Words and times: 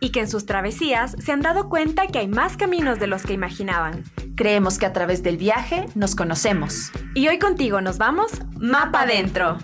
y 0.00 0.10
que 0.10 0.20
en 0.20 0.28
sus 0.28 0.46
travesías 0.46 1.14
se 1.22 1.30
han 1.30 1.42
dado 1.42 1.68
cuenta 1.68 2.06
que 2.06 2.18
hay 2.18 2.28
más 2.28 2.56
caminos 2.56 2.98
de 2.98 3.06
los 3.06 3.22
que 3.22 3.34
imaginaban. 3.34 4.02
Creemos 4.34 4.78
que 4.78 4.86
a 4.86 4.92
través 4.92 5.22
del 5.22 5.36
viaje 5.36 5.86
nos 5.94 6.16
conocemos. 6.16 6.90
Y 7.14 7.28
hoy 7.28 7.38
contigo 7.38 7.80
nos 7.80 7.98
vamos 7.98 8.32
Mapa 8.56 9.02
Adentro. 9.02 9.58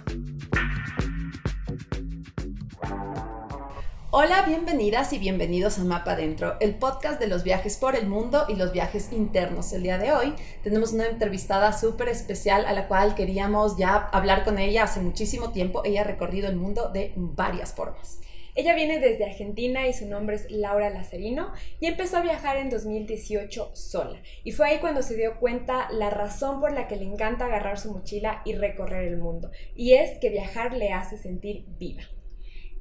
Hola, 4.18 4.42
bienvenidas 4.46 5.12
y 5.12 5.18
bienvenidos 5.18 5.78
a 5.78 5.84
Mapa 5.84 6.12
Adentro, 6.12 6.56
el 6.60 6.74
podcast 6.76 7.20
de 7.20 7.26
los 7.26 7.42
viajes 7.42 7.76
por 7.76 7.96
el 7.96 8.06
mundo 8.06 8.46
y 8.48 8.54
los 8.54 8.73
viajes 8.73 9.12
internos. 9.12 9.73
El 9.74 9.82
día 9.82 9.98
de 9.98 10.12
hoy 10.12 10.34
tenemos 10.62 10.92
una 10.92 11.06
entrevistada 11.06 11.73
súper 11.74 12.09
especial 12.09 12.64
a 12.64 12.73
la 12.73 12.88
cual 12.88 13.14
queríamos 13.14 13.76
ya 13.76 13.95
hablar 13.95 14.45
con 14.45 14.59
ella 14.59 14.84
hace 14.84 15.00
muchísimo 15.00 15.50
tiempo. 15.50 15.82
Ella 15.84 16.00
ha 16.00 16.04
recorrido 16.04 16.48
el 16.48 16.56
mundo 16.56 16.88
de 16.88 17.12
varias 17.16 17.74
formas. 17.74 18.20
Ella 18.56 18.74
viene 18.74 18.98
desde 19.01 19.27
Argentina 19.27 19.87
y 19.87 19.92
su 19.92 20.09
nombre 20.09 20.37
es 20.37 20.51
Laura 20.51 20.88
Lazarino 20.88 21.52
y 21.78 21.88
empezó 21.88 22.16
a 22.16 22.23
viajar 22.23 22.56
en 22.56 22.70
2018 22.70 23.73
sola. 23.74 24.19
Y 24.45 24.52
fue 24.52 24.66
ahí 24.66 24.79
cuando 24.79 25.02
se 25.02 25.15
dio 25.15 25.38
cuenta 25.38 25.88
la 25.93 26.09
razón 26.09 26.59
por 26.59 26.73
la 26.73 26.88
que 26.88 26.96
le 26.96 27.04
encanta 27.04 27.45
agarrar 27.45 27.79
su 27.79 27.93
mochila 27.93 28.40
y 28.46 28.54
recorrer 28.54 29.09
el 29.09 29.18
mundo. 29.18 29.51
Y 29.74 29.93
es 29.93 30.18
que 30.21 30.30
viajar 30.30 30.74
le 30.74 30.90
hace 30.90 31.18
sentir 31.18 31.66
viva. 31.79 32.04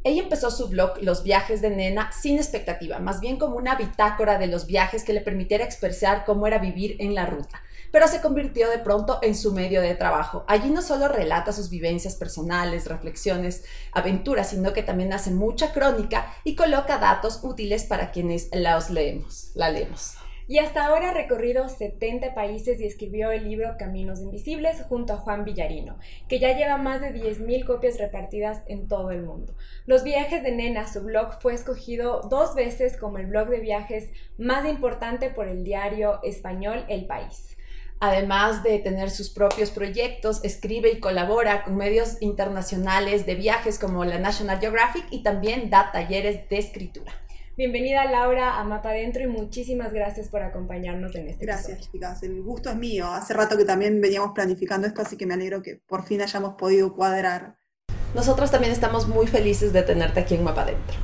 Ella 0.06 0.24
empezó 0.24 0.50
su 0.50 0.70
blog 0.70 1.02
Los 1.02 1.24
viajes 1.24 1.62
de 1.62 1.72
nena 1.72 2.10
sin 2.14 2.38
expectativa, 2.38 3.00
más 3.00 3.20
bien 3.20 3.38
como 3.38 3.58
una 3.58 3.76
bitácora 3.76 4.38
de 4.38 4.48
los 4.48 4.68
viajes 4.68 5.04
que 5.04 5.12
le 5.12 5.20
permitiera 5.20 5.66
expresar 5.66 6.24
cómo 6.24 6.48
era 6.48 6.60
vivir 6.60 6.96
en 7.00 7.16
la 7.16 7.26
ruta 7.26 7.65
pero 7.96 8.10
se 8.10 8.20
convirtió 8.20 8.70
de 8.70 8.80
pronto 8.80 9.20
en 9.22 9.36
su 9.36 9.54
medio 9.54 9.80
de 9.80 9.96
trabajo. 9.96 10.44
Allí 10.50 10.70
no 10.70 10.82
solo 10.82 11.08
relata 11.08 11.54
sus 11.54 11.70
vivencias 11.70 12.18
personales, 12.18 12.88
reflexiones, 12.88 13.64
aventuras, 13.94 14.50
sino 14.50 14.74
que 14.74 14.84
también 14.84 15.14
hace 15.14 15.32
mucha 15.32 15.72
crónica 15.72 16.36
y 16.44 16.58
coloca 16.58 16.98
datos 16.98 17.40
útiles 17.42 17.86
para 17.86 18.12
quienes 18.12 18.50
los 18.52 18.90
leemos, 18.90 19.52
la 19.56 19.70
leemos. 19.70 20.18
Y 20.46 20.58
hasta 20.58 20.86
ahora 20.86 21.12
ha 21.12 21.14
recorrido 21.14 21.70
70 21.70 22.36
países 22.36 22.82
y 22.82 22.86
escribió 22.86 23.32
el 23.32 23.46
libro 23.46 23.78
Caminos 23.80 24.20
Invisibles 24.20 24.84
junto 24.90 25.14
a 25.14 25.18
Juan 25.18 25.46
Villarino, 25.46 25.98
que 26.28 26.40
ya 26.40 26.54
lleva 26.54 26.76
más 26.76 27.00
de 27.00 27.14
10.000 27.14 27.66
copias 27.66 27.98
repartidas 27.98 28.62
en 28.68 28.90
todo 28.90 29.12
el 29.12 29.24
mundo. 29.24 29.56
Los 29.86 30.04
viajes 30.04 30.44
de 30.44 30.52
Nena, 30.52 30.86
su 30.92 31.02
blog, 31.02 31.40
fue 31.40 31.54
escogido 31.54 32.28
dos 32.30 32.56
veces 32.56 32.98
como 32.98 33.20
el 33.20 33.28
blog 33.28 33.48
de 33.48 33.62
viajes 33.62 34.10
más 34.38 34.68
importante 34.68 35.30
por 35.30 35.48
el 35.48 35.64
diario 35.64 36.20
español 36.24 36.84
El 36.90 37.08
País. 37.08 37.55
Además 38.00 38.62
de 38.62 38.80
tener 38.80 39.10
sus 39.10 39.30
propios 39.30 39.72
proyectos, 39.72 40.44
escribe 40.44 40.92
y 40.92 41.00
colabora 41.00 41.64
con 41.64 41.78
medios 41.78 42.22
internacionales 42.22 43.26
de 43.26 43.36
viajes 43.36 43.80
como 43.80 44.04
la 44.04 44.20
National 44.20 44.60
Geographic 44.60 45.06
y 45.12 45.24
también 45.24 45.70
da 45.70 45.92
talleres 45.94 46.50
de 46.50 46.58
escritura. 46.58 47.14
Bienvenida 47.56 48.04
Laura 48.04 48.60
a 48.60 48.66
Mapa 48.66 48.90
Adentro 48.90 49.24
y 49.24 49.28
muchísimas 49.28 49.94
gracias 49.94 50.28
por 50.28 50.42
acompañarnos 50.42 51.16
en 51.16 51.30
este 51.30 51.46
Gracias 51.46 51.90
chicas, 51.90 52.22
el 52.24 52.42
gusto 52.42 52.70
es 52.70 52.76
mío. 52.76 53.08
Hace 53.08 53.34
rato 53.34 53.56
que 53.56 53.64
también 53.64 54.02
veníamos 54.02 54.32
planificando 54.36 54.88
esto, 54.88 55.02
así 55.02 55.16
que 55.16 55.26
me 55.26 55.36
alegro 55.36 55.62
que 55.62 55.80
por 55.88 56.04
fin 56.04 56.22
hayamos 56.22 56.56
podido 56.56 56.94
cuadrar. 56.94 57.56
Nosotros 58.14 58.52
también 58.52 58.74
estamos 58.74 59.08
muy 59.08 59.26
felices 59.26 59.72
de 59.72 59.84
tenerte 59.84 60.20
aquí 60.20 60.36
en 60.36 60.44
Mapa 60.44 60.64
Adentro. 60.64 60.98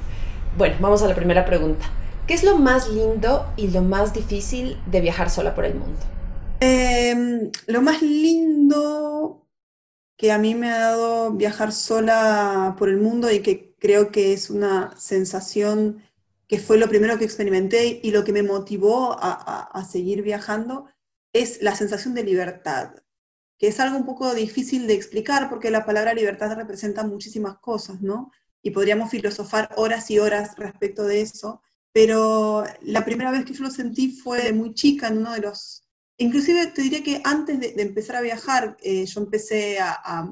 Bueno, 0.57 0.75
vamos 0.81 1.01
a 1.03 1.07
la 1.07 1.16
primera 1.16 1.46
pregunta. 1.46 1.85
¿Qué 2.28 2.34
es 2.34 2.44
lo 2.44 2.57
más 2.57 2.90
lindo 2.90 3.50
y 3.56 3.69
lo 3.69 3.81
más 3.81 4.13
difícil 4.13 4.78
de 4.88 5.00
viajar 5.00 5.30
sola 5.30 5.56
por 5.56 5.63
el 5.63 5.75
mundo? 5.75 6.00
Em, 6.63 7.51
lo 7.66 7.81
más 7.81 8.03
lindo 8.03 9.47
que 10.16 10.31
a 10.31 10.38
mí 10.38 10.53
me 10.53 10.69
ha 10.69 10.77
dado 10.77 11.31
viajar 11.31 11.72
sola 11.72 12.75
por 12.77 12.88
el 12.89 12.97
mundo 12.97 13.31
y 13.31 13.41
que 13.41 13.75
creo 13.79 14.11
que 14.11 14.33
es 14.33 14.51
una 14.51 14.95
sensación 14.95 16.03
que 16.47 16.59
fue 16.59 16.77
lo 16.77 16.88
primero 16.88 17.17
que 17.17 17.25
experimenté 17.25 18.00
y 18.03 18.11
lo 18.11 18.23
que 18.23 18.31
me 18.31 18.44
motivó 18.44 19.17
a, 19.19 19.83
seguir 19.89 20.21
viajando, 20.21 20.85
es 21.33 21.63
la 21.63 21.75
sensación 21.75 22.13
de 22.13 22.23
libertad, 22.23 22.94
que 23.57 23.67
es 23.67 23.79
algo 23.79 23.97
un 23.97 24.05
poco 24.05 24.33
difícil 24.35 24.85
de 24.85 24.94
explicar 24.94 25.50
porque 25.50 25.71
la 25.71 25.85
palabra 25.85 26.13
libertad 26.13 26.55
representa 26.55 27.03
muchísimas 27.03 27.57
cosas, 27.57 28.01
¿no? 28.01 28.31
Y 28.61 28.71
podríamos 28.71 29.09
filosofar 29.09 29.71
horas 29.77 30.11
y 30.11 30.19
horas 30.19 30.55
respecto 30.57 31.05
de 31.05 31.21
eso, 31.21 31.61
pero 31.91 32.66
la 32.81 33.03
primera 33.05 33.31
vez 33.31 33.45
que 33.45 33.53
yo 33.53 33.63
lo 33.63 33.71
sentí 33.71 34.11
fue 34.11 34.53
muy 34.53 34.75
chica 34.75 35.07
en 35.07 35.19
uno 35.19 35.31
de 35.33 35.41
los 35.41 35.81
Inclusive 36.21 36.67
te 36.67 36.83
diría 36.83 37.01
que 37.01 37.19
antes 37.23 37.59
de, 37.59 37.73
empezar 37.81 38.15
a 38.15 38.21
viajar, 38.21 38.77
eh, 38.83 39.05
yo 39.07 39.21
empecé 39.21 39.79
a, 39.79 40.29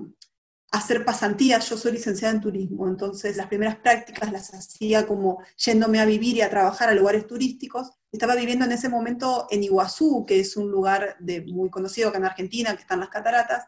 hacer 0.71 1.03
pasantías, 1.03 1.67
yo 1.67 1.77
soy 1.77 1.93
licenciada 1.93 2.35
en 2.35 2.41
turismo, 2.41 2.87
entonces 2.87 3.35
las 3.35 3.47
primeras 3.47 3.77
prácticas 3.77 4.31
las 4.31 4.53
hacía 4.53 5.07
como 5.07 5.41
yéndome 5.57 5.99
a 5.99 6.05
vivir 6.05 6.37
y 6.37 6.41
a 6.41 6.49
trabajar 6.51 6.89
a 6.89 6.93
lugares 6.93 7.25
turísticos. 7.25 7.89
Estaba 8.11 8.35
viviendo 8.35 8.65
en 8.65 8.71
ese 8.71 8.87
momento 8.87 9.47
en 9.49 9.63
Iguazú, 9.63 10.25
que 10.27 10.39
es 10.39 10.55
un 10.57 10.69
lugar 10.69 11.17
muy 11.47 11.71
conocido 11.71 12.09
acá 12.09 12.19
en 12.19 12.25
Argentina, 12.25 12.75
que 12.75 12.83
están 12.83 12.99
las 12.99 13.09
cataratas, 13.09 13.65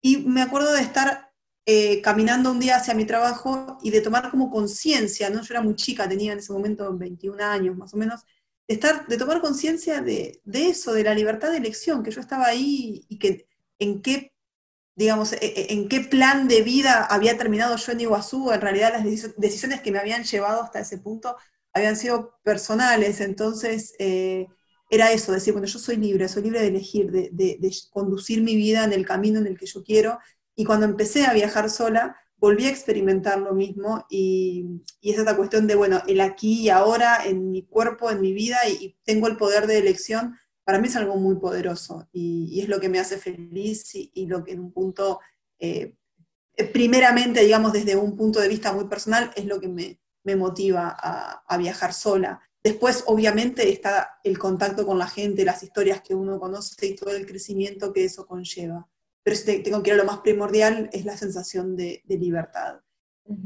y 0.00 0.16
me 0.16 0.40
acuerdo 0.40 0.72
de 0.72 0.80
estar 0.80 1.30
eh, 1.66 2.00
caminando 2.00 2.52
un 2.52 2.58
día 2.58 2.76
hacia 2.76 2.94
mi 2.94 3.04
trabajo 3.04 3.76
y 3.82 3.90
de 3.90 4.00
tomar 4.00 4.30
como 4.30 4.50
conciencia, 4.50 5.28
¿no? 5.28 5.42
Yo 5.42 5.52
era 5.52 5.60
muy 5.60 5.76
chica, 5.76 6.08
tenía 6.08 6.32
en 6.32 6.38
ese 6.38 6.54
momento 6.54 6.90
21 6.96 7.44
años 7.44 7.76
más 7.76 7.92
o 7.92 7.98
menos, 7.98 8.22
de, 8.68 8.74
estar, 8.74 9.06
de 9.06 9.18
tomar 9.18 9.40
conciencia 9.40 10.00
de, 10.00 10.40
eso, 10.52 10.92
de 10.92 11.04
la 11.04 11.14
libertad 11.14 11.50
de 11.50 11.58
elección, 11.58 12.02
que 12.02 12.10
yo 12.10 12.20
estaba 12.20 12.46
ahí 12.46 13.04
y 13.08 13.18
que 13.18 13.46
en 13.78 14.02
qué, 14.02 14.32
digamos, 14.96 15.32
e, 15.34 15.38
e, 15.42 15.72
en 15.74 15.88
qué 15.88 16.00
plan 16.00 16.48
de 16.48 16.62
vida 16.62 17.04
había 17.04 17.38
terminado 17.38 17.76
yo 17.76 17.92
en 17.92 18.00
Iguazú, 18.00 18.52
en 18.52 18.60
realidad 18.60 18.92
las 18.94 19.34
decisiones 19.36 19.80
que 19.82 19.92
me 19.92 19.98
habían 19.98 20.24
llevado 20.24 20.62
hasta 20.62 20.80
ese 20.80 20.98
punto 20.98 21.36
habían 21.72 21.96
sido 21.96 22.38
personales, 22.44 23.20
entonces 23.20 23.94
eh, 23.98 24.46
era 24.90 25.12
eso, 25.12 25.32
decir, 25.32 25.52
bueno, 25.52 25.66
yo 25.66 25.78
soy 25.78 25.96
libre, 25.96 26.28
soy 26.28 26.44
libre 26.44 26.60
de 26.60 26.68
elegir, 26.68 27.10
de, 27.10 27.30
de 27.32 27.76
conducir 27.90 28.42
mi 28.42 28.54
vida 28.56 28.84
en 28.84 28.92
el 28.92 29.04
camino 29.04 29.40
en 29.40 29.46
el 29.48 29.58
que 29.58 29.66
yo 29.66 29.82
quiero, 29.82 30.18
y 30.54 30.64
cuando 30.64 30.86
empecé 30.86 31.26
a 31.26 31.32
viajar 31.32 31.68
sola, 31.70 32.16
volví 32.44 32.66
a 32.66 32.70
experimentar 32.70 33.38
lo 33.40 33.54
mismo 33.54 34.04
y, 34.10 34.82
es 35.00 35.18
esta 35.18 35.34
cuestión 35.34 35.66
de, 35.66 35.76
bueno, 35.76 36.02
el 36.06 36.20
aquí 36.20 36.60
y 36.60 36.68
ahora 36.68 37.24
en 37.24 37.50
mi 37.50 37.62
cuerpo, 37.62 38.10
en 38.10 38.20
mi 38.20 38.34
vida 38.34 38.58
y, 38.68 38.98
tengo 39.02 39.28
el 39.28 39.38
poder 39.38 39.66
de 39.66 39.78
elección, 39.78 40.36
para 40.62 40.78
mí 40.78 40.88
es 40.88 40.96
algo 40.96 41.16
muy 41.16 41.36
poderoso 41.36 42.06
y, 42.12 42.60
es 42.60 42.68
lo 42.68 42.80
que 42.80 42.90
me 42.90 42.98
hace 42.98 43.16
feliz 43.16 43.94
y, 43.94 44.26
lo 44.26 44.44
que 44.44 44.52
en 44.52 44.60
un 44.60 44.72
punto, 44.72 45.20
eh, 45.58 45.94
primeramente, 46.70 47.40
digamos, 47.40 47.72
desde 47.72 47.96
un 47.96 48.14
punto 48.14 48.40
de 48.40 48.48
vista 48.48 48.74
muy 48.74 48.88
personal, 48.88 49.30
es 49.36 49.46
lo 49.46 49.58
que 49.58 49.68
me, 49.68 49.98
motiva 50.36 50.88
a 50.98 51.56
viajar 51.58 51.92
sola. 51.92 52.40
Después, 52.62 53.04
obviamente, 53.06 53.70
está 53.70 54.20
el 54.22 54.38
contacto 54.38 54.84
con 54.86 54.98
la 54.98 55.06
gente, 55.06 55.44
las 55.46 55.62
historias 55.62 56.02
que 56.02 56.14
uno 56.14 56.38
conoce 56.38 56.86
y 56.86 56.94
todo 56.94 57.10
el 57.10 57.26
crecimiento 57.26 57.92
que 57.92 58.04
eso 58.04 58.26
conlleva 58.26 58.86
pero 59.24 59.36
si 59.36 59.62
tengo 59.62 59.82
que 59.82 59.90
ir 59.90 59.94
a 59.94 59.96
lo 59.96 60.04
más 60.04 60.18
primordial 60.18 60.90
es 60.92 61.04
la 61.06 61.16
sensación 61.16 61.74
de, 61.74 62.02
libertad. 62.06 62.80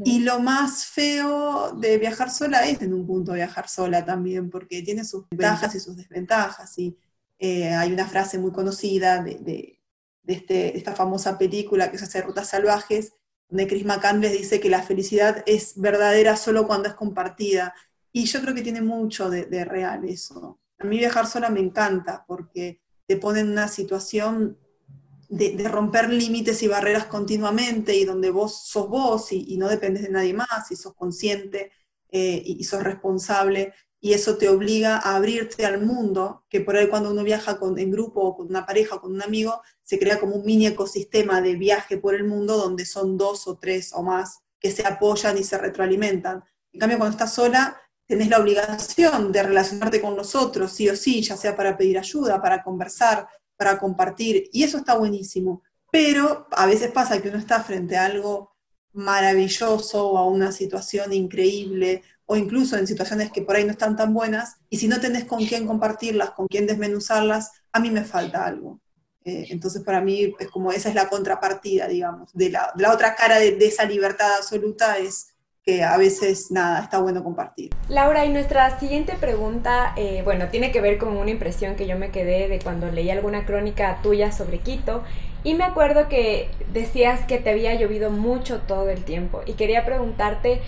Y 0.05 0.19
lo 0.19 0.41
más 0.41 0.87
feo 0.87 1.73
de 1.73 1.99
viajar 1.99 2.33
sola 2.33 2.69
es 2.69 2.83
en 2.83 2.93
un 2.93 3.07
punto 3.07 3.33
viajar 3.33 3.69
sola 3.69 4.05
también, 4.05 4.51
porque 4.51 4.83
tiene 4.83 5.05
sus 5.05 5.27
ventajas 5.31 5.77
y 5.77 5.81
sus 5.81 5.97
desventajas. 5.97 6.77
Y 6.79 6.99
eh, 7.39 7.73
hay 7.73 7.93
una 7.93 8.09
frase 8.09 8.41
muy 8.41 8.51
conocida 8.51 9.23
de, 9.23 9.79
este, 10.27 10.77
esta 10.77 10.97
famosa 10.97 11.39
película 11.39 11.93
que 11.93 11.99
se 11.99 12.07
hace 12.07 12.23
Rutas 12.23 12.49
Salvajes, 12.49 13.13
donde 13.49 13.69
Chris 13.69 13.87
McCandless 13.87 14.33
dice 14.33 14.59
que 14.59 14.69
la 14.69 14.83
felicidad 14.83 15.45
es 15.47 15.81
verdadera 15.81 16.37
solo 16.37 16.67
cuando 16.67 16.89
es 16.89 16.95
compartida. 16.95 17.73
Y 18.11 18.25
yo 18.25 18.41
creo 18.41 18.53
que 18.53 18.63
tiene 18.63 18.83
mucho 18.83 19.31
de, 19.31 19.45
de 19.45 19.65
real 19.65 20.05
eso. 20.07 20.59
A 20.81 20.85
mí 20.87 20.99
viajar 20.99 21.29
sola 21.29 21.51
me 21.51 21.61
encanta 21.61 22.25
porque 22.27 22.81
te 23.07 23.17
pone 23.17 23.41
en 23.41 23.51
una 23.51 23.69
situación 23.69 24.59
de, 25.29 25.69
romper 25.69 26.11
límites 26.11 26.63
y 26.63 26.69
barreras 26.69 27.07
continuamente 27.07 27.95
y 27.97 28.05
donde 28.05 28.31
vos 28.31 28.67
sos 28.67 28.89
vos 28.89 29.33
y, 29.33 29.57
no 29.57 29.69
dependes 29.69 30.03
de 30.03 30.11
nadie 30.11 30.35
más 30.35 30.71
y 30.71 30.77
sos 30.77 30.95
consciente 30.95 31.73
eh, 32.11 32.43
y, 32.45 32.65
sos 32.65 32.83
responsable 32.83 33.75
y 34.01 34.13
eso 34.13 34.39
te 34.39 34.49
obliga 34.49 34.97
a 34.97 35.17
abrirte 35.17 35.67
al 35.67 35.85
mundo, 35.85 36.45
que 36.49 36.61
por 36.61 36.77
ahí 36.77 36.89
cuando 36.89 37.11
uno 37.11 37.25
viaja 37.25 37.59
con, 37.59 37.79
en 37.79 37.91
grupo 37.91 38.21
o 38.21 38.37
con 38.37 38.47
una 38.47 38.65
pareja 38.65 38.95
o 38.95 39.01
con 39.01 39.13
un 39.13 39.23
amigo, 39.23 39.61
se 39.83 39.99
crea 39.99 40.21
como 40.21 40.37
un 40.37 40.47
mini 40.47 40.69
ecosistema 40.69 41.41
de 41.41 41.57
viaje 41.57 41.99
por 41.99 42.15
el 42.15 42.25
mundo 42.25 42.57
donde 42.57 42.87
son 42.87 43.17
dos 43.19 43.49
o 43.49 43.59
tres 43.59 43.93
o 43.93 44.03
más 44.03 44.39
que 44.61 44.71
se 44.71 44.87
apoyan 44.87 45.37
y 45.37 45.45
se 45.45 45.59
retroalimentan. 45.59 46.45
En 46.73 46.81
cambio, 46.81 46.99
cuando 46.99 47.15
estás 47.15 47.35
sola, 47.35 47.81
tenés 48.07 48.29
la 48.29 48.39
obligación 48.39 49.33
de 49.33 49.43
relacionarte 49.43 50.01
con 50.01 50.17
nosotros, 50.17 50.73
sí 50.73 50.89
o 50.89 50.97
sí, 50.97 51.21
ya 51.23 51.37
sea 51.37 51.57
para 51.57 51.77
pedir 51.77 51.99
ayuda, 51.99 52.41
para 52.41 52.63
conversar, 52.63 53.29
para 53.59 53.79
compartir, 53.79 54.49
y 54.53 54.63
eso 54.63 54.79
está 54.79 54.97
buenísimo. 54.97 55.63
Pero 55.91 56.47
a 56.53 56.65
veces 56.67 56.91
pasa 56.91 57.21
que 57.21 57.29
uno 57.29 57.39
está 57.39 57.63
frente 57.63 57.99
a 57.99 58.07
algo 58.07 58.55
maravilloso 58.93 60.09
o 60.09 60.19
a 60.19 60.27
una 60.27 60.53
situación 60.53 61.13
increíble 61.13 62.03
o 62.25 62.37
incluso 62.37 62.77
en 62.77 62.87
situaciones 62.87 63.33
que 63.33 63.43
por 63.43 63.57
ahí 63.57 63.65
no 63.65 63.73
están 63.73 63.97
tan 63.97 64.13
buenas, 64.13 64.57
y 64.69 64.77
si 64.77 64.87
no 64.87 65.01
tenés 65.01 65.25
con 65.25 65.45
quién 65.47 65.67
compartirlas, 65.67 66.33
con 66.33 66.47
quién 66.47 66.67
desmenuzarlas, 66.67 67.53
a 67.73 67.81
mí 67.81 67.91
me 67.91 68.05
falta 68.05 68.45
algo. 68.45 68.81
Eh, 69.25 69.47
entonces 69.51 69.83
para 69.83 70.01
mí 70.01 70.35
es 70.39 70.49
como 70.49 70.71
esa 70.71 70.91
es 70.91 70.95
la 70.95 71.09
contrapartida, 71.09 71.89
digamos, 71.89 72.31
de 72.35 72.51
la, 72.51 72.73
otra 72.93 73.15
cara 73.15 73.39
de, 73.39 73.57
esa 73.61 73.85
libertad 73.85 74.37
absoluta 74.37 74.99
es 74.99 75.35
que 75.69 75.83
a 75.83 75.99
veces 75.99 76.51
nada, 76.51 76.81
está 76.81 76.99
bueno 76.99 77.23
compartir. 77.23 77.69
Laura, 77.91 78.25
y 78.25 78.31
nuestra 78.31 78.81
siguiente 78.81 79.17
pregunta, 79.21 79.93
eh, 79.97 80.23
bueno, 80.25 80.49
tiene 80.49 80.73
que 80.73 80.81
ver 80.81 80.97
con 80.97 81.15
una 81.15 81.31
impresión 81.31 81.75
que 81.77 81.87
yo 81.87 81.99
me 81.99 82.11
quedé 82.11 82.49
de 82.49 82.59
cuando 82.59 82.91
leí 82.91 83.11
alguna 83.11 83.45
crónica 83.45 83.99
tuya 84.03 84.33
sobre 84.33 84.61
Quito, 84.61 85.03
y 85.45 85.53
me 85.53 85.65
acuerdo 85.65 86.09
que 86.09 86.49
decías 86.73 87.21
que 87.27 87.37
te 87.37 87.51
había 87.51 87.75
llovido 87.75 88.09
mucho 88.11 88.61
todo 88.61 88.89
el 88.89 89.05
tiempo, 89.05 89.43
y 89.45 89.53
quería 89.53 89.85
preguntarte, 89.85 90.63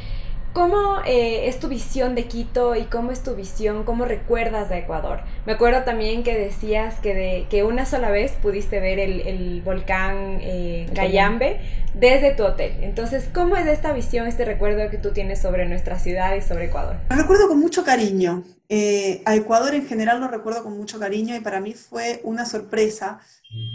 ¿Cómo 0.52 0.98
eh, 1.06 1.46
es 1.48 1.60
tu 1.60 1.68
visión 1.68 2.16
de 2.16 2.24
Quito 2.24 2.74
y 2.74 2.82
cómo 2.84 3.12
es 3.12 3.22
tu 3.22 3.36
visión, 3.36 3.84
cómo 3.84 4.04
recuerdas 4.04 4.68
de 4.68 4.78
Ecuador? 4.78 5.20
Me 5.46 5.52
acuerdo 5.52 5.84
también 5.84 6.24
que 6.24 6.36
decías 6.36 6.98
que, 6.98 7.14
de, 7.14 7.46
que 7.48 7.62
una 7.62 7.86
sola 7.86 8.10
vez 8.10 8.32
pudiste 8.32 8.80
ver 8.80 8.98
el, 8.98 9.62
volcán 9.62 10.38
eh, 10.40 10.90
Cayambe 10.92 11.60
desde 11.94 12.32
tu 12.34 12.42
hotel. 12.42 12.72
Entonces, 12.80 13.28
¿cómo 13.32 13.56
es 13.56 13.66
esta 13.68 13.92
visión, 13.92 14.26
este 14.26 14.44
recuerdo 14.44 14.90
que 14.90 14.98
tú 14.98 15.12
tienes 15.12 15.40
sobre 15.40 15.66
nuestra 15.66 16.00
ciudad 16.00 16.34
y 16.34 16.40
sobre 16.40 16.64
Ecuador? 16.64 16.96
Lo 17.10 17.16
recuerdo 17.16 17.46
con 17.46 17.60
mucho 17.60 17.84
cariño. 17.84 18.42
Eh, 18.68 19.22
a 19.26 19.36
Ecuador 19.36 19.74
en 19.74 19.86
general 19.86 20.20
lo 20.20 20.26
recuerdo 20.26 20.64
con 20.64 20.76
mucho 20.76 20.98
cariño 20.98 21.36
y 21.36 21.40
para 21.40 21.60
mí 21.60 21.74
fue 21.74 22.20
una 22.24 22.44
sorpresa 22.44 23.20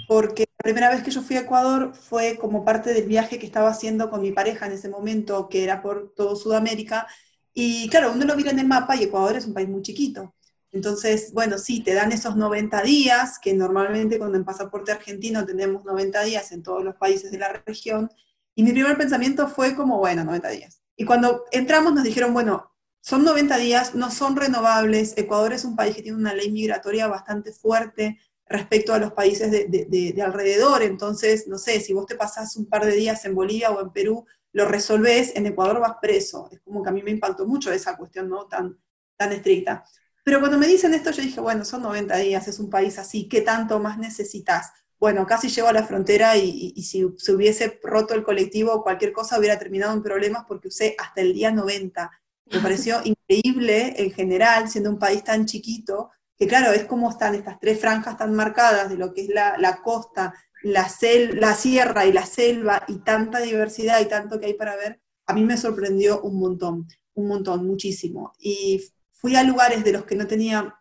porque 0.08 0.46
la 0.58 0.64
primera 0.64 0.90
vez 0.90 1.04
que 1.04 1.12
yo 1.12 1.22
fui 1.22 1.36
a 1.36 1.42
Ecuador 1.42 1.94
fue 1.94 2.38
como 2.38 2.64
parte 2.64 2.94
del 2.94 3.08
viaje 3.08 3.40
que 3.40 3.46
estaba 3.46 3.70
haciendo 3.70 4.10
con 4.10 4.22
mi 4.22 4.32
pareja 4.32 4.68
en 4.68 4.74
ese 4.74 4.90
momento, 4.90 5.50
que 5.50 5.64
era 5.64 5.82
por 5.82 6.14
todo 6.16 6.36
Sudamérica. 6.36 7.08
Y 7.54 7.90
claro, 7.90 8.12
uno 8.14 8.26
lo 8.26 8.36
mira 8.36 8.52
en 8.52 8.60
el 8.60 8.68
mapa 8.68 8.96
y 8.96 9.04
Ecuador 9.04 9.36
es 9.36 9.46
un 9.46 9.54
país 9.54 9.68
muy 9.68 9.82
chiquito. 9.82 10.34
Entonces, 10.72 11.32
bueno, 11.34 11.58
sí, 11.58 11.82
te 11.82 11.94
dan 11.94 12.12
esos 12.12 12.36
90 12.36 12.82
días, 12.82 13.40
que 13.40 13.54
normalmente 13.54 14.18
cuando 14.18 14.38
en 14.38 14.44
pasaporte 14.44 14.92
argentino 14.92 15.46
tenemos 15.46 15.86
90 15.86 16.22
días 16.24 16.52
en 16.52 16.64
todos 16.64 16.84
los 16.84 16.96
países 16.96 17.32
de 17.32 17.38
la 17.40 17.62
región. 17.66 18.10
Y 18.56 18.64
mi 18.64 18.72
primer 18.72 18.98
pensamiento 18.98 19.48
fue 19.48 19.76
como, 19.76 20.00
bueno, 20.00 20.24
90 20.26 20.50
días. 20.50 20.82
Y 20.98 21.06
cuando 21.06 21.46
entramos 21.52 21.94
nos 21.94 22.04
dijeron, 22.04 22.34
bueno, 22.34 22.72
son 23.02 23.24
90 23.24 23.58
días, 23.58 23.96
no 23.96 24.12
son 24.12 24.36
renovables. 24.36 25.14
Ecuador 25.18 25.54
es 25.54 25.64
un 25.64 25.76
país 25.76 25.96
que 25.96 26.02
tiene 26.02 26.18
una 26.18 26.34
ley 26.34 26.52
migratoria 26.52 27.08
bastante 27.08 27.54
fuerte 27.54 28.20
respecto 28.48 28.94
a 28.94 29.00
los 29.00 29.14
países 29.14 29.52
de, 29.52 30.22
alrededor. 30.24 30.84
Entonces, 30.84 31.48
no 31.48 31.58
sé, 31.58 31.80
si 31.80 31.94
vos 31.94 32.06
te 32.06 32.16
pasás 32.16 32.56
un 32.56 32.68
par 32.68 32.86
de 32.86 32.94
días 32.94 33.26
en 33.26 33.36
Bolivia 33.36 33.72
o 33.72 33.82
en 33.82 33.92
Perú, 33.92 34.26
lo 34.54 34.66
resolvés, 34.66 35.36
en 35.36 35.48
Ecuador 35.48 35.80
vas 35.80 35.98
preso. 36.02 36.48
Es 36.52 36.62
como 36.62 36.82
que 36.84 36.90
a 36.90 36.94
mí 36.94 37.04
me 37.04 37.12
impactó 37.12 37.46
mucho 37.46 37.72
esa 37.72 37.98
cuestión 37.98 38.30
no 38.30 38.48
tan, 38.48 38.78
tan 39.18 39.32
estricta. 39.32 39.84
Pero 40.24 40.40
cuando 40.40 40.58
me 40.58 40.68
dicen 40.68 40.94
esto, 40.94 41.12
yo 41.12 41.22
dije, 41.22 41.40
bueno, 41.40 41.66
son 41.66 41.84
90 41.84 42.18
días, 42.18 42.48
es 42.48 42.60
un 42.60 42.70
país 42.70 42.98
así, 42.98 43.28
¿qué 43.28 43.42
tanto 43.42 43.80
más 43.80 43.98
necesitas? 43.98 44.72
Bueno, 44.98 45.28
casi 45.28 45.50
llego 45.50 45.68
a 45.68 45.74
la 45.74 45.84
frontera 45.84 46.38
y, 46.38 46.74
y 46.76 46.84
si 46.84 47.06
se 47.18 47.34
hubiese 47.34 47.80
roto 47.84 48.14
el 48.14 48.24
colectivo 48.24 48.74
o 48.74 48.82
cualquier 48.82 49.12
cosa 49.12 49.38
hubiera 49.38 49.60
terminado 49.60 49.94
en 49.94 50.02
problemas 50.02 50.46
porque 50.48 50.70
usé 50.70 50.96
hasta 50.98 51.22
el 51.22 51.34
día 51.34 51.52
90. 51.52 52.10
Me 52.46 52.60
pareció 52.62 53.02
increíble 53.04 53.94
en 53.98 54.12
general, 54.12 54.70
siendo 54.70 54.90
un 54.90 54.98
país 54.98 55.24
tan 55.24 55.46
chiquito, 55.46 56.12
que 56.38 56.48
claro, 56.48 56.72
es 56.72 56.86
como 56.86 57.10
están 57.10 57.36
estas 57.36 57.60
tres 57.60 57.80
franjas 57.80 58.18
tan 58.18 58.34
marcadas 58.34 58.90
de 58.90 58.98
lo 58.98 59.14
que 59.14 59.22
es 59.22 59.30
la, 59.30 59.82
costa, 59.84 60.34
la, 60.64 60.88
la 61.34 61.56
sierra 61.56 62.06
y 62.06 62.14
la 62.14 62.26
selva, 62.26 62.84
y 62.88 63.00
tanta 63.00 63.40
diversidad 63.40 64.02
y 64.02 64.06
tanto 64.06 64.40
que 64.40 64.48
hay 64.48 64.54
para 64.54 64.76
ver, 64.76 65.02
a 65.28 65.34
mí 65.34 65.44
me 65.44 65.58
sorprendió 65.58 66.22
un 66.22 66.40
montón, 66.40 66.88
un 67.14 67.28
montón, 67.28 67.66
muchísimo. 67.66 68.34
Y 68.40 68.82
fui 69.12 69.36
a 69.36 69.44
lugares 69.44 69.84
de 69.84 69.94
los 69.94 70.06
que 70.06 70.16
no 70.16 70.28
tenía, 70.28 70.76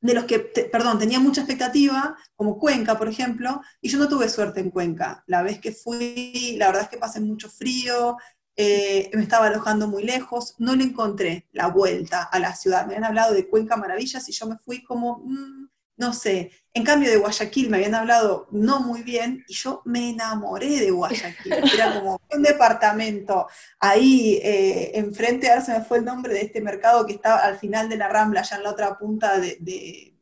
de 0.00 0.14
los 0.14 0.24
que, 0.24 0.38
perdón, 0.38 0.98
tenía 0.98 1.20
mucha 1.20 1.40
expectativa, 1.40 2.16
como 2.36 2.58
Cuenca, 2.58 2.98
por 2.98 3.08
ejemplo, 3.08 3.60
y 3.80 3.88
yo 3.88 3.98
no 3.98 4.08
tuve 4.08 4.28
suerte 4.28 4.60
en 4.60 4.70
Cuenca. 4.70 5.24
La 5.26 5.42
vez 5.42 5.60
que 5.60 5.72
fui, 5.72 6.56
la 6.58 6.66
verdad 6.66 6.82
es 6.82 6.88
que 6.88 6.98
pasé 6.98 7.20
mucho 7.20 7.48
frío, 7.48 8.16
eh, 8.56 9.10
me 9.14 9.22
estaba 9.22 9.46
alojando 9.46 9.88
muy 9.88 10.02
lejos, 10.02 10.54
no 10.58 10.76
le 10.76 10.84
encontré 10.84 11.46
la 11.52 11.68
vuelta 11.68 12.22
a 12.22 12.38
la 12.38 12.54
ciudad. 12.54 12.86
Me 12.86 12.94
habían 12.94 13.04
hablado 13.04 13.32
de 13.34 13.48
Cuenca 13.48 13.76
Maravillas 13.76 14.28
y 14.28 14.32
yo 14.32 14.46
me 14.46 14.58
fui 14.58 14.82
como, 14.84 15.22
mm, 15.24 15.68
no 15.96 16.12
sé. 16.12 16.50
En 16.74 16.84
cambio 16.84 17.10
de 17.10 17.16
Guayaquil 17.16 17.70
me 17.70 17.78
habían 17.78 17.94
hablado 17.94 18.48
no 18.50 18.80
muy 18.80 19.02
bien 19.02 19.44
y 19.48 19.54
yo 19.54 19.82
me 19.84 20.10
enamoré 20.10 20.80
de 20.80 20.90
Guayaquil. 20.90 21.52
Era 21.74 21.94
como 21.94 22.20
un 22.30 22.42
departamento 22.42 23.46
ahí 23.80 24.38
eh, 24.42 24.98
enfrente, 24.98 25.48
ahora 25.48 25.64
se 25.64 25.72
me 25.72 25.84
fue 25.84 25.98
el 25.98 26.04
nombre 26.04 26.34
de 26.34 26.42
este 26.42 26.60
mercado 26.60 27.06
que 27.06 27.14
estaba 27.14 27.38
al 27.38 27.58
final 27.58 27.88
de 27.88 27.96
la 27.96 28.08
Rambla, 28.08 28.40
allá 28.40 28.56
en 28.56 28.62
la 28.64 28.70
otra 28.70 28.98
punta 28.98 29.38
de, 29.38 29.56
de, 29.60 30.14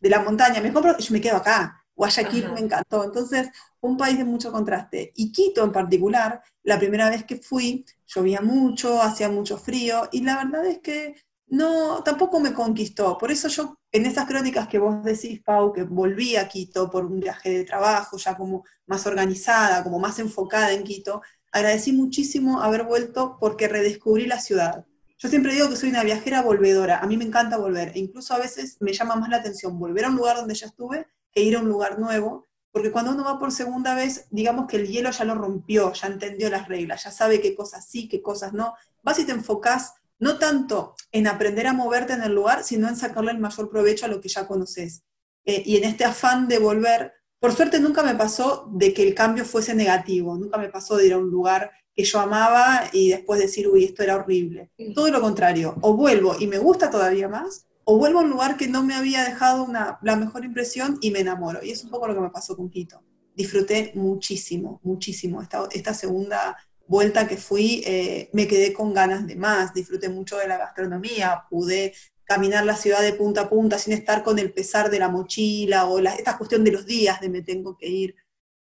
de 0.00 0.10
la 0.10 0.20
montaña. 0.20 0.60
Me 0.60 0.72
compro 0.72 0.96
y 0.98 1.02
yo 1.02 1.12
me 1.12 1.20
quedo 1.20 1.36
acá. 1.36 1.84
Guayaquil 1.94 2.52
me 2.52 2.60
encantó. 2.60 3.04
Entonces, 3.04 3.50
un 3.80 3.96
país 3.96 4.18
de 4.18 4.24
mucho 4.24 4.52
contraste. 4.52 5.12
Y 5.16 5.32
Quito 5.32 5.64
en 5.64 5.72
particular, 5.72 6.42
la 6.62 6.78
primera 6.78 7.10
vez 7.10 7.24
que 7.24 7.36
fui, 7.36 7.84
llovía 8.06 8.40
mucho, 8.40 9.00
hacía 9.02 9.28
mucho 9.28 9.58
frío, 9.58 10.08
y 10.12 10.22
la 10.22 10.36
verdad 10.44 10.66
es 10.66 10.78
que 10.78 11.14
no, 11.46 12.02
tampoco 12.02 12.40
me 12.40 12.52
conquistó. 12.52 13.16
Por 13.16 13.30
eso 13.30 13.48
yo, 13.48 13.78
en 13.92 14.06
esas 14.06 14.26
crónicas 14.26 14.68
que 14.68 14.78
vos 14.78 15.02
decís, 15.02 15.40
Pau, 15.42 15.72
que 15.72 15.84
volví 15.84 16.36
a 16.36 16.48
Quito 16.48 16.90
por 16.90 17.06
un 17.06 17.20
viaje 17.20 17.50
de 17.50 17.64
trabajo, 17.64 18.18
ya 18.18 18.36
como 18.36 18.64
más 18.86 19.06
organizada, 19.06 19.82
como 19.82 19.98
más 19.98 20.18
enfocada 20.18 20.72
en 20.72 20.84
Quito, 20.84 21.22
agradecí 21.52 21.92
muchísimo 21.92 22.60
haber 22.60 22.84
vuelto 22.84 23.38
porque 23.40 23.68
redescubrí 23.68 24.26
la 24.26 24.40
ciudad. 24.40 24.84
Yo 25.18 25.28
siempre 25.28 25.54
digo 25.54 25.68
que 25.68 25.76
soy 25.76 25.88
una 25.88 26.04
viajera 26.04 26.42
volvedora, 26.42 26.98
a 26.98 27.06
mí 27.06 27.16
me 27.16 27.24
encanta 27.24 27.56
volver, 27.56 27.92
e 27.94 27.98
incluso 27.98 28.34
a 28.34 28.38
veces 28.38 28.76
me 28.80 28.92
llama 28.92 29.16
más 29.16 29.28
la 29.30 29.38
atención 29.38 29.78
volver 29.78 30.04
a 30.04 30.10
un 30.10 30.16
lugar 30.16 30.36
donde 30.36 30.54
ya 30.54 30.66
estuve 30.66 31.06
que 31.32 31.42
ir 31.42 31.56
a 31.56 31.60
un 31.60 31.68
lugar 31.68 31.98
nuevo, 31.98 32.47
porque 32.78 32.92
cuando 32.92 33.10
uno 33.10 33.24
va 33.24 33.40
por 33.40 33.50
segunda 33.50 33.96
vez, 33.96 34.26
digamos 34.30 34.68
que 34.68 34.76
el 34.76 34.86
hielo 34.86 35.10
ya 35.10 35.24
lo 35.24 35.34
rompió, 35.34 35.92
ya 35.92 36.06
entendió 36.06 36.48
las 36.48 36.68
reglas, 36.68 37.02
ya 37.02 37.10
sabe 37.10 37.40
qué 37.40 37.56
cosas 37.56 37.88
sí, 37.90 38.08
qué 38.08 38.22
cosas 38.22 38.52
no. 38.52 38.72
Vas 39.02 39.18
y 39.18 39.24
te 39.24 39.32
enfocas 39.32 39.94
no 40.20 40.38
tanto 40.38 40.94
en 41.10 41.26
aprender 41.26 41.66
a 41.66 41.72
moverte 41.72 42.12
en 42.12 42.22
el 42.22 42.32
lugar, 42.32 42.62
sino 42.62 42.86
en 42.86 42.94
sacarle 42.94 43.32
el 43.32 43.40
mayor 43.40 43.68
provecho 43.68 44.06
a 44.06 44.08
lo 44.08 44.20
que 44.20 44.28
ya 44.28 44.46
conoces. 44.46 45.02
Eh, 45.44 45.64
y 45.66 45.76
en 45.76 45.82
este 45.82 46.04
afán 46.04 46.46
de 46.46 46.60
volver, 46.60 47.14
por 47.40 47.52
suerte 47.52 47.80
nunca 47.80 48.04
me 48.04 48.14
pasó 48.14 48.70
de 48.72 48.94
que 48.94 49.02
el 49.02 49.12
cambio 49.12 49.44
fuese 49.44 49.74
negativo, 49.74 50.36
nunca 50.36 50.56
me 50.56 50.68
pasó 50.68 50.96
de 50.98 51.08
ir 51.08 51.14
a 51.14 51.18
un 51.18 51.30
lugar 51.30 51.72
que 51.92 52.04
yo 52.04 52.20
amaba 52.20 52.84
y 52.92 53.08
después 53.08 53.40
decir, 53.40 53.66
uy, 53.66 53.86
esto 53.86 54.04
era 54.04 54.14
horrible. 54.14 54.70
Todo 54.94 55.10
lo 55.10 55.20
contrario, 55.20 55.74
o 55.80 55.94
vuelvo 55.94 56.36
y 56.38 56.46
me 56.46 56.58
gusta 56.58 56.90
todavía 56.90 57.26
más, 57.26 57.66
o 57.90 57.96
vuelvo 57.96 58.18
a 58.18 58.22
un 58.22 58.28
lugar 58.28 58.58
que 58.58 58.68
no 58.68 58.84
me 58.84 58.94
había 58.94 59.24
dejado 59.24 59.64
una, 59.64 59.98
la 60.02 60.14
mejor 60.14 60.44
impresión 60.44 60.98
y 61.00 61.10
me 61.10 61.20
enamoro. 61.20 61.64
Y 61.64 61.70
es 61.70 61.82
un 61.84 61.88
poco 61.88 62.06
lo 62.06 62.14
que 62.14 62.20
me 62.20 62.28
pasó 62.28 62.54
con 62.54 62.68
Quito. 62.68 63.02
Disfruté 63.34 63.92
muchísimo, 63.94 64.78
muchísimo. 64.82 65.40
Esta, 65.40 65.66
esta 65.72 65.94
segunda 65.94 66.54
vuelta 66.86 67.26
que 67.26 67.38
fui, 67.38 67.82
eh, 67.86 68.28
me 68.34 68.46
quedé 68.46 68.74
con 68.74 68.92
ganas 68.92 69.26
de 69.26 69.36
más, 69.36 69.72
disfruté 69.72 70.10
mucho 70.10 70.36
de 70.36 70.46
la 70.46 70.58
gastronomía, 70.58 71.44
pude 71.48 71.94
caminar 72.24 72.66
la 72.66 72.76
ciudad 72.76 73.00
de 73.00 73.14
punta 73.14 73.40
a 73.40 73.48
punta 73.48 73.78
sin 73.78 73.94
estar 73.94 74.22
con 74.22 74.38
el 74.38 74.52
pesar 74.52 74.90
de 74.90 74.98
la 74.98 75.08
mochila 75.08 75.86
o 75.86 75.98
la, 75.98 76.14
esta 76.14 76.36
cuestión 76.36 76.64
de 76.64 76.72
los 76.72 76.84
días 76.84 77.22
de 77.22 77.30
me 77.30 77.40
tengo 77.40 77.74
que 77.78 77.88
ir. 77.88 78.16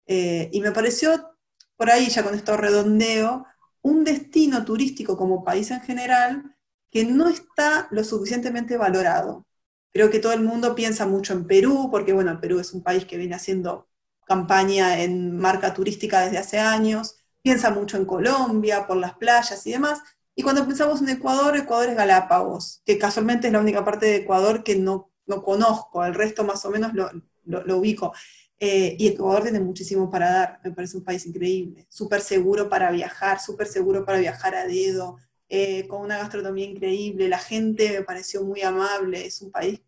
Eh, 0.06 0.50
y 0.54 0.62
me 0.62 0.72
pareció, 0.72 1.36
por 1.76 1.92
ahí 1.92 2.08
ya 2.08 2.24
con 2.24 2.34
esto 2.34 2.56
redondeo, 2.56 3.46
un 3.82 4.06
destino 4.06 4.64
turístico 4.64 5.18
como 5.18 5.44
país 5.44 5.70
en 5.72 5.82
general 5.82 6.57
que 6.92 7.06
no 7.06 7.30
está 7.30 7.88
lo 7.92 8.04
suficientemente 8.04 8.78
valorado. 8.78 9.46
Creo 9.92 10.10
que 10.10 10.20
todo 10.20 10.34
el 10.34 10.42
mundo 10.42 10.76
piensa 10.76 11.06
mucho 11.06 11.34
en 11.34 11.48
Perú, 11.48 11.90
porque 11.92 12.14
bueno, 12.14 12.40
Perú 12.40 12.60
es 12.60 12.74
un 12.74 12.84
país 12.84 13.06
que 13.06 13.18
viene 13.18 13.36
haciendo 13.36 13.88
campaña 14.26 15.02
en 15.02 15.38
marca 15.38 15.74
turística 15.74 16.22
desde 16.22 16.38
hace 16.38 16.60
años, 16.60 17.16
piensa 17.42 17.72
mucho 17.72 17.98
en 17.98 18.06
Colombia 18.06 18.86
por 18.86 18.98
las 18.98 19.16
playas 19.16 19.66
y 19.66 19.72
demás, 19.72 20.02
y 20.36 20.44
cuando 20.44 20.68
pensamos 20.68 21.02
en 21.02 21.10
Ecuador, 21.10 21.58
Ecuador 21.58 21.90
es 21.90 21.96
Galápagos, 21.96 22.84
que 22.86 23.00
casualmente 23.00 23.48
es 23.48 23.54
la 23.54 23.60
única 23.60 23.84
parte 23.84 24.06
de 24.06 24.16
Ecuador 24.18 24.64
que 24.64 24.76
no, 24.76 25.12
no 25.26 25.42
conozco, 25.42 26.06
el 26.06 26.14
resto 26.14 26.44
más 26.44 26.64
o 26.64 26.70
menos 26.70 26.94
lo, 26.94 27.10
lo, 27.46 27.78
ubico. 27.78 28.14
Eh, 28.60 28.96
y 29.00 29.08
Ecuador 29.08 29.44
tiene 29.44 29.60
muchísimo 29.60 30.12
para 30.12 30.30
dar, 30.32 30.60
me 30.64 30.72
parece 30.72 30.98
un 30.98 31.04
país 31.04 31.26
increíble, 31.26 31.88
súper 31.90 32.22
seguro 32.22 32.70
para 32.70 32.92
viajar, 32.92 33.40
súper 33.40 33.66
seguro 33.66 34.06
para 34.06 34.20
viajar 34.20 34.54
a 34.54 34.68
dedo, 34.68 35.18
eh, 35.50 35.88
con 35.88 36.02
una 36.02 36.18
gastronomía 36.18 36.66
increíble, 36.66 37.30
la 37.30 37.40
gente 37.40 37.90
me 37.92 38.04
pareció 38.04 38.44
muy 38.44 38.62
amable, 38.62 39.26
es 39.26 39.42
un 39.42 39.52
país 39.52 39.82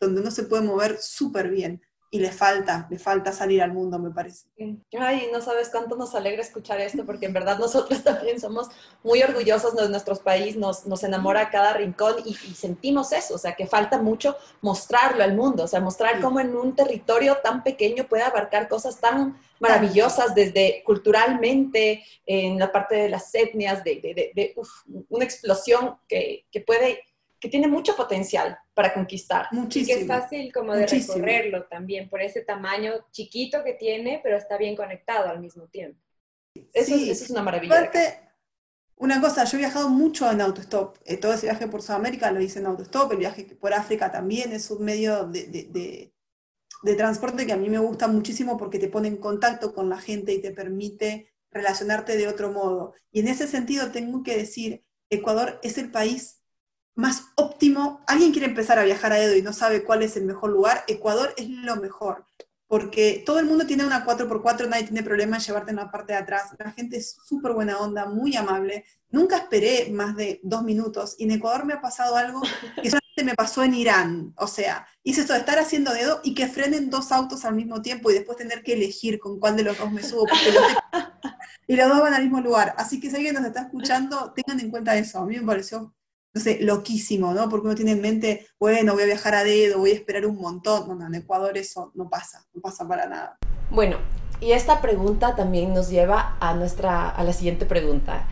donde 0.00 0.20
uno 0.20 0.30
se 0.30 0.44
puede 0.44 0.62
mover 0.62 0.98
súper 1.00 1.50
bien. 1.50 1.82
Y 2.14 2.18
le 2.18 2.30
falta, 2.30 2.86
le 2.90 2.98
falta 2.98 3.32
salir 3.32 3.62
al 3.62 3.72
mundo, 3.72 3.98
me 3.98 4.10
parece. 4.10 4.46
Ay, 5.00 5.30
no 5.32 5.40
sabes 5.40 5.70
cuánto 5.70 5.96
nos 5.96 6.14
alegra 6.14 6.42
escuchar 6.42 6.78
esto, 6.78 7.06
porque 7.06 7.24
en 7.24 7.32
verdad 7.32 7.58
nosotros 7.58 8.02
también 8.04 8.38
somos 8.38 8.68
muy 9.02 9.22
orgullosos 9.22 9.74
de 9.74 9.88
nuestros 9.88 10.20
países, 10.20 10.56
nos, 10.56 10.86
nos 10.86 11.02
enamora 11.04 11.48
cada 11.48 11.72
rincón 11.72 12.16
y, 12.26 12.34
sentimos 12.34 13.12
eso, 13.12 13.36
o 13.36 13.38
sea, 13.38 13.54
que 13.54 13.66
falta 13.66 13.96
mucho 13.96 14.36
mostrarlo 14.60 15.24
al 15.24 15.34
mundo, 15.34 15.64
o 15.64 15.66
sea, 15.66 15.80
mostrar 15.80 16.20
cómo 16.20 16.38
en 16.38 16.54
un 16.54 16.76
territorio 16.76 17.38
tan 17.42 17.62
pequeño 17.62 18.04
puede 18.04 18.24
abarcar 18.24 18.68
cosas 18.68 18.98
tan 18.98 19.40
maravillosas 19.58 20.34
desde 20.34 20.82
culturalmente, 20.84 22.04
en 22.26 22.58
la 22.58 22.70
parte 22.70 22.94
de 22.94 23.08
las 23.08 23.34
etnias, 23.34 23.82
de, 23.84 24.00
de, 24.02 24.32
de, 24.34 24.54
una 25.08 25.24
explosión 25.24 25.96
que, 26.06 26.44
que 26.52 26.60
puede 26.60 27.00
que 27.42 27.48
tiene 27.48 27.66
mucho 27.66 27.96
potencial 27.96 28.56
para 28.72 28.94
conquistar. 28.94 29.48
Muchísimo. 29.50 29.92
Y 29.92 29.96
que 29.96 30.02
es 30.02 30.06
fácil 30.06 30.52
como 30.52 30.74
de 30.74 30.86
recorrerlo 30.86 31.64
también 31.64 32.08
por 32.08 32.22
ese 32.22 32.42
tamaño 32.42 32.92
chiquito 33.10 33.64
que 33.64 33.72
tiene, 33.72 34.20
pero 34.22 34.36
está 34.36 34.56
bien 34.56 34.76
conectado 34.76 35.28
al 35.28 35.40
mismo 35.40 35.66
tiempo. 35.66 36.00
Eso, 36.72 36.94
es 36.94 37.30
una 37.30 37.42
maravilla. 37.42 37.74
Aparte, 37.74 38.20
una 38.94 39.20
cosa, 39.20 39.42
yo 39.42 39.56
he 39.56 39.58
viajado 39.58 39.88
mucho 39.88 40.30
en 40.30 40.40
autostop. 40.40 40.98
Eh, 41.04 41.16
todo 41.16 41.32
ese 41.32 41.46
viaje 41.46 41.66
por 41.66 41.82
Sudamérica 41.82 42.30
lo 42.30 42.40
hice 42.40 42.60
en 42.60 42.66
autostop, 42.66 43.10
el 43.10 43.18
viaje 43.18 43.42
por 43.60 43.74
África 43.74 44.12
también 44.12 44.52
es 44.52 44.70
un 44.70 44.84
medio 44.84 45.24
de, 45.24 45.48
de, 45.48 46.12
de 46.84 46.94
transporte 46.94 47.44
que 47.44 47.52
a 47.52 47.56
mí 47.56 47.68
me 47.68 47.80
gusta 47.80 48.06
muchísimo 48.06 48.56
porque 48.56 48.78
te 48.78 48.86
pone 48.86 49.08
en 49.08 49.16
contacto 49.16 49.74
con 49.74 49.88
la 49.88 49.98
gente 49.98 50.32
y 50.32 50.40
te 50.40 50.52
permite 50.52 51.34
relacionarte 51.50 52.16
de 52.16 52.28
otro 52.28 52.52
modo. 52.52 52.94
Y 53.10 53.18
en 53.18 53.26
ese 53.26 53.48
sentido 53.48 53.90
tengo 53.90 54.22
que 54.22 54.36
decir, 54.36 54.84
Ecuador 55.10 55.58
es 55.64 55.76
el 55.76 55.90
país 55.90 56.41
más 56.94 57.28
óptimo. 57.36 58.00
Alguien 58.06 58.32
quiere 58.32 58.46
empezar 58.46 58.78
a 58.78 58.84
viajar 58.84 59.12
a 59.12 59.20
Edo 59.20 59.36
y 59.36 59.42
no 59.42 59.52
sabe 59.52 59.84
cuál 59.84 60.02
es 60.02 60.16
el 60.16 60.24
mejor 60.24 60.50
lugar. 60.50 60.84
Ecuador 60.88 61.34
es 61.36 61.48
lo 61.48 61.76
mejor, 61.76 62.26
porque 62.66 63.22
todo 63.24 63.38
el 63.38 63.46
mundo 63.46 63.66
tiene 63.66 63.84
una 63.84 64.04
4x4, 64.04 64.68
nadie 64.68 64.84
tiene 64.84 65.02
problema 65.02 65.36
en 65.36 65.42
llevarte 65.42 65.70
en 65.70 65.76
la 65.76 65.90
parte 65.90 66.12
de 66.12 66.18
atrás. 66.18 66.50
La 66.58 66.72
gente 66.72 66.96
es 66.96 67.16
súper 67.24 67.52
buena 67.52 67.78
onda, 67.78 68.06
muy 68.06 68.36
amable. 68.36 68.84
Nunca 69.10 69.36
esperé 69.36 69.90
más 69.90 70.16
de 70.16 70.40
dos 70.42 70.62
minutos 70.62 71.16
y 71.18 71.24
en 71.24 71.32
Ecuador 71.32 71.64
me 71.64 71.74
ha 71.74 71.80
pasado 71.80 72.16
algo 72.16 72.40
que 72.82 72.90
solamente 72.90 73.24
me 73.24 73.34
pasó 73.34 73.62
en 73.62 73.74
Irán. 73.74 74.32
O 74.36 74.46
sea, 74.46 74.86
hice 75.02 75.22
esto 75.22 75.34
de 75.34 75.40
estar 75.40 75.58
haciendo 75.58 75.92
dedo 75.92 76.20
y 76.24 76.34
que 76.34 76.46
frenen 76.46 76.88
dos 76.88 77.12
autos 77.12 77.44
al 77.44 77.54
mismo 77.54 77.82
tiempo 77.82 78.10
y 78.10 78.14
después 78.14 78.38
tener 78.38 78.62
que 78.62 78.72
elegir 78.74 79.18
con 79.18 79.38
cuál 79.38 79.56
de 79.56 79.64
los 79.64 79.78
dos 79.78 79.92
me 79.92 80.02
subo. 80.02 80.26
y 81.66 81.76
los 81.76 81.88
dos 81.88 82.00
van 82.00 82.14
al 82.14 82.22
mismo 82.22 82.40
lugar. 82.40 82.74
Así 82.78 83.00
que 83.00 83.10
si 83.10 83.16
alguien 83.16 83.34
nos 83.34 83.44
está 83.44 83.62
escuchando, 83.62 84.32
tengan 84.34 84.60
en 84.60 84.70
cuenta 84.70 84.96
eso. 84.96 85.18
A 85.18 85.26
mí 85.26 85.36
me 85.36 85.46
pareció 85.46 85.94
no 86.34 86.40
sé, 86.40 86.58
loquísimo, 86.60 87.34
¿no? 87.34 87.48
Porque 87.48 87.66
uno 87.66 87.76
tiene 87.76 87.92
en 87.92 88.00
mente, 88.00 88.46
bueno, 88.58 88.94
voy 88.94 89.02
a 89.02 89.06
viajar 89.06 89.34
a 89.34 89.44
dedo, 89.44 89.78
voy 89.78 89.90
a 89.90 89.94
esperar 89.94 90.26
un 90.26 90.36
montón. 90.36 90.88
No, 90.88 90.94
no, 90.94 91.06
en 91.06 91.14
Ecuador 91.14 91.56
eso 91.58 91.92
no 91.94 92.08
pasa, 92.08 92.46
no 92.54 92.60
pasa 92.62 92.86
para 92.88 93.06
nada. 93.06 93.38
Bueno, 93.70 93.98
y 94.40 94.52
esta 94.52 94.80
pregunta 94.80 95.36
también 95.36 95.72
nos 95.74 95.88
lleva 95.88 96.36
a, 96.40 96.54
nuestra, 96.54 97.08
a 97.08 97.22
la 97.24 97.32
siguiente 97.32 97.66
pregunta, 97.66 98.26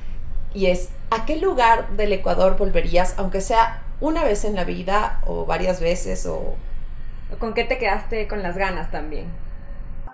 y 0.52 0.66
es, 0.66 0.88
¿a 1.10 1.24
qué 1.26 1.36
lugar 1.36 1.96
del 1.96 2.12
Ecuador 2.12 2.56
volverías, 2.56 3.14
aunque 3.16 3.40
sea 3.40 3.84
una 4.00 4.24
vez 4.24 4.44
en 4.44 4.56
la 4.56 4.64
vida 4.64 5.22
o 5.26 5.46
varias 5.46 5.80
veces 5.80 6.26
o... 6.26 6.56
¿Con 7.38 7.54
qué 7.54 7.62
te 7.64 7.78
quedaste 7.78 8.26
con 8.26 8.42
las 8.42 8.56
ganas 8.56 8.90
también? 8.90 9.26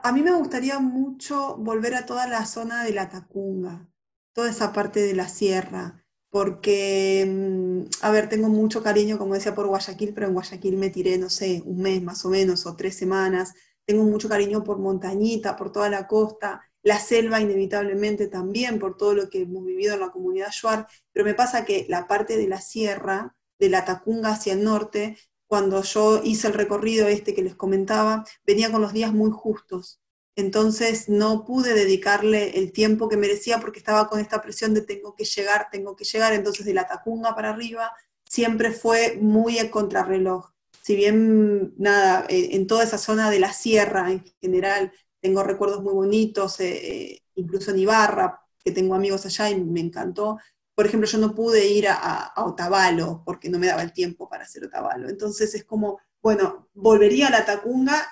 A 0.03 0.13
mí 0.13 0.23
me 0.23 0.33
gustaría 0.33 0.79
mucho 0.79 1.57
volver 1.57 1.95
a 1.95 2.05
toda 2.05 2.27
la 2.27 2.45
zona 2.45 2.85
de 2.85 2.93
la 2.93 3.09
Tacunga, 3.09 3.89
toda 4.35 4.51
esa 4.51 4.73
parte 4.75 5.01
de 5.01 5.15
la 5.15 5.29
sierra 5.29 6.05
porque, 6.37 7.25
mm, 7.27 8.05
a 8.05 8.11
ver, 8.11 8.29
tengo 8.29 8.49
mucho 8.51 8.83
cariño, 8.83 9.17
como 9.17 9.33
decía, 9.33 9.55
por 9.55 9.69
Guayaquil, 9.69 10.13
pero 10.13 10.27
en 10.27 10.35
Guayaquil 10.35 10.77
me 10.77 10.91
tiré, 10.91 11.17
no 11.17 11.31
sé, 11.31 11.63
un 11.65 11.81
mes 11.81 12.03
más 12.03 12.27
o 12.27 12.29
menos, 12.29 12.67
o 12.67 12.77
tres 12.77 12.95
semanas. 12.95 13.55
Tengo 13.87 14.05
mucho 14.05 14.29
cariño 14.29 14.63
por 14.63 14.79
Montañita, 14.79 15.57
por 15.57 15.73
toda 15.73 15.89
la 15.89 16.07
costa, 16.07 16.61
la 16.83 16.99
selva 17.01 17.41
inevitablemente 17.41 18.29
también, 18.29 18.79
por 18.79 18.99
todo 18.99 19.15
lo 19.15 19.31
que 19.31 19.41
hemos 19.43 19.65
vivido 19.65 19.95
en 19.95 20.01
la 20.01 20.11
comunidad 20.11 20.51
Shuar, 20.53 20.87
pero 21.11 21.25
me 21.25 21.33
pasa 21.33 21.65
que 21.65 21.87
la 21.89 22.07
parte 22.07 22.37
de 22.37 22.49
la 22.49 22.61
sierra, 22.61 23.35
de 23.59 23.71
la 23.71 23.87
Tacunga 23.87 24.33
hacia 24.33 24.53
el 24.53 24.63
norte, 24.63 25.17
cuando 25.47 25.83
yo 25.85 26.21
hice 26.23 26.49
el 26.49 26.53
recorrido 26.55 27.09
este 27.09 27.35
que 27.35 27.43
les 27.43 27.55
comentaba, 27.55 28.27
venía 28.45 28.71
con 28.71 28.83
los 28.83 28.93
días 28.93 29.15
muy 29.15 29.31
justos 29.31 30.03
entonces 30.37 31.09
no 31.09 31.47
pude 31.47 31.73
dedicarle 31.73 32.59
el 32.59 32.71
tiempo 32.71 33.09
que 33.09 33.17
merecía 33.17 33.59
porque 33.59 33.79
estaba 33.79 34.07
con 34.07 34.21
esta 34.21 34.43
presión 34.43 34.75
de 34.75 34.83
tengo 34.83 35.15
que 35.17 35.25
llegar, 35.25 35.69
tengo 35.73 35.97
que 35.97 36.05
llegar, 36.05 36.35
entonces 36.35 36.67
de 36.67 36.75
la 36.75 36.87
Tacunga 36.87 37.35
para 37.35 37.51
arriba 37.51 37.91
siempre 38.29 38.71
fue 38.71 39.19
muy 39.21 39.59
a 39.59 39.71
contrarreloj. 39.71 40.51
Si 40.83 40.95
bien, 40.95 41.75
nada, 41.79 42.27
eh, 42.29 42.51
en 42.53 42.67
toda 42.67 42.85
esa 42.85 42.99
zona 42.99 43.31
de 43.31 43.41
la 43.41 43.53
sierra 43.53 44.13
en 44.13 44.25
general 44.41 44.93
tengo 45.21 45.43
recuerdos 45.43 45.83
muy 45.83 45.95
bonitos, 45.95 46.61
eh, 46.61 47.23
incluso 47.35 47.71
en 47.71 47.79
Ibarra, 47.79 48.43
que 48.63 48.73
tengo 48.73 48.95
amigos 48.95 49.25
allá 49.25 49.49
y 49.51 49.65
me 49.65 49.81
encantó. 49.81 50.39
Por 50.75 50.87
ejemplo, 50.87 51.09
yo 51.09 51.19
no 51.19 51.35
pude 51.35 51.67
ir 51.67 51.89
a, 51.89 51.95
a 51.95 52.45
Otavalo 52.45 53.23
porque 53.25 53.49
no 53.49 53.59
me 53.59 53.69
daba 53.69 53.83
el 53.83 53.93
tiempo 53.93 54.29
para 54.29 54.45
hacer 54.45 54.65
Otavalo. 54.65 55.09
Entonces 55.09 55.55
es 55.55 55.65
como, 55.65 55.99
bueno, 56.21 56.69
volvería 56.75 57.29
a 57.29 57.31
la 57.31 57.47
Tacunga 57.47 58.07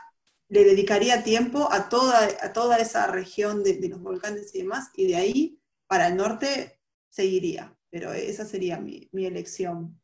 le 0.48 0.64
dedicaría 0.64 1.24
tiempo 1.24 1.68
a 1.72 1.88
toda, 1.88 2.28
a 2.42 2.52
toda 2.52 2.78
esa 2.78 3.06
región 3.06 3.62
de, 3.62 3.78
los 3.88 4.00
volcanes 4.00 4.54
y 4.54 4.58
demás, 4.58 4.90
y 4.94 5.06
de 5.06 5.16
ahí 5.16 5.60
para 5.86 6.08
el 6.08 6.16
norte 6.16 6.80
seguiría, 7.10 7.76
pero 7.90 8.12
esa 8.12 8.44
sería 8.44 8.78
mi, 8.78 9.08
mi 9.12 9.26
elección. 9.26 10.00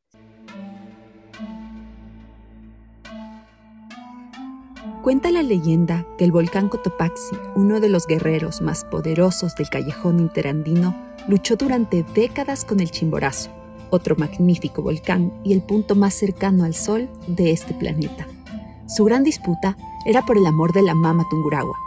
Cuenta 5.02 5.30
la 5.30 5.42
leyenda 5.42 6.06
que 6.18 6.25
el 6.25 6.32
volcán 6.32 6.68
Cotopaxi, 6.68 7.37
uno 7.56 7.80
de 7.80 7.88
los 7.88 8.06
guerreros 8.06 8.61
más 8.61 8.85
poderosos 8.85 9.54
del 9.54 9.70
callejón 9.70 10.20
interandino, 10.20 10.94
luchó 11.26 11.56
durante 11.56 12.02
décadas 12.02 12.64
con 12.64 12.80
el 12.80 12.90
Chimborazo, 12.90 13.50
otro 13.90 14.16
magnífico 14.16 14.82
volcán 14.82 15.32
y 15.42 15.52
el 15.52 15.62
punto 15.62 15.94
más 15.94 16.14
cercano 16.14 16.64
al 16.64 16.75
Sol 16.75 17.09
de 17.26 17.50
este 17.50 17.73
planeta. 17.73 18.26
Su 18.90 19.04
gran 19.04 19.23
disputa 19.23 19.76
era 20.04 20.23
por 20.23 20.37
el 20.37 20.47
amor 20.47 20.73
de 20.73 20.82
la 20.82 20.94
mama 20.94 21.25
Tunguragua. 21.30 21.78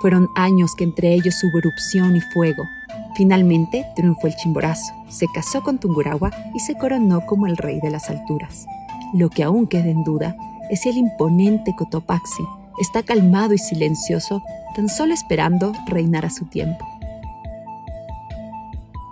Fueron 0.00 0.30
años 0.34 0.74
que 0.74 0.84
entre 0.84 1.12
ellos 1.12 1.44
hubo 1.44 1.58
erupción 1.58 2.16
y 2.16 2.22
fuego. 2.22 2.64
Finalmente 3.16 3.84
triunfó 3.94 4.28
el 4.28 4.36
Chimborazo, 4.36 4.94
se 5.10 5.26
casó 5.34 5.62
con 5.62 5.78
Tunguragua 5.78 6.30
y 6.54 6.60
se 6.60 6.74
coronó 6.78 7.26
como 7.26 7.46
el 7.46 7.58
rey 7.58 7.80
de 7.80 7.90
las 7.90 8.08
alturas. 8.08 8.64
Lo 9.12 9.28
que 9.28 9.42
aún 9.42 9.66
queda 9.66 9.88
en 9.88 10.04
duda 10.04 10.36
es 10.70 10.80
si 10.80 10.88
el 10.88 10.96
imponente 10.96 11.74
Cotopaxi 11.76 12.44
está 12.80 13.02
calmado 13.02 13.52
y 13.52 13.58
silencioso, 13.58 14.42
tan 14.74 14.88
solo 14.88 15.12
esperando 15.12 15.74
reinar 15.86 16.24
a 16.24 16.30
su 16.30 16.46
tiempo. 16.46 16.86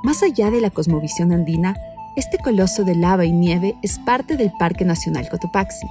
Más 0.02 0.22
allá 0.22 0.50
de 0.50 0.62
la 0.62 0.70
cosmovisión 0.70 1.32
andina, 1.32 1.76
este 2.16 2.38
coloso 2.38 2.82
de 2.84 2.94
lava 2.94 3.26
y 3.26 3.32
nieve 3.32 3.74
es 3.82 3.98
parte 3.98 4.38
del 4.38 4.52
Parque 4.58 4.86
Nacional 4.86 5.28
Cotopaxi, 5.28 5.86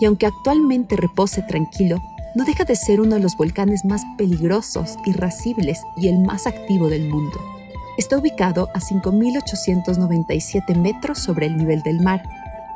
y 0.00 0.06
aunque 0.06 0.26
actualmente 0.26 0.96
repose 0.96 1.42
tranquilo, 1.42 2.02
no 2.34 2.44
deja 2.44 2.64
de 2.64 2.74
ser 2.74 3.00
uno 3.00 3.14
de 3.14 3.20
los 3.20 3.36
volcanes 3.36 3.84
más 3.84 4.02
peligrosos, 4.18 4.96
irascibles 5.06 5.82
y 5.96 6.08
el 6.08 6.18
más 6.18 6.46
activo 6.46 6.88
del 6.88 7.08
mundo. 7.08 7.38
Está 7.96 8.18
ubicado 8.18 8.68
a 8.74 8.80
5.897 8.80 10.76
metros 10.76 11.20
sobre 11.20 11.46
el 11.46 11.56
nivel 11.56 11.82
del 11.82 12.00
mar, 12.00 12.22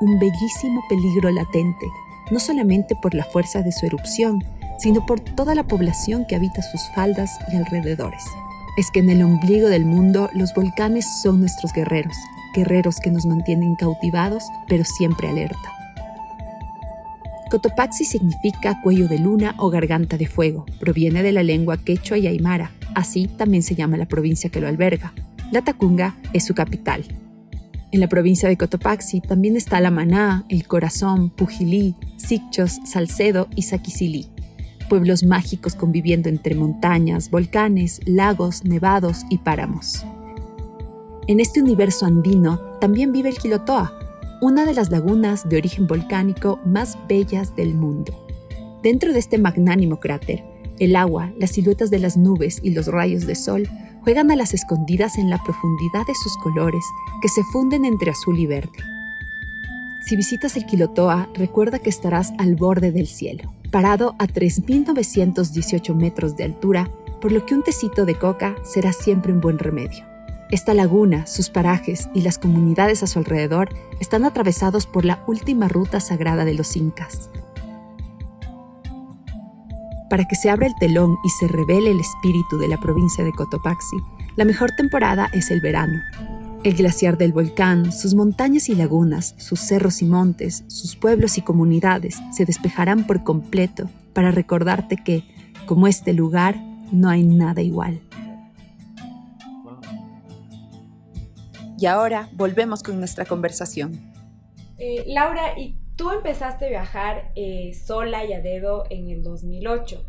un 0.01 0.19
bellísimo 0.21 0.81
peligro 0.89 1.31
latente, 1.31 1.87
no 2.31 2.39
solamente 2.39 2.95
por 2.95 3.15
la 3.15 3.25
fuerza 3.25 3.63
de 3.63 3.73
su 3.73 3.87
erupción, 3.87 4.45
sino 4.79 5.05
por 5.05 5.19
toda 5.19 5.57
la 5.57 5.65
población 5.65 6.25
que 6.25 6.37
habita 6.37 6.63
sus 6.63 6.81
faldas 6.95 7.37
y 7.53 7.57
alrededores. 7.57 8.25
Es 8.77 8.93
que 8.93 9.01
en 9.01 9.11
el 9.11 9.23
ombligo 9.23 9.69
del 9.69 9.85
mundo 9.85 10.31
los 10.35 10.55
volcanes 10.55 11.05
son 11.21 11.41
nuestros 11.41 11.73
guerreros, 11.73 12.17
guerreros 12.55 13.01
que 13.01 13.11
nos 13.11 13.27
mantienen 13.27 13.75
cautivados 13.75 14.45
pero 14.69 14.85
siempre 14.85 15.29
alerta. 15.29 15.78
Cotopaxi 17.49 18.05
significa 18.05 18.81
cuello 18.83 19.09
de 19.09 19.19
luna 19.19 19.55
o 19.59 19.71
garganta 19.71 20.17
de 20.17 20.27
fuego. 20.27 20.67
Proviene 20.79 21.23
de 21.23 21.33
la 21.33 21.43
lengua 21.43 21.79
quechua 21.79 22.19
y 22.19 22.27
aymara. 22.27 22.73
Así 22.95 23.27
también 23.27 23.63
se 23.63 23.75
llama 23.75 23.97
la 23.97 24.07
provincia 24.07 24.51
que 24.51 24.61
lo 24.61 24.69
alberga. 24.69 25.15
La 25.51 25.63
Tacunga 25.63 26.17
es 26.33 26.45
su 26.45 26.55
capital. 26.55 27.05
En 27.91 28.01
la 28.01 28.09
provincia 28.09 28.51
de 28.51 28.59
Cotopaxi 28.59 29.23
también 29.23 29.57
está 29.57 29.81
La 29.81 29.91
Maná, 29.91 30.45
El 30.51 30.67
Corazón, 30.67 31.31
Pujilí, 31.31 31.95
Sichos, 32.17 32.81
Salcedo 32.85 33.49
y 33.57 33.63
Saquicilí. 33.63 34.29
Pueblos 34.91 35.25
mágicos 35.25 35.75
conviviendo 35.75 36.29
entre 36.29 36.55
montañas, 36.55 37.31
volcanes, 37.31 38.01
lagos, 38.05 38.65
nevados 38.65 39.25
y 39.31 39.39
páramos. 39.39 40.05
En 41.29 41.41
este 41.41 41.63
universo 41.63 42.05
andino 42.05 42.59
también 42.81 43.13
vive 43.13 43.31
el 43.31 43.39
Quilotoa, 43.39 43.93
una 44.41 44.65
de 44.65 44.75
las 44.75 44.91
lagunas 44.91 45.49
de 45.49 45.57
origen 45.57 45.87
volcánico 45.87 46.61
más 46.65 46.97
bellas 47.09 47.57
del 47.57 47.75
mundo. 47.75 48.27
Dentro 48.83 49.13
de 49.13 49.19
este 49.19 49.39
magnánimo 49.39 49.99
cráter, 49.99 50.45
el 50.79 50.95
agua, 50.95 51.33
las 51.39 51.51
siluetas 51.51 51.91
de 51.91 51.99
las 51.99 52.17
nubes 52.17 52.61
y 52.63 52.71
los 52.71 52.87
rayos 52.87 53.27
de 53.27 53.35
sol 53.35 53.69
juegan 54.03 54.31
a 54.31 54.37
las 54.37 54.55
escondidas 54.55 55.19
en 55.19 55.29
la 55.29 55.43
profundidad 55.43 56.07
de 56.07 56.15
sus 56.15 56.37
colores 56.39 56.85
que 57.21 57.29
se 57.29 57.43
funden 57.53 57.85
entre 57.85 58.11
azul 58.11 58.39
y 58.39 58.47
verde. 58.47 58.79
Si 60.07 60.17
visitas 60.17 60.57
el 60.57 60.67
Quilotoa, 60.67 61.29
recuerda 61.35 61.81
que 61.81 61.91
estarás 61.91 62.33
al 62.39 62.55
borde 62.55 62.93
del 62.93 63.07
cielo. 63.07 63.53
parado 63.71 64.15
a 64.19 64.27
3.918 64.27 65.95
metros 65.95 66.37
de 66.37 66.45
altura, 66.45 66.89
por 67.21 67.33
lo 67.33 67.45
que 67.45 67.55
un 67.55 67.63
tecito 67.63 68.07
de 68.07 68.15
coca 68.15 68.57
será 68.65 68.95
siempre 68.95 69.31
un 69.31 69.43
buen 69.43 69.59
remedio. 69.59 70.07
Esta 70.51 70.73
laguna, 70.73 71.27
sus 71.27 71.51
parajes 71.51 72.09
y 72.15 72.23
las 72.23 72.39
comunidades 72.39 73.03
a 73.03 73.07
su 73.07 73.19
alrededor 73.19 73.69
están 74.01 74.25
atravesados 74.25 74.87
por 74.87 75.05
la 75.05 75.23
última 75.27 75.69
ruta 75.69 76.01
sagrada 76.01 76.47
de 76.47 76.55
los 76.55 76.75
incas. 76.75 77.29
Para 80.09 80.25
que 80.25 80.37
se 80.37 80.49
abra 80.49 80.67
el 80.67 80.75
telón 80.81 81.19
y 81.23 81.29
se 81.29 81.49
revele 81.49 81.91
el 81.91 82.01
espíritu 82.01 82.57
de 82.59 82.69
la 82.69 82.81
provincia 82.81 83.25
de 83.25 83.33
Cotopaxi, 83.33 83.99
la 84.37 84.47
mejor 84.47 84.71
temporada 84.75 85.29
es 85.35 85.51
el 85.51 85.61
verano. 85.61 86.01
El 86.65 86.75
glaciar 86.75 87.19
del 87.19 87.35
volcán, 87.35 87.93
sus 87.93 88.15
montañas 88.15 88.71
y 88.71 88.75
lagunas, 88.75 89.35
sus 89.37 89.61
cerros 89.61 90.01
y 90.01 90.07
montes, 90.07 90.65
sus 90.67 90.97
pueblos 90.97 91.37
y 91.37 91.43
comunidades 91.43 92.23
se 92.33 92.47
despejarán 92.47 93.07
por 93.07 93.23
completo 93.23 93.91
para 94.15 94.31
recordarte 94.31 94.97
que, 94.97 95.25
como 95.67 95.87
este 95.89 96.15
lugar, 96.15 96.57
no 96.91 97.11
hay 97.11 97.23
nada 97.23 97.61
igual. 97.61 98.01
Y 101.79 101.87
ahora 101.87 102.29
volvemos 102.33 102.83
con 102.83 102.99
nuestra 102.99 103.25
conversación. 103.25 104.13
Eh, 104.79 105.05
Laura, 105.07 105.57
¿y 105.57 105.79
tú 105.95 106.11
empezaste 106.11 106.67
a 106.67 106.69
viajar 106.69 107.31
eh, 107.37 107.73
sola 107.73 108.25
y 108.25 108.33
a 108.33 108.41
dedo 108.41 108.85
en 108.91 109.09
el 109.11 109.23
2008? 109.23 110.05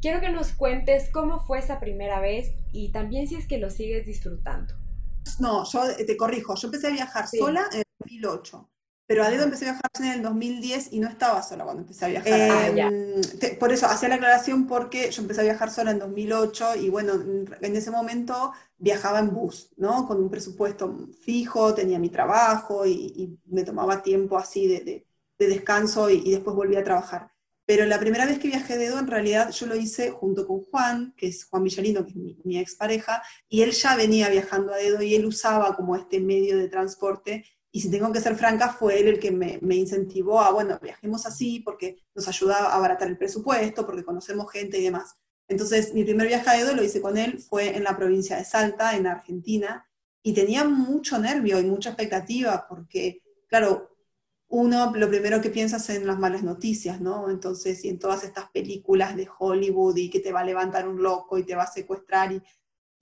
Quiero 0.00 0.20
que 0.20 0.30
nos 0.30 0.52
cuentes 0.52 1.10
cómo 1.12 1.40
fue 1.40 1.58
esa 1.58 1.80
primera 1.80 2.20
vez 2.20 2.52
y 2.72 2.92
también 2.92 3.28
si 3.28 3.34
es 3.36 3.46
que 3.46 3.58
lo 3.58 3.68
sigues 3.68 4.06
disfrutando. 4.06 4.74
No, 5.38 5.64
yo 5.70 5.82
te 6.04 6.16
corrijo, 6.16 6.54
yo 6.56 6.68
empecé 6.68 6.86
a 6.86 6.90
viajar 6.90 7.28
sola 7.28 7.66
en 7.72 7.80
el 7.80 7.84
2008. 8.00 8.71
Pero 9.12 9.24
a 9.24 9.30
dedo 9.30 9.44
empecé 9.44 9.68
a 9.68 9.72
viajar 9.72 9.90
en 10.00 10.06
el 10.06 10.22
2010 10.22 10.94
y 10.94 10.98
no 10.98 11.06
estaba 11.06 11.42
sola 11.42 11.64
cuando 11.64 11.82
empecé 11.82 12.06
a 12.06 12.08
viajar. 12.08 12.32
Ah, 12.32 12.68
em, 12.68 13.20
por 13.58 13.70
eso, 13.70 13.84
hacía 13.84 14.08
la 14.08 14.14
aclaración 14.14 14.66
porque 14.66 15.10
yo 15.10 15.20
empecé 15.20 15.42
a 15.42 15.44
viajar 15.44 15.70
sola 15.70 15.90
en 15.90 15.98
2008 15.98 16.76
y 16.76 16.88
bueno, 16.88 17.12
en 17.60 17.76
ese 17.76 17.90
momento 17.90 18.54
viajaba 18.78 19.18
en 19.18 19.34
bus, 19.34 19.68
¿no? 19.76 20.08
Con 20.08 20.16
un 20.16 20.30
presupuesto 20.30 21.10
fijo, 21.20 21.74
tenía 21.74 21.98
mi 21.98 22.08
trabajo 22.08 22.86
y, 22.86 23.38
me 23.44 23.64
tomaba 23.64 24.02
tiempo 24.02 24.38
así 24.38 24.66
de, 24.66 25.06
descanso 25.36 26.08
y, 26.08 26.30
después 26.30 26.56
volví 26.56 26.76
a 26.76 26.84
trabajar. 26.84 27.32
Pero 27.66 27.84
la 27.84 28.00
primera 28.00 28.24
vez 28.24 28.38
que 28.38 28.48
viajé 28.48 28.78
de 28.78 28.86
dedo, 28.86 28.98
en 28.98 29.08
realidad 29.08 29.50
yo 29.50 29.66
lo 29.66 29.76
hice 29.76 30.10
junto 30.10 30.46
con 30.46 30.62
Juan, 30.62 31.12
que 31.18 31.28
es 31.28 31.44
Juan 31.44 31.64
Villarino, 31.64 32.02
que 32.06 32.12
es 32.12 32.16
mi, 32.16 32.38
mi 32.44 32.56
expareja, 32.56 33.22
y 33.46 33.60
él 33.60 33.72
ya 33.72 33.94
venía 33.94 34.30
viajando 34.30 34.72
a 34.72 34.78
dedo 34.78 35.02
y 35.02 35.14
él 35.14 35.26
usaba 35.26 35.76
como 35.76 35.96
este 35.96 36.18
medio 36.18 36.56
de 36.56 36.68
transporte 36.68 37.44
y 37.74 37.80
si 37.80 37.90
tengo 37.90 38.12
que 38.12 38.20
ser 38.20 38.36
franca, 38.36 38.68
fue 38.68 39.00
él 39.00 39.08
el 39.08 39.18
que 39.18 39.30
me, 39.30 39.58
incentivó 39.74 40.40
a, 40.42 40.52
bueno, 40.52 40.78
viajemos 40.80 41.24
así 41.24 41.60
porque 41.60 41.96
nos 42.14 42.28
ayuda 42.28 42.58
a 42.58 42.76
abaratar 42.76 43.08
el 43.08 43.16
presupuesto, 43.16 43.86
porque 43.86 44.04
conocemos 44.04 44.52
gente 44.52 44.78
y 44.78 44.84
demás. 44.84 45.16
Entonces, 45.48 45.94
mi 45.94 46.04
primer 46.04 46.28
viaje 46.28 46.50
a 46.50 46.60
Edo 46.60 46.74
lo 46.74 46.84
hice 46.84 47.00
con 47.00 47.16
él, 47.16 47.38
fue 47.38 47.74
en 47.74 47.84
la 47.84 47.96
provincia 47.96 48.36
de 48.36 48.44
Salta, 48.44 48.94
en 48.94 49.06
Argentina, 49.06 49.88
y 50.22 50.34
tenía 50.34 50.64
mucho 50.64 51.18
nervio 51.18 51.58
y 51.58 51.64
mucha 51.64 51.90
expectativa, 51.90 52.66
porque, 52.68 53.22
claro, 53.48 53.96
uno 54.48 54.92
lo 54.94 55.08
primero 55.08 55.40
que 55.40 55.48
piensa 55.48 55.78
es 55.78 55.88
en 55.88 56.06
las 56.06 56.18
malas 56.18 56.42
noticias, 56.42 57.00
¿no? 57.00 57.30
Entonces, 57.30 57.82
y 57.86 57.88
en 57.88 57.98
todas 57.98 58.22
estas 58.22 58.50
películas 58.50 59.16
de 59.16 59.28
Hollywood 59.38 59.96
y 59.96 60.10
que 60.10 60.20
te 60.20 60.30
va 60.30 60.40
a 60.40 60.44
levantar 60.44 60.86
un 60.86 61.02
loco 61.02 61.38
y 61.38 61.44
te 61.44 61.54
va 61.54 61.62
a 61.62 61.72
secuestrar 61.72 62.32
y 62.32 62.42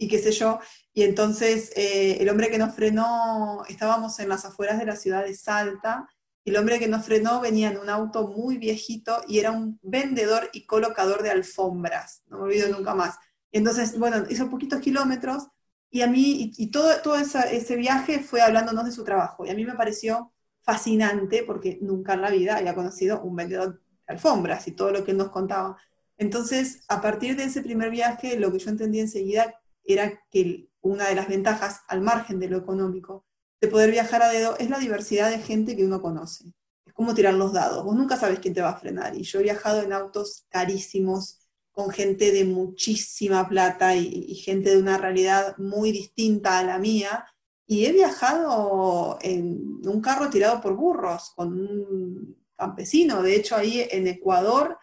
y 0.00 0.08
qué 0.08 0.18
sé 0.18 0.32
yo. 0.32 0.58
Y 0.94 1.02
entonces 1.02 1.72
eh, 1.76 2.16
el 2.20 2.28
hombre 2.30 2.50
que 2.50 2.58
nos 2.58 2.74
frenó, 2.74 3.62
estábamos 3.68 4.18
en 4.18 4.30
las 4.30 4.44
afueras 4.46 4.78
de 4.78 4.86
la 4.86 4.96
ciudad 4.96 5.24
de 5.24 5.34
Salta, 5.34 6.08
y 6.42 6.50
el 6.50 6.56
hombre 6.56 6.78
que 6.78 6.88
nos 6.88 7.04
frenó 7.04 7.40
venía 7.40 7.70
en 7.70 7.76
un 7.76 7.90
auto 7.90 8.26
muy 8.26 8.56
viejito 8.56 9.20
y 9.28 9.38
era 9.38 9.52
un 9.52 9.78
vendedor 9.82 10.48
y 10.54 10.64
colocador 10.64 11.22
de 11.22 11.30
alfombras, 11.30 12.22
no 12.28 12.38
me 12.38 12.44
olvido 12.44 12.68
nunca 12.70 12.94
más. 12.94 13.18
Y 13.52 13.58
entonces, 13.58 13.98
bueno, 13.98 14.24
hizo 14.30 14.48
poquitos 14.48 14.80
kilómetros 14.80 15.48
y 15.90 16.00
a 16.00 16.06
mí, 16.06 16.50
y, 16.56 16.70
todo, 16.70 16.90
todo 17.02 17.16
ese 17.16 17.76
viaje 17.76 18.20
fue 18.20 18.40
hablándonos 18.40 18.86
de 18.86 18.92
su 18.92 19.04
trabajo. 19.04 19.44
Y 19.44 19.50
a 19.50 19.54
mí 19.54 19.66
me 19.66 19.74
pareció 19.74 20.32
fascinante 20.62 21.44
porque 21.46 21.78
nunca 21.82 22.14
en 22.14 22.22
la 22.22 22.30
vida 22.30 22.56
había 22.56 22.74
conocido 22.74 23.20
un 23.20 23.36
vendedor 23.36 23.74
de 23.74 23.80
alfombras 24.06 24.66
y 24.66 24.72
todo 24.72 24.92
lo 24.92 25.04
que 25.04 25.10
él 25.10 25.18
nos 25.18 25.30
contaba. 25.30 25.76
Entonces, 26.16 26.84
a 26.88 27.02
partir 27.02 27.36
de 27.36 27.44
ese 27.44 27.60
primer 27.60 27.90
viaje, 27.90 28.38
lo 28.38 28.50
que 28.50 28.60
yo 28.60 28.70
entendí 28.70 29.00
enseguida 29.00 29.59
era 29.92 30.22
que 30.30 30.68
una 30.82 31.08
de 31.08 31.14
las 31.14 31.28
ventajas, 31.28 31.82
al 31.88 32.00
margen 32.00 32.38
de 32.38 32.48
lo 32.48 32.58
económico, 32.58 33.24
de 33.60 33.68
poder 33.68 33.90
viajar 33.90 34.22
a 34.22 34.30
dedo 34.30 34.56
es 34.58 34.70
la 34.70 34.78
diversidad 34.78 35.30
de 35.30 35.38
gente 35.38 35.76
que 35.76 35.84
uno 35.84 36.00
conoce. 36.00 36.46
Es 36.86 36.94
como 36.94 37.14
tirar 37.14 37.34
los 37.34 37.52
dados. 37.52 37.84
Vos 37.84 37.94
nunca 37.94 38.16
sabes 38.16 38.38
quién 38.38 38.54
te 38.54 38.62
va 38.62 38.70
a 38.70 38.78
frenar. 38.78 39.14
Y 39.16 39.22
yo 39.22 39.40
he 39.40 39.42
viajado 39.42 39.82
en 39.82 39.92
autos 39.92 40.46
carísimos, 40.48 41.38
con 41.72 41.90
gente 41.90 42.32
de 42.32 42.44
muchísima 42.44 43.48
plata 43.48 43.94
y, 43.94 44.34
gente 44.34 44.70
de 44.70 44.78
una 44.78 44.98
realidad 44.98 45.56
muy 45.58 45.92
distinta 45.92 46.58
a 46.58 46.64
la 46.64 46.78
mía. 46.78 47.26
Y 47.66 47.86
he 47.86 47.92
viajado 47.92 49.18
en 49.22 49.80
un 49.86 50.00
carro 50.00 50.28
tirado 50.30 50.60
por 50.60 50.74
burros, 50.74 51.32
con 51.36 51.52
un 51.52 52.36
campesino. 52.56 53.22
De 53.22 53.36
hecho, 53.36 53.56
ahí 53.56 53.86
en 53.90 54.08
Ecuador, 54.08 54.78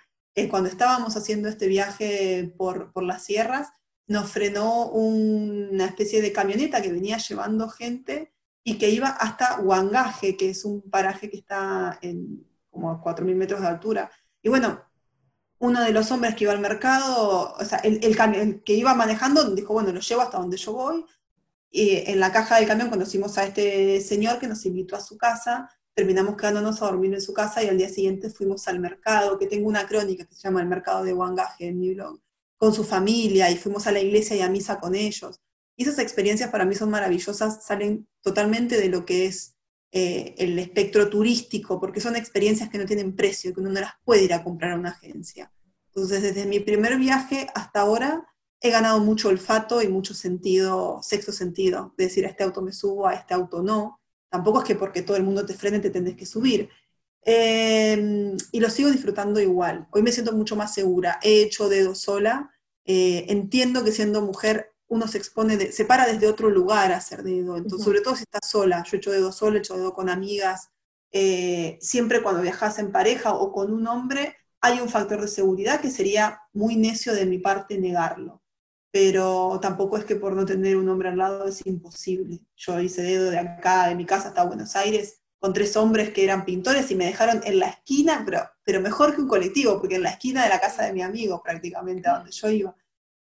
cuando 0.49 0.69
estábamos 0.69 1.17
haciendo 1.17 1.49
este 1.49 1.67
viaje 1.67 2.53
por, 2.57 2.93
por 2.93 3.03
las 3.03 3.23
sierras, 3.23 3.69
nos 4.07 4.31
frenó 4.31 4.87
una 4.87 5.85
especie 5.85 6.21
de 6.21 6.31
camioneta 6.31 6.81
que 6.81 6.91
venía 6.91 7.17
llevando 7.17 7.69
gente 7.69 8.33
y 8.63 8.77
que 8.77 8.89
iba 8.89 9.09
hasta 9.09 9.59
Huangaje, 9.59 10.37
que 10.37 10.49
es 10.49 10.65
un 10.65 10.81
paraje 10.89 11.29
que 11.29 11.37
está 11.37 11.99
en 12.01 12.45
como 12.69 12.91
a 12.91 13.01
4.000 13.01 13.35
metros 13.35 13.61
de 13.61 13.67
altura. 13.67 14.11
Y 14.41 14.49
bueno, 14.49 14.81
uno 15.59 15.81
de 15.83 15.91
los 15.91 16.11
hombres 16.11 16.35
que 16.35 16.43
iba 16.43 16.53
al 16.53 16.59
mercado, 16.59 17.53
o 17.59 17.65
sea, 17.65 17.79
el, 17.79 17.99
el, 18.03 18.63
que 18.63 18.73
iba 18.73 18.93
manejando, 18.93 19.43
dijo, 19.55 19.73
bueno, 19.73 19.91
lo 19.91 19.99
llevo 19.99 20.21
hasta 20.21 20.37
donde 20.37 20.57
yo 20.57 20.73
voy. 20.73 21.05
Y 21.71 22.03
en 22.09 22.19
la 22.19 22.31
caja 22.31 22.57
del 22.57 22.67
camión 22.67 22.89
conocimos 22.89 23.37
a 23.37 23.45
este 23.45 23.99
señor 24.01 24.39
que 24.39 24.47
nos 24.47 24.65
invitó 24.65 24.95
a 24.95 25.01
su 25.01 25.17
casa, 25.17 25.69
terminamos 25.93 26.37
quedándonos 26.37 26.81
a 26.81 26.85
dormir 26.85 27.13
en 27.13 27.21
su 27.21 27.33
casa 27.33 27.63
y 27.63 27.67
al 27.67 27.77
día 27.77 27.89
siguiente 27.89 28.29
fuimos 28.29 28.67
al 28.67 28.79
mercado, 28.79 29.37
que 29.39 29.47
tengo 29.47 29.67
una 29.67 29.87
crónica 29.87 30.25
que 30.25 30.35
se 30.35 30.43
llama 30.43 30.61
El 30.61 30.67
Mercado 30.67 31.03
de 31.03 31.13
Huangaje 31.13 31.67
en 31.67 31.79
mi 31.79 31.93
blog 31.93 32.19
con 32.57 32.73
su 32.73 32.83
familia 32.83 33.49
y 33.49 33.57
fuimos 33.57 33.87
a 33.87 33.91
la 33.91 33.99
iglesia 33.99 34.35
y 34.35 34.41
a 34.41 34.49
misa 34.49 34.79
con 34.79 34.95
ellos. 34.95 35.39
Y 35.75 35.83
esas 35.83 35.99
experiencias 35.99 36.49
para 36.49 36.65
mí 36.65 36.75
son 36.75 36.89
maravillosas, 36.89 37.63
salen 37.63 38.07
totalmente 38.21 38.77
de 38.77 38.89
lo 38.89 39.05
que 39.05 39.27
es 39.27 39.55
eh, 39.91 40.35
el 40.39 40.57
espectro 40.59 41.09
turístico, 41.09 41.79
porque 41.79 42.01
son 42.01 42.15
experiencias 42.15 42.69
que 42.69 42.77
no 42.77 42.85
tienen 42.85 43.15
precio, 43.15 43.53
que 43.53 43.61
uno 43.61 43.69
no 43.69 43.79
las 43.79 43.93
puede 44.03 44.23
ir 44.23 44.33
a 44.33 44.43
comprar 44.43 44.71
a 44.71 44.79
una 44.79 44.89
agencia. 44.89 45.51
Entonces, 45.87 46.21
desde 46.21 46.45
mi 46.45 46.59
primer 46.59 46.97
viaje 46.97 47.47
hasta 47.53 47.81
ahora, 47.81 48.27
he 48.59 48.71
ganado 48.71 48.99
mucho 48.99 49.29
olfato 49.29 49.81
y 49.81 49.87
mucho 49.87 50.13
sentido, 50.13 50.99
sexto 51.03 51.31
sentido, 51.31 51.93
de 51.97 52.05
decir 52.05 52.25
a 52.25 52.29
este 52.29 52.43
auto 52.43 52.61
me 52.61 52.73
subo, 52.73 53.07
a 53.07 53.13
este 53.13 53.33
auto 53.33 53.61
no. 53.61 54.01
Tampoco 54.29 54.59
es 54.59 54.65
que 54.65 54.75
porque 54.75 55.03
todo 55.03 55.15
el 55.15 55.23
mundo 55.23 55.45
te 55.45 55.53
frene 55.53 55.79
te 55.79 55.89
tenés 55.89 56.15
que 56.15 56.25
subir. 56.25 56.69
Em, 57.23 58.37
y 58.51 58.59
lo 58.59 58.69
sigo 58.69 58.89
disfrutando 58.89 59.39
igual. 59.39 59.87
Hoy 59.91 60.01
me 60.01 60.11
siento 60.11 60.31
mucho 60.33 60.55
más 60.55 60.73
segura. 60.73 61.19
He 61.21 61.41
hecho 61.41 61.69
dedo 61.69 61.95
sola. 61.95 62.51
Eh, 62.85 63.25
entiendo 63.29 63.83
que 63.83 63.91
siendo 63.91 64.21
mujer 64.21 64.73
uno 64.87 65.07
se 65.07 65.17
expone, 65.17 65.71
se 65.71 65.85
para 65.85 66.05
desde 66.05 66.27
otro 66.27 66.49
lugar 66.49 66.91
a 66.91 66.97
hacer 66.97 67.23
dedo. 67.23 67.57
Entonces, 67.57 67.83
sobre 67.83 68.01
todo 68.01 68.15
si 68.15 68.23
estás 68.23 68.49
sola. 68.49 68.83
Yo 68.83 68.95
he 68.95 68.99
hecho 68.99 69.11
dedo 69.11 69.31
sola, 69.31 69.57
he 69.57 69.59
hecho 69.59 69.75
dedo 69.75 69.93
con 69.93 70.09
amigas. 70.09 70.69
Eh, 71.11 71.77
siempre 71.81 72.21
cuando 72.21 72.41
viajas 72.41 72.79
en 72.79 72.91
pareja 72.91 73.33
o 73.33 73.51
con 73.51 73.73
un 73.73 73.87
hombre, 73.87 74.35
hay 74.61 74.79
un 74.79 74.89
factor 74.89 75.21
de 75.21 75.27
seguridad 75.27 75.81
que 75.81 75.91
sería 75.91 76.41
muy 76.53 76.75
necio 76.75 77.13
de 77.13 77.25
mi 77.25 77.39
parte 77.39 77.77
negarlo. 77.77 78.41
Pero 78.91 79.59
tampoco 79.61 79.97
es 79.97 80.05
que 80.05 80.15
por 80.15 80.33
no 80.33 80.45
tener 80.45 80.77
un 80.77 80.89
hombre 80.89 81.09
al 81.09 81.17
lado 81.17 81.47
es 81.47 81.65
imposible. 81.65 82.39
Yo 82.55 82.79
hice 82.79 83.01
dedo 83.01 83.29
de 83.29 83.39
acá, 83.39 83.87
de 83.89 83.95
mi 83.95 84.05
casa 84.05 84.29
hasta 84.29 84.45
Buenos 84.45 84.75
Aires, 84.75 85.21
con 85.39 85.53
tres 85.53 85.75
hombres 85.77 86.11
que 86.11 86.23
eran 86.23 86.45
pintores 86.45 86.89
y 86.91 86.95
me 86.95 87.05
dejaron 87.05 87.41
en 87.45 87.59
la 87.59 87.69
esquina, 87.69 88.23
pero, 88.25 88.41
pero 88.63 88.81
mejor 88.81 89.15
que 89.15 89.21
un 89.21 89.27
colectivo, 89.27 89.79
porque 89.79 89.95
en 89.95 90.03
la 90.03 90.11
esquina 90.11 90.43
de 90.43 90.49
la 90.49 90.59
casa 90.59 90.85
de 90.85 90.93
mi 90.93 91.01
amigo 91.01 91.41
prácticamente, 91.43 92.09
a 92.09 92.15
donde 92.17 92.31
yo 92.31 92.49
iba. 92.49 92.75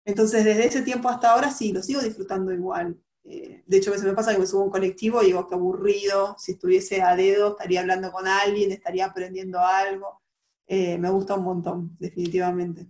Entonces, 0.05 0.43
desde 0.43 0.67
ese 0.67 0.81
tiempo 0.81 1.09
hasta 1.09 1.31
ahora 1.31 1.51
sí, 1.51 1.71
lo 1.71 1.81
sigo 1.81 2.01
disfrutando 2.01 2.51
igual. 2.53 2.99
Eh, 3.23 3.63
de 3.65 3.77
hecho, 3.77 3.89
a 3.89 3.93
veces 3.93 4.07
me 4.07 4.13
pasa 4.13 4.33
que 4.33 4.39
me 4.39 4.47
subo 4.47 4.63
un 4.63 4.71
colectivo 4.71 5.21
y 5.23 5.27
digo, 5.27 5.47
qué 5.47 5.55
aburrido, 5.55 6.35
si 6.37 6.53
estuviese 6.53 7.01
a 7.01 7.15
dedo 7.15 7.51
estaría 7.51 7.81
hablando 7.81 8.11
con 8.11 8.27
alguien, 8.27 8.71
estaría 8.71 9.05
aprendiendo 9.05 9.59
algo. 9.59 10.21
Eh, 10.67 10.97
me 10.97 11.09
gusta 11.09 11.35
un 11.35 11.43
montón, 11.45 11.95
definitivamente 11.99 12.87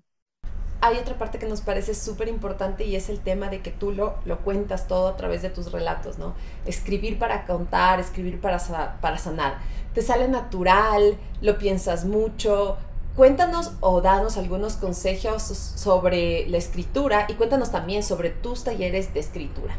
hay 0.83 0.97
otra 0.97 1.17
parte 1.17 1.39
que 1.39 1.45
nos 1.45 1.61
parece 1.61 1.95
súper 1.95 2.27
importante 2.27 2.83
y 2.83 2.97
es 2.97 3.07
el 3.07 3.21
tema 3.21 3.47
de 3.47 3.61
que 3.61 3.71
tú 3.71 3.93
lo, 3.93 4.15
lo 4.25 4.39
cuentas 4.39 4.85
todo 4.85 5.07
a 5.07 5.15
través 5.15 5.41
de 5.41 5.49
tus 5.49 5.71
relatos, 5.71 6.17
¿no? 6.17 6.35
Escribir 6.65 7.17
para 7.17 7.45
contar, 7.45 8.01
escribir 8.01 8.41
para, 8.41 8.59
para 8.99 9.17
sanar. 9.17 9.59
Te 9.93 10.01
sale 10.01 10.27
natural, 10.27 11.17
lo 11.39 11.57
piensas 11.57 12.03
mucho. 12.03 12.77
Cuéntanos 13.15 13.71
o 13.79 14.01
danos 14.01 14.37
algunos 14.37 14.75
consejos 14.75 15.43
sobre 15.43 16.49
la 16.49 16.57
escritura 16.57 17.27
y 17.29 17.35
cuéntanos 17.35 17.71
también 17.71 18.03
sobre 18.03 18.31
tus 18.31 18.65
talleres 18.65 19.13
de 19.13 19.21
escritura. 19.21 19.77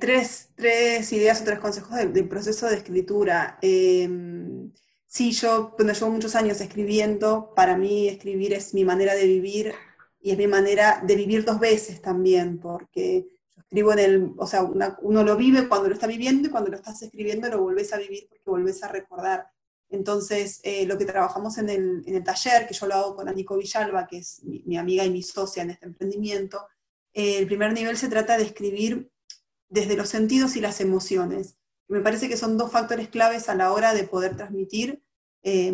Tres, 0.00 0.48
tres 0.56 1.12
ideas 1.12 1.40
o 1.40 1.44
tres 1.44 1.60
consejos 1.60 1.94
del, 2.12 2.28
proceso 2.28 2.66
de 2.66 2.74
escritura. 2.74 3.58
Em, 3.62 4.72
sí, 5.08 5.32
yo, 5.32 5.72
cuando 5.74 5.92
llevo 5.94 6.10
muchos 6.10 6.36
años 6.36 6.60
escribiendo, 6.60 7.52
para 7.56 7.76
mí 7.76 8.06
escribir 8.08 8.52
es 8.52 8.74
mi 8.74 8.84
manera 8.84 9.14
de 9.14 9.26
vivir 9.26 9.74
y 10.20 10.30
es 10.30 10.38
mi 10.38 10.46
manera 10.46 11.02
de 11.04 11.16
vivir 11.16 11.44
dos 11.44 11.58
veces 11.58 12.00
también, 12.00 12.60
porque 12.60 13.26
escribo 13.56 13.92
en 13.92 13.98
el, 13.98 14.32
o 14.36 14.46
sea, 14.46 14.62
uno 14.62 15.24
lo 15.24 15.36
vive 15.36 15.68
cuando 15.68 15.88
lo 15.88 15.94
está 15.94 16.06
viviendo 16.06 16.48
y 16.48 16.50
cuando 16.50 16.70
lo 16.70 16.76
estás 16.76 17.02
escribiendo 17.02 17.48
lo 17.48 17.62
volvés 17.62 17.92
a 17.92 17.98
vivir 17.98 18.26
porque 18.28 18.50
volvés 18.50 18.82
a 18.84 18.88
recordar. 18.88 19.48
Entonces, 19.90 20.60
eh, 20.64 20.86
lo 20.86 20.98
que 20.98 21.06
trabajamos 21.06 21.56
en 21.58 21.70
el, 21.70 22.02
en 22.06 22.14
el, 22.14 22.24
taller, 22.24 22.66
que 22.66 22.74
yo 22.74 22.86
lo 22.86 22.94
hago 22.94 23.16
con 23.16 23.28
Anico 23.28 23.56
Villalba, 23.56 24.06
que 24.06 24.18
es 24.18 24.42
mi, 24.44 24.76
amiga 24.76 25.04
y 25.04 25.10
mi 25.10 25.22
socia 25.22 25.62
en 25.62 25.70
este 25.70 25.86
emprendimiento, 25.86 26.66
eh, 27.14 27.38
el 27.38 27.46
primer 27.46 27.72
nivel 27.72 27.96
se 27.96 28.08
trata 28.08 28.36
de 28.36 28.44
escribir 28.44 29.10
desde 29.68 29.96
los 29.96 30.08
sentidos 30.08 30.56
y 30.56 30.60
las 30.60 30.80
emociones. 30.80 31.56
Me 31.88 32.00
parece 32.00 32.28
que 32.28 32.36
son 32.36 32.56
dos 32.56 32.70
factores 32.70 33.08
claves 33.08 33.48
a 33.48 33.54
la 33.54 33.72
hora 33.72 33.94
de 33.94 34.04
poder 34.04 34.36
transmitir. 34.36 35.02
Eh, 35.42 35.72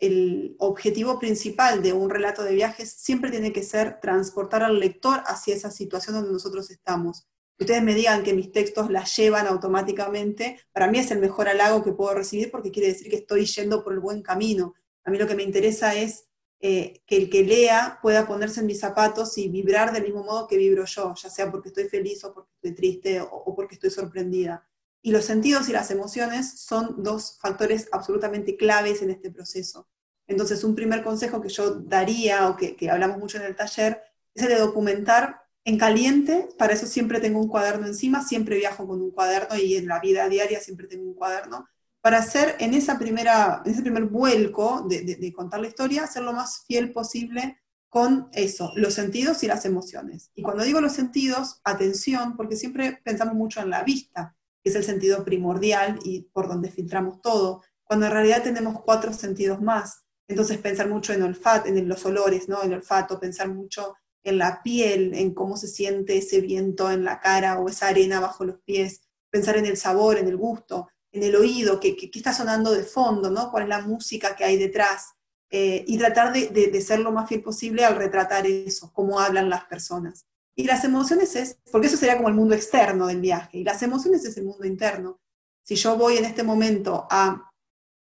el 0.00 0.56
objetivo 0.58 1.18
principal 1.18 1.82
de 1.82 1.92
un 1.92 2.10
relato 2.10 2.42
de 2.42 2.54
viajes 2.54 2.92
siempre 2.92 3.30
tiene 3.30 3.52
que 3.52 3.62
ser 3.62 4.00
transportar 4.00 4.62
al 4.62 4.78
lector 4.78 5.22
hacia 5.26 5.54
esa 5.54 5.70
situación 5.70 6.14
donde 6.14 6.32
nosotros 6.32 6.70
estamos 6.70 7.26
ustedes 7.60 7.82
me 7.82 7.94
digan 7.94 8.22
que 8.22 8.32
mis 8.32 8.50
textos 8.50 8.90
la 8.90 9.04
llevan 9.04 9.46
automáticamente, 9.46 10.58
para 10.72 10.90
mí 10.90 10.98
es 10.98 11.10
el 11.10 11.20
mejor 11.20 11.48
halago 11.48 11.84
que 11.84 11.92
puedo 11.92 12.14
recibir 12.14 12.50
porque 12.50 12.70
quiere 12.70 12.88
decir 12.88 13.10
que 13.10 13.16
estoy 13.16 13.44
yendo 13.44 13.84
por 13.84 13.92
el 13.92 14.00
buen 14.00 14.22
camino. 14.22 14.74
A 15.04 15.10
mí 15.10 15.18
lo 15.18 15.26
que 15.26 15.34
me 15.34 15.42
interesa 15.42 15.94
es 15.94 16.26
eh, 16.60 17.02
que 17.06 17.16
el 17.16 17.30
que 17.30 17.44
lea 17.44 17.98
pueda 18.02 18.26
ponerse 18.26 18.60
en 18.60 18.66
mis 18.66 18.80
zapatos 18.80 19.36
y 19.36 19.48
vibrar 19.48 19.92
del 19.92 20.04
mismo 20.04 20.24
modo 20.24 20.46
que 20.46 20.56
vibro 20.56 20.84
yo, 20.86 21.14
ya 21.14 21.28
sea 21.28 21.50
porque 21.50 21.68
estoy 21.68 21.84
feliz 21.84 22.24
o 22.24 22.32
porque 22.32 22.50
estoy 22.54 22.74
triste 22.74 23.20
o, 23.20 23.54
porque 23.54 23.74
estoy 23.74 23.90
sorprendida. 23.90 24.66
Y 25.02 25.12
los 25.12 25.24
sentidos 25.24 25.68
y 25.68 25.72
las 25.72 25.90
emociones 25.90 26.60
son 26.60 27.02
dos 27.02 27.38
factores 27.40 27.88
absolutamente 27.92 28.56
claves 28.56 29.02
en 29.02 29.10
este 29.10 29.30
proceso. 29.30 29.88
Entonces, 30.26 30.62
un 30.62 30.74
primer 30.74 31.02
consejo 31.02 31.40
que 31.40 31.48
yo 31.48 31.74
daría, 31.74 32.48
o 32.48 32.56
que, 32.56 32.76
hablamos 32.90 33.18
mucho 33.18 33.38
en 33.38 33.44
el 33.44 33.56
taller, 33.56 34.00
es 34.34 34.44
el 34.44 34.50
de 34.50 34.58
documentar 34.58 35.42
en 35.64 35.76
caliente, 35.76 36.48
para 36.56 36.72
eso 36.72 36.86
siempre 36.86 37.20
tengo 37.20 37.40
un 37.40 37.48
cuaderno 37.48 37.86
encima, 37.86 38.22
siempre 38.22 38.56
viajo 38.56 38.86
con 38.86 39.02
un 39.02 39.10
cuaderno 39.10 39.56
y 39.56 39.76
en 39.76 39.88
la 39.88 40.00
vida 40.00 40.28
diaria 40.28 40.60
siempre 40.60 40.86
tengo 40.86 41.04
un 41.04 41.14
cuaderno, 41.14 41.68
para 42.00 42.18
hacer 42.18 42.56
en, 42.60 42.74
esa 42.74 42.98
primera, 42.98 43.62
en 43.64 43.72
ese 43.72 43.82
primer 43.82 44.04
vuelco 44.04 44.86
de, 44.88 45.32
contar 45.34 45.60
la 45.60 45.68
historia, 45.68 46.06
ser 46.06 46.22
lo 46.22 46.32
más 46.32 46.64
fiel 46.66 46.92
posible 46.92 47.58
con 47.88 48.28
eso, 48.32 48.72
los 48.76 48.94
sentidos 48.94 49.42
y 49.42 49.48
las 49.48 49.64
emociones. 49.64 50.30
Y 50.34 50.42
cuando 50.42 50.62
digo 50.62 50.80
los 50.80 50.92
sentidos, 50.92 51.60
atención, 51.64 52.36
porque 52.36 52.56
siempre 52.56 53.00
pensamos 53.04 53.34
mucho 53.34 53.60
en 53.60 53.70
la 53.70 53.82
vista, 53.82 54.36
que 54.62 54.70
es 54.70 54.76
el 54.76 54.84
sentido 54.84 55.24
primordial 55.24 55.98
y 56.04 56.22
por 56.32 56.48
donde 56.48 56.70
filtramos 56.70 57.20
todo, 57.20 57.62
cuando 57.84 58.06
en 58.06 58.12
realidad 58.12 58.42
tenemos 58.42 58.82
cuatro 58.82 59.12
sentidos 59.12 59.60
más. 59.60 60.04
Entonces 60.28 60.58
pensar 60.58 60.88
mucho 60.88 61.12
en 61.12 61.22
olfato, 61.22 61.68
en 61.68 61.88
los 61.88 62.04
olores, 62.06 62.48
¿no? 62.48 62.62
El 62.62 62.74
olfato, 62.74 63.18
pensar 63.18 63.48
mucho 63.48 63.94
en 64.22 64.38
la 64.38 64.62
piel, 64.62 65.14
en 65.14 65.34
cómo 65.34 65.56
se 65.56 65.66
siente 65.66 66.18
ese 66.18 66.40
viento 66.40 66.90
en 66.90 67.04
la 67.04 67.20
cara 67.20 67.58
o 67.58 67.68
esa 67.68 67.88
arena 67.88 68.20
bajo 68.20 68.44
los 68.44 68.60
pies, 68.62 69.00
pensar 69.30 69.56
en 69.56 69.66
el 69.66 69.76
sabor, 69.76 70.18
en 70.18 70.28
el 70.28 70.36
gusto, 70.36 70.88
en 71.12 71.22
el 71.22 71.34
oído, 71.34 71.80
qué, 71.80 71.96
está 72.12 72.32
sonando 72.32 72.72
de 72.72 72.84
fondo, 72.84 73.30
¿no? 73.30 73.50
cuál 73.50 73.64
es 73.64 73.68
la 73.68 73.80
música 73.80 74.36
que 74.36 74.44
hay 74.44 74.56
detrás, 74.56 75.14
eh, 75.50 75.84
y 75.88 75.98
tratar 75.98 76.32
de, 76.32 76.80
ser 76.80 77.00
lo 77.00 77.10
más 77.10 77.28
fiel 77.28 77.42
posible 77.42 77.84
al 77.84 77.96
retratar 77.96 78.46
eso, 78.46 78.92
cómo 78.92 79.18
hablan 79.18 79.50
las 79.50 79.64
personas. 79.64 80.26
Y 80.60 80.64
las 80.64 80.84
emociones 80.84 81.36
es, 81.36 81.56
porque 81.72 81.86
eso 81.86 81.96
sería 81.96 82.18
como 82.18 82.28
el 82.28 82.34
mundo 82.34 82.54
externo 82.54 83.06
del 83.06 83.22
viaje, 83.22 83.60
y 83.60 83.64
las 83.64 83.82
emociones 83.82 84.22
es 84.26 84.36
el 84.36 84.44
mundo 84.44 84.66
interno. 84.66 85.18
Si 85.62 85.74
yo 85.74 85.96
voy 85.96 86.18
en 86.18 86.26
este 86.26 86.42
momento 86.42 87.06
a, 87.10 87.50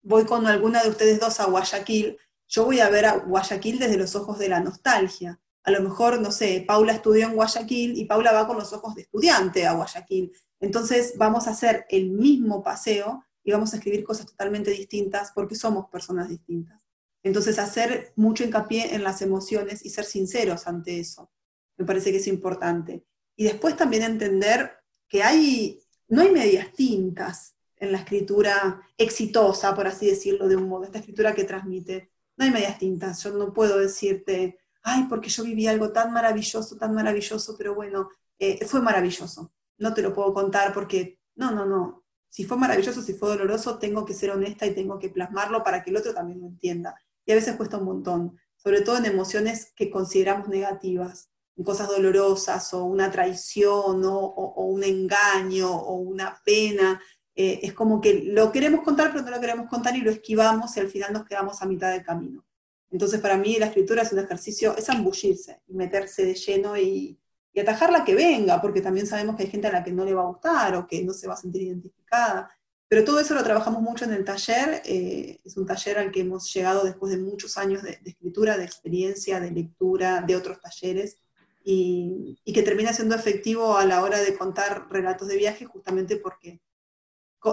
voy 0.04 0.26
con 0.26 0.46
alguna 0.46 0.84
de 0.84 0.90
ustedes 0.90 1.20
dos 1.20 1.40
a 1.40 1.46
Guayaquil, 1.46 2.20
yo 2.48 2.66
voy 2.66 2.82
a 2.82 2.90
ver 2.92 3.06
a 3.08 3.18
Guayaquil 3.18 3.80
desde 3.80 3.98
los 3.98 4.16
ojos 4.16 4.38
de 4.38 4.50
la 4.50 4.60
nostalgia, 4.60 5.40
a 5.64 5.72
lo 5.72 5.82
mejor, 5.82 6.22
no 6.22 6.32
sé, 6.32 6.64
Paula 6.68 6.94
estudió 6.94 7.26
en 7.26 7.34
Guayaquil 7.34 7.98
y 7.98 8.06
Paula 8.06 8.32
va 8.32 8.46
con 8.46 8.58
los 8.58 8.72
ojos 8.74 8.94
de 8.94 9.02
estudiante 9.02 9.66
a 9.66 9.74
Guayaquil. 9.74 10.32
Entonces 10.60 11.16
vamos 11.18 11.48
a 11.48 11.50
hacer 11.50 11.88
el 11.90 12.12
mismo 12.12 12.62
paseo 12.62 13.26
y 13.44 13.54
vamos 13.54 13.74
a 13.74 13.78
escribir 13.78 14.04
cosas 14.04 14.28
totalmente 14.28 14.70
distintas 14.70 15.32
porque 15.34 15.56
somos 15.56 15.90
personas 15.90 16.30
distintas. 16.30 16.86
Entonces 17.24 17.58
hacer 17.58 18.14
mucho 18.16 18.44
hincapié 18.44 18.94
en 18.94 19.04
las 19.04 19.24
emociones 19.24 19.84
y 19.84 19.90
ser 19.90 20.06
sinceros 20.06 20.68
ante 20.68 21.00
eso. 21.00 21.32
Me 21.78 21.86
parece 21.86 22.12
que 22.12 22.18
es 22.18 22.28
importante. 22.28 23.06
Y 23.36 23.46
después 23.46 23.76
también 23.76 24.04
entender 24.04 24.72
que 25.08 25.24
hay, 25.24 25.82
no 26.08 26.22
hay 26.22 26.32
medias 26.32 26.72
tintas 26.74 27.56
en 27.78 27.92
la 27.92 28.00
escritura 28.00 28.82
exitosa, 28.98 29.76
por 29.76 29.88
así 29.88 30.08
decirlo 30.08 30.48
de 30.48 30.56
un 30.56 30.68
modo, 30.68 30.86
esta 30.86 31.00
escritura 31.00 31.34
que 31.34 31.44
transmite. 31.44 32.12
No 32.38 32.46
hay 32.46 32.52
medias 32.52 32.78
tintas. 32.78 33.24
Yo 33.24 33.32
no 33.32 33.54
puedo 33.54 33.78
decirte, 33.78 34.60
ay, 34.84 35.06
porque 35.10 35.30
yo 35.30 35.44
viví 35.44 35.68
algo 35.68 35.92
tan 35.92 36.14
maravilloso, 36.14 36.78
tan 36.78 36.94
maravilloso, 36.94 37.56
pero 37.58 37.76
bueno, 37.76 38.10
eh, 38.40 38.66
fue 38.66 38.82
maravilloso. 38.82 39.54
No 39.78 39.94
te 39.94 40.02
lo 40.02 40.14
puedo 40.14 40.34
contar 40.34 40.74
porque, 40.74 41.20
no, 41.36 41.52
no, 41.52 41.66
no. 41.66 42.06
Si 42.30 42.46
fue 42.46 42.58
maravilloso, 42.58 43.02
si 43.02 43.14
fue 43.14 43.30
doloroso, 43.30 43.78
tengo 43.78 44.06
que 44.06 44.14
ser 44.14 44.32
honesta 44.32 44.66
y 44.66 44.76
tengo 44.76 45.00
que 45.00 45.10
plasmarlo 45.10 45.64
para 45.64 45.84
que 45.84 45.90
el 45.90 45.98
otro 45.98 46.14
también 46.14 46.42
lo 46.42 46.48
entienda. 46.48 46.96
Y 47.26 47.32
a 47.32 47.36
veces 47.36 47.56
cuesta 47.56 47.78
un 47.78 47.86
montón, 47.86 48.38
sobre 48.58 48.82
todo 48.82 48.98
en 48.98 49.06
emociones 49.06 49.72
que 49.76 49.90
consideramos 49.90 50.48
negativas, 50.50 51.30
cosas 51.64 51.88
dolorosas 51.88 52.74
o 52.74 52.84
una 52.86 53.10
traición 53.10 54.04
o, 54.04 54.54
un 54.58 54.84
engaño 54.84 55.72
o 55.72 55.96
una 55.96 56.42
pena. 56.44 57.02
Eh, 57.36 57.60
es 57.64 57.74
como 57.74 58.02
que 58.02 58.24
lo 58.26 58.52
queremos 58.52 58.82
contar, 58.84 59.12
pero 59.12 59.24
no 59.24 59.32
lo 59.32 59.40
queremos 59.40 59.70
contar 59.70 59.96
y 59.96 60.02
lo 60.02 60.12
esquivamos 60.12 60.76
y 60.76 60.80
al 60.80 60.90
final 60.90 61.14
nos 61.14 61.26
quedamos 61.26 61.62
a 61.62 61.66
mitad 61.66 61.92
del 61.92 62.04
camino. 62.04 62.46
Entonces, 62.92 63.20
para 63.20 63.38
mí 63.38 63.58
la 63.60 63.68
escritura 63.68 64.04
es 64.04 64.14
un 64.14 64.20
ejercicio, 64.20 64.76
es 64.78 64.90
ambullirse 64.90 65.62
y 65.68 65.74
meterse 65.74 66.26
de 66.26 66.36
lleno 66.36 66.78
y, 66.78 67.20
atajar 67.60 67.90
la 67.90 68.04
que 68.04 68.16
venga, 68.16 68.62
porque 68.62 68.82
también 68.82 69.08
sabemos 69.08 69.38
que 69.38 69.44
hay 69.44 69.50
gente 69.50 69.68
a 69.68 69.72
la 69.72 69.82
que 69.82 69.92
no 69.92 70.04
le 70.04 70.14
va 70.14 70.24
a 70.24 70.28
gustar 70.28 70.76
o 70.76 70.86
que 70.86 71.02
no 71.06 71.14
se 71.14 71.26
va 71.26 71.36
a 71.36 71.38
sentir 71.38 71.62
identificada. 71.62 72.50
Pero 72.90 73.06
todo 73.06 73.20
eso 73.20 73.34
lo 73.34 73.44
trabajamos 73.44 73.82
mucho 73.82 74.04
en 74.04 74.12
el 74.12 74.26
taller. 74.26 74.82
Eh, 74.86 75.40
es 75.44 75.56
un 75.56 75.66
taller 75.66 75.98
al 75.98 76.12
que 76.12 76.20
hemos 76.20 76.54
llegado 76.54 76.84
después 76.84 77.14
de 77.14 77.18
muchos 77.18 77.58
años 77.58 77.82
de, 77.82 78.00
escritura, 78.04 78.58
de 78.58 78.66
experiencia, 78.66 79.40
de 79.40 79.52
lectura, 79.52 80.22
de 80.22 80.36
otros 80.36 80.60
talleres, 80.60 81.18
y, 81.68 82.38
que 82.54 82.62
termina 82.62 82.94
siendo 82.94 83.16
efectivo 83.16 83.76
a 83.76 83.86
la 83.86 84.04
hora 84.04 84.22
de 84.22 84.38
contar 84.38 84.88
relatos 84.92 85.28
de 85.28 85.38
viaje, 85.38 85.66
justamente 85.66 86.16
porque 86.16 86.62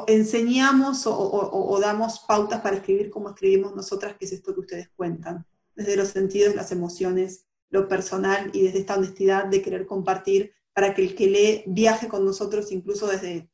enseñamos 0.06 1.04
o, 1.06 1.78
damos 1.80 2.20
pautas 2.20 2.60
para 2.60 2.76
escribir 2.76 3.10
como 3.10 3.30
escribimos 3.30 3.74
nosotras, 3.74 4.16
que 4.16 4.26
es 4.26 4.32
esto 4.32 4.54
que 4.54 4.60
ustedes 4.60 4.90
cuentan, 4.94 5.46
desde 5.74 5.96
los 5.96 6.08
sentidos, 6.08 6.54
las 6.54 6.72
emociones, 6.72 7.46
lo 7.70 7.88
personal 7.88 8.50
y 8.52 8.62
desde 8.62 8.80
esta 8.80 8.96
honestidad 8.96 9.46
de 9.46 9.62
querer 9.62 9.86
compartir 9.86 10.52
para 10.74 10.94
que 10.94 11.02
el 11.02 11.14
que 11.14 11.26
lee 11.26 11.64
viaje 11.66 12.08
con 12.08 12.24
nosotros 12.24 12.70
incluso 12.70 13.06
desde 13.06 13.50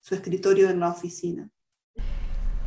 su 0.00 0.14
escritorio 0.14 0.70
en 0.70 0.80
la 0.80 0.90
oficina. 0.90 1.50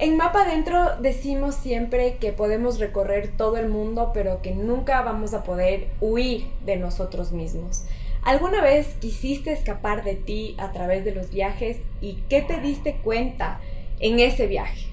En 0.02 0.18
Mapa 0.18 0.42
Adentro 0.42 1.00
decimos 1.00 1.54
siempre 1.54 2.18
que 2.18 2.34
podemos 2.34 2.80
recorrer 2.80 3.38
todo 3.38 3.58
el 3.58 3.70
mundo, 3.70 4.10
pero 4.16 4.42
que 4.42 4.50
nunca 4.52 5.04
vamos 5.04 5.36
a 5.36 5.44
poder 5.44 5.92
huir 6.02 6.48
de 6.66 6.76
nosotros 6.76 7.32
mismos. 7.34 7.86
¿Alguna 8.24 8.64
vez 8.64 8.96
quisiste 9.00 9.52
escapar 9.52 10.04
de 10.04 10.16
ti 10.16 10.56
a 10.58 10.72
través 10.72 11.06
de 11.06 11.14
los 11.14 11.30
viajes 11.30 11.78
y 12.02 12.16
qué 12.30 12.42
te 12.42 12.60
diste 12.60 13.00
cuenta 13.04 13.62
en 14.00 14.20
ese 14.20 14.48
viaje? 14.48 14.88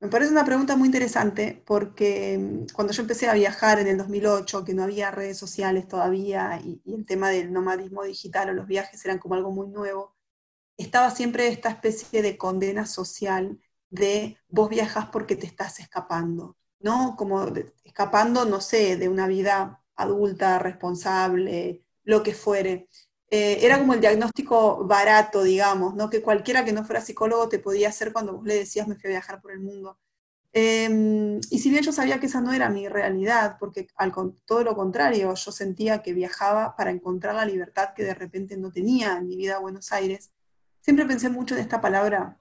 Me 0.00 0.08
parece 0.08 0.32
una 0.32 0.46
pregunta 0.46 0.76
muy 0.76 0.86
interesante 0.86 1.62
porque 1.66 2.38
mm, 2.38 2.72
cuando 2.72 2.94
yo 2.94 3.02
empecé 3.02 3.28
a 3.28 3.34
viajar 3.34 3.78
en 3.78 3.88
el 3.88 3.98
2008, 3.98 4.64
que 4.64 4.72
no 4.72 4.84
había 4.84 5.10
redes 5.10 5.36
sociales 5.36 5.86
todavía 5.86 6.62
y, 6.64 6.80
el 6.90 7.04
tema 7.04 7.28
del 7.28 7.52
nomadismo 7.52 8.04
digital 8.04 8.48
o 8.48 8.52
los 8.54 8.66
viajes 8.66 9.04
eran 9.04 9.18
como 9.18 9.34
algo 9.34 9.50
muy 9.50 9.68
nuevo, 9.68 10.16
estaba 10.78 11.10
siempre 11.10 11.48
esta 11.48 11.70
especie 11.70 12.22
de 12.22 12.38
condena 12.38 12.86
social 12.86 13.60
de 13.90 14.38
vos 14.48 14.68
viajas 14.70 15.08
porque 15.12 15.36
te 15.36 15.46
estás 15.46 15.80
escapando, 15.80 16.56
¿no? 16.80 17.16
Como 17.16 17.46
escapando, 17.84 18.44
no 18.44 18.60
sé, 18.60 18.96
de 18.96 19.08
una 19.08 19.26
vida 19.26 19.82
adulta, 19.96 20.58
responsable, 20.58 21.84
lo 22.04 22.22
que 22.22 22.34
fuere. 22.34 22.88
Eh, 23.30 23.58
era 23.62 23.78
como 23.78 23.94
el 23.94 24.00
diagnóstico 24.00 24.84
barato, 24.86 25.42
digamos, 25.42 25.94
¿no? 25.94 26.08
que 26.08 26.22
cualquiera 26.22 26.64
que 26.64 26.72
no 26.72 26.84
fuera 26.84 27.02
psicólogo 27.02 27.48
te 27.50 27.58
podía 27.58 27.90
hacer 27.90 28.12
cuando 28.12 28.34
vos 28.38 28.46
le 28.46 28.54
decías 28.54 28.88
me 28.88 28.94
fui 28.96 29.08
a 29.08 29.10
viajar 29.10 29.42
por 29.42 29.52
el 29.52 29.60
mundo. 29.60 29.98
Em, 30.52 31.38
y 31.50 31.58
si 31.58 31.70
bien 31.70 31.82
yo 31.84 31.92
sabía 31.92 32.18
que 32.20 32.26
esa 32.26 32.40
no 32.40 32.52
era 32.52 32.70
mi 32.70 32.88
realidad, 32.88 33.56
porque 33.60 33.86
al, 33.96 34.12
todo 34.46 34.64
lo 34.64 34.74
contrario, 34.74 35.34
yo 35.34 35.52
sentía 35.52 36.02
que 36.02 36.14
viajaba 36.14 36.74
para 36.76 36.90
encontrar 36.90 37.34
la 37.34 37.44
libertad 37.44 37.90
que 37.94 38.04
de 38.04 38.14
repente 38.14 38.56
no 38.56 38.72
tenía 38.72 39.18
en 39.18 39.28
mi 39.28 39.36
vida 39.36 39.56
a 39.56 39.60
Buenos 39.60 39.92
Aires, 39.92 40.30
siempre 40.88 41.04
pensé 41.04 41.28
mucho 41.28 41.54
en 41.54 41.60
esta 41.60 41.82
palabra, 41.82 42.38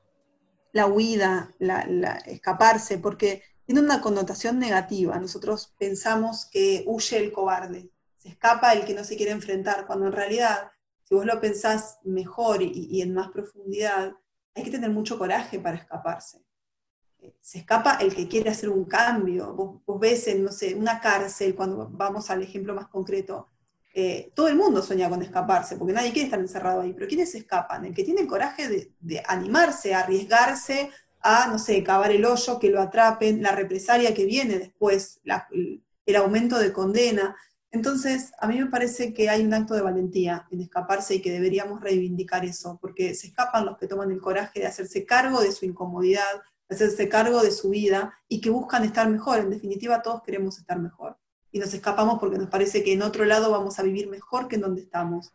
la 0.72 0.86
huida, 0.86 1.54
la, 1.60 1.82
escaparse, 2.28 2.98
porque 2.98 3.44
tiene 3.66 3.82
una 3.82 4.00
connotación 4.00 4.58
negativa. 4.58 5.20
Nosotros 5.20 5.76
pensamos 5.78 6.46
que 6.46 6.86
huye 6.88 7.18
el 7.18 7.34
cobarde, 7.34 7.92
se 8.18 8.30
escapa 8.30 8.72
el 8.72 8.86
que 8.86 8.94
no 8.94 9.04
se 9.04 9.18
quiere 9.18 9.34
enfrentar, 9.34 9.86
cuando 9.86 10.06
en 10.06 10.14
realidad, 10.14 10.72
si 11.04 11.14
vos 11.14 11.26
lo 11.26 11.42
pensás 11.42 12.00
mejor 12.06 12.62
y, 12.62 13.02
en 13.02 13.14
más 13.14 13.32
profundidad, 13.32 14.14
hay 14.56 14.64
que 14.64 14.72
tener 14.72 14.92
mucho 14.92 15.18
coraje 15.20 15.60
para 15.60 15.76
escaparse. 15.76 16.42
se 17.42 17.58
escapa 17.58 17.98
el 17.98 18.16
que 18.16 18.30
quiere 18.30 18.50
hacer 18.50 18.70
un 18.70 18.86
cambio. 18.86 19.56
Vos, 19.56 20.00
ves 20.00 20.26
en, 20.30 20.46
no 20.46 20.54
sé, 20.54 20.74
una 20.74 21.02
cárcel, 21.02 21.54
cuando 21.54 21.90
vamos 21.92 22.30
al 22.30 22.44
ejemplo 22.44 22.74
más 22.74 22.88
concreto, 22.88 23.50
eh, 24.00 24.32
todo 24.36 24.48
el 24.48 24.56
mundo 24.56 24.84
sueña 24.84 25.10
con 25.10 25.24
escaparse, 25.24 25.76
porque 25.76 25.92
nadie 25.92 26.12
quiere 26.12 26.26
estar 26.26 26.40
encerrado 26.40 26.82
ahí, 26.82 26.94
pero 26.94 27.08
¿quiénes 27.08 27.34
escapan? 27.34 27.84
El 27.84 27.96
que 27.96 28.04
tiene 28.04 28.22
el 28.22 28.28
coraje 28.28 28.70
de, 28.70 28.92
de 29.00 29.24
animarse, 29.26 29.96
a 29.96 30.02
arriesgarse 30.02 30.92
a, 31.20 31.48
no 31.48 31.58
sé, 31.58 31.84
cavar 31.84 32.12
el 32.12 32.24
hoyo, 32.24 32.60
que 32.60 32.70
lo 32.70 32.80
atrapen, 32.80 33.42
la 33.42 33.54
represalia 33.54 34.14
que 34.14 34.26
viene 34.26 34.60
después, 34.60 35.20
el, 36.06 36.16
aumento 36.16 36.60
de 36.60 36.72
condena. 36.72 37.36
Entonces, 37.72 38.34
a 38.38 38.46
mí 38.46 38.60
me 38.60 38.68
parece 38.68 39.16
que 39.16 39.32
hay 39.32 39.44
un 39.44 39.56
acto 39.56 39.74
de 39.74 39.82
valentía 39.82 40.48
en 40.52 40.62
escaparse 40.62 41.16
y 41.16 41.22
que 41.24 41.32
deberíamos 41.32 41.82
reivindicar 41.82 42.46
eso, 42.46 42.78
porque 42.80 43.16
se 43.16 43.26
escapan 43.26 43.66
los 43.66 43.80
que 43.80 43.88
toman 43.88 44.12
el 44.12 44.22
coraje 44.22 44.60
de 44.60 44.68
hacerse 44.68 45.08
cargo 45.08 45.42
de 45.42 45.52
su 45.52 45.66
incomodidad, 45.66 46.44
de 46.70 46.76
hacerse 46.76 47.10
cargo 47.10 47.42
de 47.42 47.50
su 47.50 47.72
vida 47.72 48.14
y 48.28 48.42
que 48.42 48.52
buscan 48.52 48.84
estar 48.84 49.10
mejor. 49.10 49.40
En 49.40 49.50
definitiva, 49.50 50.04
todos 50.04 50.22
queremos 50.22 50.60
estar 50.60 50.78
mejor. 50.78 51.18
Y 51.52 51.60
nos 51.60 51.74
escapamos 51.74 52.20
porque 52.20 52.38
nos 52.38 52.50
parece 52.50 52.84
que 52.84 52.94
en 52.94 53.02
otro 53.02 53.26
lado 53.26 53.52
vamos 53.52 53.80
a 53.80 53.84
vivir 53.84 54.10
mejor 54.10 54.48
que 54.48 54.56
en 54.56 54.62
donde 54.62 54.82
estamos. 54.82 55.32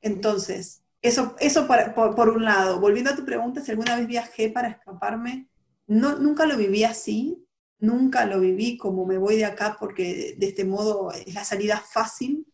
Entonces, 0.00 0.82
eso, 1.02 1.34
eso 1.40 1.66
por, 1.66 2.28
un 2.28 2.44
lado. 2.44 2.80
Volviendo 2.80 3.10
a 3.10 3.16
tu 3.16 3.24
pregunta, 3.24 3.60
si 3.60 3.70
alguna 3.70 3.96
vez 3.96 4.06
viajé 4.06 4.50
para 4.50 4.68
escaparme, 4.68 5.48
no, 5.86 6.18
nunca 6.18 6.46
lo 6.46 6.56
viví 6.56 6.84
así, 6.84 7.44
nunca 7.78 8.26
lo 8.26 8.40
viví 8.40 8.76
como 8.76 9.06
me 9.06 9.18
voy 9.18 9.36
de 9.36 9.44
acá 9.44 9.76
porque 9.78 10.34
de 10.38 10.46
este 10.46 10.64
modo 10.64 11.12
es 11.12 11.34
la 11.34 11.44
salida 11.44 11.78
fácil. 11.78 12.46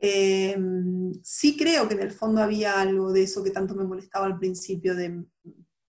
Em, 0.00 1.12
sí 1.22 1.56
creo 1.56 1.86
que 1.86 1.94
en 1.94 2.00
el 2.00 2.10
fondo 2.10 2.42
había 2.42 2.80
algo 2.80 3.12
de 3.12 3.24
eso 3.24 3.44
que 3.44 3.50
tanto 3.50 3.74
me 3.74 3.84
molestaba 3.84 4.26
al 4.26 4.38
principio, 4.38 4.94
de, 4.94 5.24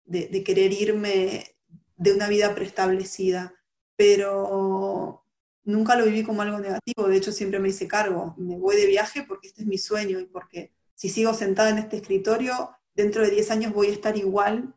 de 0.06 0.44
querer 0.44 0.74
irme 0.74 1.56
de 1.96 2.14
una 2.14 2.28
vida 2.28 2.54
preestablecida, 2.54 3.54
pero 3.96 5.23
nunca 5.64 5.96
lo 5.96 6.06
viví 6.06 6.24
como 6.24 6.42
algo 6.42 6.60
negativo, 6.60 7.08
de 7.08 7.18
hecho 7.18 7.32
siempre 7.32 7.60
me 7.60 7.70
hice 7.70 7.88
cargo, 7.88 8.36
me 8.38 8.58
voy 8.58 8.76
de 8.76 8.88
viaje 8.88 9.24
porque 9.24 9.48
este 9.48 9.62
es 9.62 9.68
mi 9.68 9.78
sueño 9.78 10.20
y 10.20 10.26
porque 10.26 10.74
si 10.96 11.10
sigo 11.10 11.34
sentada 11.34 11.70
en 11.70 11.80
este 11.80 11.98
escritorio, 11.98 12.72
dentro 12.96 13.24
de 13.24 13.32
10 13.32 13.52
años 13.52 13.74
voy 13.74 13.88
a 13.88 13.94
estar 13.94 14.18
igual, 14.18 14.76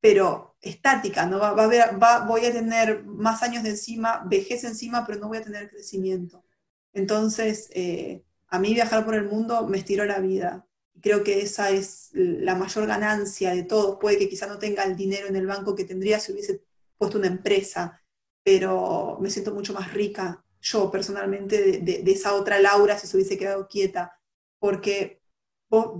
pero 0.00 0.56
estática, 0.60 1.26
¿no? 1.26 1.38
Va, 1.38 1.48
a 1.48 1.64
haber, 1.64 1.96
voy 2.26 2.44
a 2.44 2.52
tener 2.52 3.04
más 3.04 3.42
años 3.42 3.62
de 3.62 3.70
encima, 3.70 4.24
vejez 4.26 4.64
encima, 4.64 5.06
pero 5.06 5.18
no 5.18 5.28
voy 5.28 5.38
a 5.38 5.42
tener 5.42 5.70
crecimiento. 5.70 6.44
Entonces, 6.92 7.70
eh, 7.74 8.24
a 8.48 8.58
mí 8.58 8.74
viajar 8.74 9.04
por 9.04 9.14
el 9.14 9.24
mundo 9.24 9.66
me 9.66 9.78
estiró 9.78 10.04
la 10.04 10.18
vida. 10.20 10.66
Creo 11.00 11.22
que 11.24 11.42
esa 11.42 11.70
es 11.70 12.10
la 12.12 12.54
mayor 12.54 12.86
ganancia 12.86 13.54
de 13.54 13.62
todos. 13.62 13.98
Puede 14.00 14.18
que 14.18 14.28
quizá 14.28 14.46
no 14.46 14.58
tenga 14.58 14.84
el 14.84 14.96
dinero 14.96 15.28
en 15.28 15.36
el 15.36 15.46
banco 15.46 15.74
que 15.74 15.84
tendría 15.84 16.20
si 16.20 16.32
hubiese 16.32 16.62
puesto 16.98 17.18
una 17.18 17.28
empresa, 17.28 17.99
pero 18.42 19.18
me 19.20 19.30
siento 19.30 19.52
mucho 19.54 19.72
más 19.72 19.92
rica 19.92 20.44
yo 20.60 20.90
personalmente 20.90 21.80
de, 21.80 22.12
esa 22.12 22.34
otra 22.34 22.58
Laura 22.58 22.98
si 22.98 23.06
se 23.06 23.16
hubiese 23.16 23.38
quedado 23.38 23.66
quieta, 23.68 24.18
porque 24.58 25.22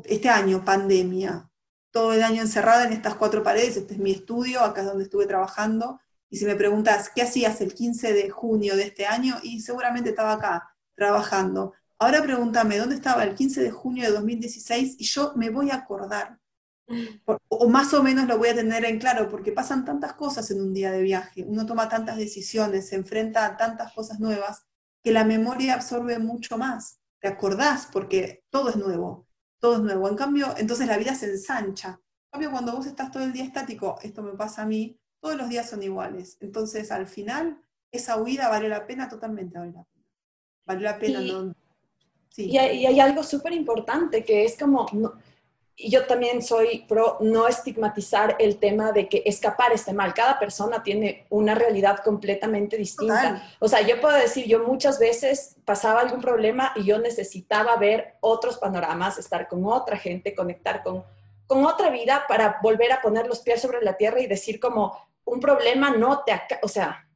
este 0.05 0.29
año, 0.29 0.65
pandemia, 0.65 1.51
todo 1.91 2.13
el 2.13 2.23
año 2.23 2.43
encerrada 2.43 2.85
en 2.85 2.93
estas 2.93 3.15
cuatro 3.15 3.43
paredes, 3.43 3.77
este 3.77 3.95
es 3.95 4.01
mi 4.01 4.13
estudio, 4.13 4.61
acá 4.61 4.83
es 4.83 4.87
donde 4.87 5.05
estuve 5.05 5.27
trabajando, 5.27 6.01
y 6.29 6.37
si 6.37 6.45
me 6.45 6.57
preguntas, 6.57 7.11
¿qué 7.15 7.23
hacías 7.23 7.61
el 7.61 7.75
15 7.75 8.13
de 8.13 8.31
junio 8.31 8.77
de 8.77 8.85
este 8.85 9.07
año? 9.07 9.37
Y 9.43 9.61
seguramente 9.61 10.11
estaba 10.11 10.35
acá, 10.35 10.75
trabajando. 10.95 11.75
Ahora 11.99 12.23
pregúntame, 12.23 12.79
¿dónde 12.79 12.95
estaba 12.95 13.25
el 13.25 13.35
15 13.35 13.63
de 13.63 13.71
junio 13.71 14.05
de 14.05 14.13
2016? 14.13 14.97
Y 14.99 15.05
yo 15.05 15.33
me 15.35 15.51
voy 15.51 15.71
a 15.71 15.77
acordar. 15.77 16.39
O, 17.49 17.69
más 17.69 17.93
o 17.95 18.03
menos 18.03 18.27
lo 18.27 18.39
voy 18.39 18.49
a 18.49 18.55
tener 18.55 18.85
en 18.85 18.99
claro, 18.99 19.29
porque 19.29 19.53
pasan 19.53 19.85
tantas 19.85 20.15
cosas 20.15 20.51
en 20.51 20.61
un 20.61 20.75
día 20.75 20.91
de 20.91 21.03
viaje, 21.03 21.45
uno 21.47 21.67
toma 21.67 21.89
tantas 21.89 22.17
decisiones, 22.17 22.89
se 22.89 22.97
enfrenta 22.97 23.47
a 23.47 23.57
tantas 23.57 23.93
cosas 23.93 24.21
nuevas, 24.21 24.67
que 25.03 25.13
la 25.13 25.25
memoria 25.25 25.75
absorbe 25.75 26.19
mucho 26.19 26.59
más. 26.59 27.01
Te 27.21 27.29
acordás 27.29 27.89
porque 27.93 28.45
todo 28.51 28.71
es 28.71 28.77
nuevo 28.77 29.27
todo 29.61 29.77
es 29.77 29.81
nuevo. 29.83 30.09
En 30.09 30.17
cambio, 30.17 30.55
entonces 30.57 30.89
la 30.89 30.97
vida 30.97 31.15
se 31.15 31.27
ensancha. 31.27 31.91
En 31.91 32.31
cambio, 32.33 32.51
cuando 32.51 32.75
vos 32.75 32.87
estás 32.87 33.13
todo 33.13 33.23
el 33.23 33.33
día 33.33 33.45
estático, 33.45 33.99
esto 34.03 34.23
me 34.23 34.33
pasa 34.33 34.63
a 34.63 34.67
mí, 34.67 34.99
todos 35.21 35.37
los 35.37 35.49
días 35.49 35.69
son 35.69 35.83
iguales. 35.83 36.39
Entonces, 36.41 36.91
al 36.91 37.07
final, 37.07 37.61
esa 37.93 38.21
huida 38.21 38.49
vale 38.49 38.69
la 38.69 38.87
pena, 38.87 39.09
totalmente 39.09 39.59
vale 39.59 39.73
la 39.73 39.85
pena. 39.85 40.07
Vale 40.67 40.81
la 40.81 40.99
pena. 40.99 41.21
Y, 41.21 41.33
no, 41.33 41.55
sí. 42.31 42.47
y, 42.51 42.57
hay, 42.59 43.01
algo 43.01 43.23
súper 43.23 43.53
importante 43.53 44.25
que 44.25 44.45
es 44.45 44.57
como, 44.59 44.87
yo 45.89 46.07
también 46.07 46.43
soy 46.43 46.85
pro 46.89 47.19
no 47.21 47.49
estigmatizar 47.49 48.37
el 48.39 48.59
tema 48.59 48.93
de 48.93 49.09
que 49.09 49.23
escapar 49.25 49.73
esté 49.73 49.93
mal. 49.93 50.15
Cada 50.15 50.39
persona 50.39 50.83
tiene 50.83 51.27
una 51.31 51.55
realidad 51.55 52.01
completamente 52.05 52.77
distinta. 52.77 53.43
O 53.59 53.69
sea, 53.69 53.81
yo 53.81 54.01
puedo 54.01 54.17
decir, 54.17 54.47
yo 54.47 54.65
muchas 54.65 54.99
veces 54.99 55.57
pasaba 55.65 56.01
algún 56.01 56.21
problema 56.21 56.73
y 56.77 56.85
yo 56.85 56.99
necesitaba 56.99 57.77
ver 57.77 58.17
otros 58.21 58.59
panoramas, 58.59 59.19
estar 59.19 59.49
con 59.49 59.65
otra 59.65 59.97
gente, 59.97 60.35
conectar 60.35 60.83
con, 60.83 61.05
con 61.47 61.65
otra 61.65 61.91
vida 61.91 62.25
para 62.29 62.59
volver 62.63 62.93
a 62.93 63.01
poner 63.01 63.27
los 63.27 63.41
pies 63.41 63.63
sobre 63.63 63.83
la 63.83 63.97
tierra 63.97 64.21
y 64.21 64.27
decir 64.27 64.61
como 64.61 64.97
un 65.25 65.41
problema 65.41 65.91
no 65.91 66.23
te... 66.25 66.33
O 66.63 66.69
sea, 66.69 67.07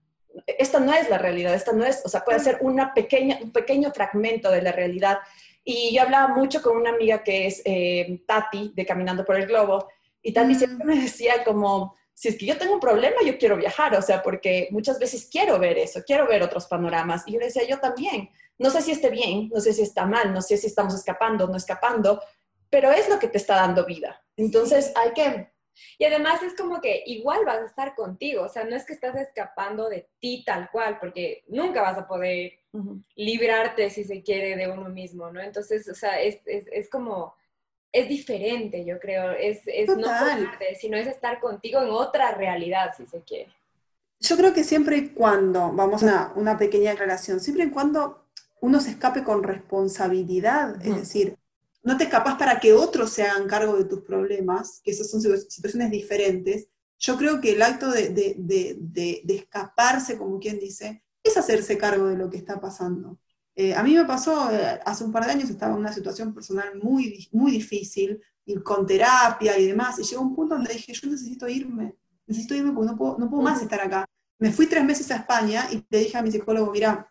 esta 0.46 0.80
no 0.80 0.92
es 0.92 1.08
la 1.08 1.18
realidad, 1.18 1.54
esta 1.54 1.72
no 1.72 1.84
es, 1.84 2.02
o 2.04 2.08
sea, 2.08 2.24
puede 2.24 2.40
ser 2.40 2.58
una 2.60 2.92
pequeña, 2.94 3.38
un 3.40 3.52
pequeño 3.52 3.92
fragmento 3.92 4.50
de 4.50 4.62
la 4.62 4.72
realidad 4.72 5.18
y 5.64 5.94
yo 5.94 6.02
hablaba 6.02 6.28
mucho 6.28 6.62
con 6.62 6.76
una 6.76 6.90
amiga 6.90 7.22
que 7.22 7.46
es 7.46 7.62
eh, 7.64 8.22
Tati, 8.26 8.72
de 8.74 8.86
Caminando 8.86 9.24
por 9.24 9.36
el 9.36 9.46
Globo, 9.46 9.88
y 10.22 10.32
Tati 10.32 10.54
siempre 10.54 10.86
me 10.86 11.00
decía 11.00 11.42
como, 11.44 11.96
si 12.12 12.28
es 12.28 12.38
que 12.38 12.46
yo 12.46 12.56
tengo 12.58 12.74
un 12.74 12.80
problema, 12.80 13.16
yo 13.24 13.38
quiero 13.38 13.56
viajar, 13.56 13.94
o 13.96 14.02
sea, 14.02 14.22
porque 14.22 14.68
muchas 14.70 14.98
veces 14.98 15.28
quiero 15.30 15.58
ver 15.58 15.78
eso, 15.78 16.02
quiero 16.06 16.26
ver 16.26 16.42
otros 16.42 16.66
panoramas. 16.66 17.24
Y 17.26 17.32
yo 17.32 17.40
le 17.40 17.46
decía, 17.46 17.66
yo 17.68 17.78
también. 17.78 18.30
No 18.56 18.70
sé 18.70 18.82
si 18.82 18.92
esté 18.92 19.10
bien, 19.10 19.50
no 19.52 19.60
sé 19.60 19.72
si 19.72 19.82
está 19.82 20.06
mal, 20.06 20.32
no 20.32 20.40
sé 20.40 20.56
si 20.56 20.68
estamos 20.68 20.94
escapando, 20.94 21.48
no 21.48 21.56
escapando, 21.56 22.22
pero 22.70 22.92
es 22.92 23.08
lo 23.08 23.18
que 23.18 23.26
te 23.26 23.38
está 23.38 23.56
dando 23.56 23.84
vida. 23.84 24.24
Entonces 24.36 24.92
hay 24.94 25.12
que 25.12 25.52
y 25.98 26.04
además 26.04 26.42
es 26.42 26.54
como 26.54 26.80
que 26.80 27.02
igual 27.06 27.44
vas 27.44 27.58
a 27.58 27.66
estar 27.66 27.94
contigo, 27.94 28.44
o 28.44 28.48
sea, 28.48 28.64
no 28.64 28.76
es 28.76 28.84
que 28.84 28.92
estás 28.92 29.16
escapando 29.16 29.88
de 29.88 30.08
ti 30.20 30.44
tal 30.44 30.70
cual, 30.70 30.98
porque 31.00 31.44
nunca 31.48 31.82
vas 31.82 31.98
a 31.98 32.06
poder 32.06 32.52
librarte, 33.14 33.90
si 33.90 34.04
se 34.04 34.22
quiere, 34.22 34.56
de 34.56 34.70
uno 34.70 34.88
mismo, 34.88 35.30
¿no? 35.30 35.40
Entonces, 35.40 35.88
o 35.88 35.94
sea, 35.94 36.20
es, 36.20 36.38
es, 36.46 36.64
es 36.72 36.88
como, 36.90 37.34
es 37.92 38.08
diferente, 38.08 38.84
yo 38.84 38.98
creo, 38.98 39.30
es, 39.32 39.60
es 39.66 39.88
no 39.88 40.08
sino 40.80 40.96
es 40.96 41.06
estar 41.06 41.40
contigo 41.40 41.80
en 41.80 41.90
otra 41.90 42.32
realidad, 42.32 42.92
si 42.96 43.06
se 43.06 43.22
quiere. 43.22 43.52
Yo 44.20 44.36
creo 44.36 44.52
que 44.52 44.64
siempre 44.64 44.96
y 44.96 45.08
cuando, 45.10 45.72
vamos 45.72 46.02
a 46.02 46.06
una, 46.06 46.32
una 46.36 46.58
pequeña 46.58 46.92
aclaración, 46.92 47.40
siempre 47.40 47.64
y 47.64 47.70
cuando 47.70 48.24
uno 48.60 48.80
se 48.80 48.90
escape 48.90 49.22
con 49.22 49.42
responsabilidad, 49.42 50.84
es 50.84 50.96
decir, 50.96 51.36
no 51.84 51.98
te 51.98 52.04
escapas 52.04 52.36
para 52.36 52.58
que 52.58 52.72
otros 52.72 53.10
se 53.10 53.22
hagan 53.22 53.46
cargo 53.46 53.76
de 53.76 53.84
tus 53.84 54.00
problemas, 54.00 54.80
que 54.82 54.90
esas 54.90 55.10
son 55.10 55.20
situaciones 55.20 55.90
diferentes. 55.90 56.66
Yo 56.98 57.18
creo 57.18 57.42
que 57.42 57.52
el 57.52 57.62
acto 57.62 57.90
de, 57.90 59.22
escaparse, 59.28 60.16
como 60.16 60.40
quien 60.40 60.58
dice, 60.58 61.03
es 61.24 61.36
hacerse 61.36 61.76
cargo 61.76 62.06
de 62.06 62.16
lo 62.16 62.30
que 62.30 62.36
está 62.36 62.60
pasando. 62.60 63.18
Eh, 63.56 63.74
a 63.74 63.82
mí 63.82 63.94
me 63.94 64.04
pasó, 64.04 64.50
eh, 64.52 64.80
hace 64.84 65.04
un 65.04 65.10
par 65.10 65.24
de 65.24 65.32
años 65.32 65.50
estaba 65.50 65.72
en 65.72 65.80
una 65.80 65.92
situación 65.92 66.32
personal 66.32 66.78
muy, 66.80 67.28
muy 67.32 67.50
difícil, 67.50 68.20
y 68.46 68.54
con 68.56 68.86
terapia 68.86 69.58
y 69.58 69.66
demás, 69.66 69.98
y 69.98 70.02
llegó 70.02 70.22
un 70.22 70.36
punto 70.36 70.54
donde 70.54 70.74
dije, 70.74 70.92
yo 70.92 71.08
necesito 71.08 71.48
irme, 71.48 71.96
necesito 72.26 72.54
irme 72.54 72.72
porque 72.72 72.92
no 72.92 72.96
puedo, 72.96 73.18
no 73.18 73.30
puedo 73.30 73.42
más 73.42 73.62
estar 73.62 73.80
acá. 73.80 74.04
Me 74.38 74.52
fui 74.52 74.66
tres 74.66 74.84
meses 74.84 75.10
a 75.10 75.16
España 75.16 75.66
y 75.72 75.82
le 75.88 75.98
dije 75.98 76.18
a 76.18 76.22
mi 76.22 76.30
psicólogo, 76.30 76.70
mira, 76.70 77.10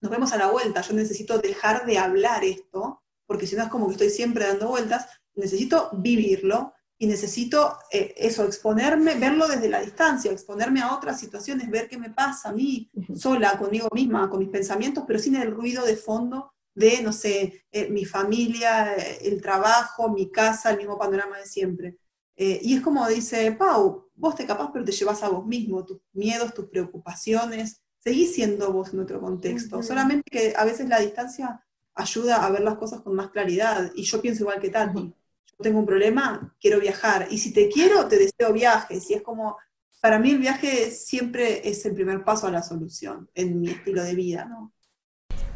nos 0.00 0.10
vemos 0.10 0.32
a 0.32 0.36
la 0.36 0.50
vuelta, 0.50 0.80
yo 0.80 0.94
necesito 0.94 1.38
dejar 1.38 1.86
de 1.86 1.98
hablar 1.98 2.42
esto 2.44 3.00
porque 3.30 3.46
si 3.46 3.54
no 3.54 3.62
es 3.62 3.68
como 3.68 3.86
que 3.86 3.92
estoy 3.92 4.10
siempre 4.10 4.44
dando 4.44 4.66
vueltas, 4.66 5.06
necesito 5.36 5.88
vivirlo 5.92 6.74
y 7.02 7.06
necesito 7.06 7.78
eh, 7.90 8.12
eso, 8.14 8.44
exponerme, 8.44 9.14
verlo 9.14 9.48
desde 9.48 9.70
la 9.70 9.80
distancia, 9.80 10.30
exponerme 10.30 10.82
a 10.82 10.94
otras 10.94 11.18
situaciones, 11.18 11.70
ver 11.70 11.88
qué 11.88 11.96
me 11.96 12.10
pasa 12.10 12.50
a 12.50 12.52
mí, 12.52 12.90
sola, 13.16 13.56
conmigo 13.58 13.88
misma, 13.94 14.28
con 14.28 14.38
mis 14.38 14.50
pensamientos, 14.50 15.04
pero 15.06 15.18
sin 15.18 15.34
el 15.36 15.50
ruido 15.50 15.86
de 15.86 15.96
fondo 15.96 16.52
de, 16.74 17.00
no 17.02 17.14
sé, 17.14 17.64
eh, 17.72 17.88
mi 17.88 18.04
familia, 18.04 18.94
eh, 18.96 19.20
el 19.22 19.40
trabajo, 19.40 20.10
mi 20.10 20.30
casa, 20.30 20.72
el 20.72 20.76
mismo 20.76 20.98
panorama 20.98 21.38
de 21.38 21.46
siempre. 21.46 21.96
y 22.36 22.74
es 22.74 22.82
como 22.82 23.08
dice 23.08 23.52
Pau, 23.52 24.10
vos 24.14 24.34
te 24.34 24.46
capaz, 24.46 24.70
pero 24.70 24.84
te 24.84 24.92
llevas 24.92 25.22
a 25.22 25.30
vos 25.30 25.46
mismo, 25.46 25.86
tus 25.86 26.00
miedos, 26.12 26.52
tus 26.52 26.66
preocupaciones, 26.68 27.80
seguís 27.98 28.34
siendo 28.34 28.72
vos 28.72 28.92
en 28.92 29.00
otro 29.00 29.20
contexto, 29.20 29.82
solamente 29.82 30.30
que 30.30 30.52
a 30.54 30.66
veces 30.66 30.86
la 30.86 31.00
distancia 31.00 31.64
ayuda 31.94 32.44
a 32.44 32.50
ver 32.50 32.60
las 32.60 32.76
cosas 32.76 33.00
con 33.00 33.14
más 33.14 33.30
claridad. 33.30 33.90
Y 33.94 34.02
yo 34.02 34.20
pienso 34.20 34.42
igual 34.42 34.60
que 34.60 34.68
Tati. 34.68 35.14
Tengo 35.60 35.78
un 35.78 35.86
problema, 35.86 36.54
quiero 36.60 36.80
viajar. 36.80 37.28
Y 37.30 37.38
si 37.38 37.52
te 37.52 37.68
quiero, 37.68 38.08
te 38.08 38.18
deseo 38.18 38.52
viajes. 38.52 39.10
Y 39.10 39.14
es 39.14 39.22
como, 39.22 39.56
para 40.00 40.18
mí 40.18 40.30
el 40.30 40.38
viaje 40.38 40.90
siempre 40.90 41.68
es 41.68 41.84
el 41.86 41.94
primer 41.94 42.24
paso 42.24 42.46
a 42.46 42.50
la 42.50 42.62
solución 42.62 43.28
en 43.34 43.60
mi 43.60 43.70
estilo 43.70 44.02
de 44.02 44.14
vida, 44.14 44.46
¿no? 44.46 44.72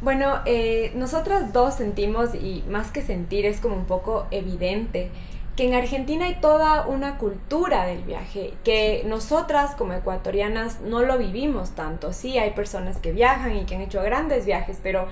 Bueno, 0.01 0.41
eh, 0.45 0.91
nosotras 0.95 1.53
dos 1.53 1.75
sentimos, 1.75 2.35
y 2.35 2.63
más 2.69 2.91
que 2.91 3.01
sentir, 3.01 3.45
es 3.45 3.59
como 3.59 3.75
un 3.75 3.85
poco 3.85 4.27
evidente 4.29 5.09
que 5.55 5.65
en 5.65 5.73
Argentina 5.73 6.25
hay 6.25 6.41
toda 6.41 6.85
una 6.85 7.17
cultura 7.17 7.85
del 7.85 8.03
viaje, 8.03 8.53
que 8.65 9.03
nosotras 9.05 9.73
como 9.75 9.93
ecuatorianas 9.93 10.81
no 10.81 11.01
lo 11.01 11.17
vivimos 11.17 11.71
tanto. 11.71 12.11
Sí, 12.11 12.37
hay 12.37 12.51
personas 12.51 12.97
que 12.97 13.13
viajan 13.13 13.55
y 13.55 13.65
que 13.65 13.75
han 13.75 13.81
hecho 13.81 14.01
grandes 14.01 14.45
viajes, 14.45 14.79
pero 14.83 15.07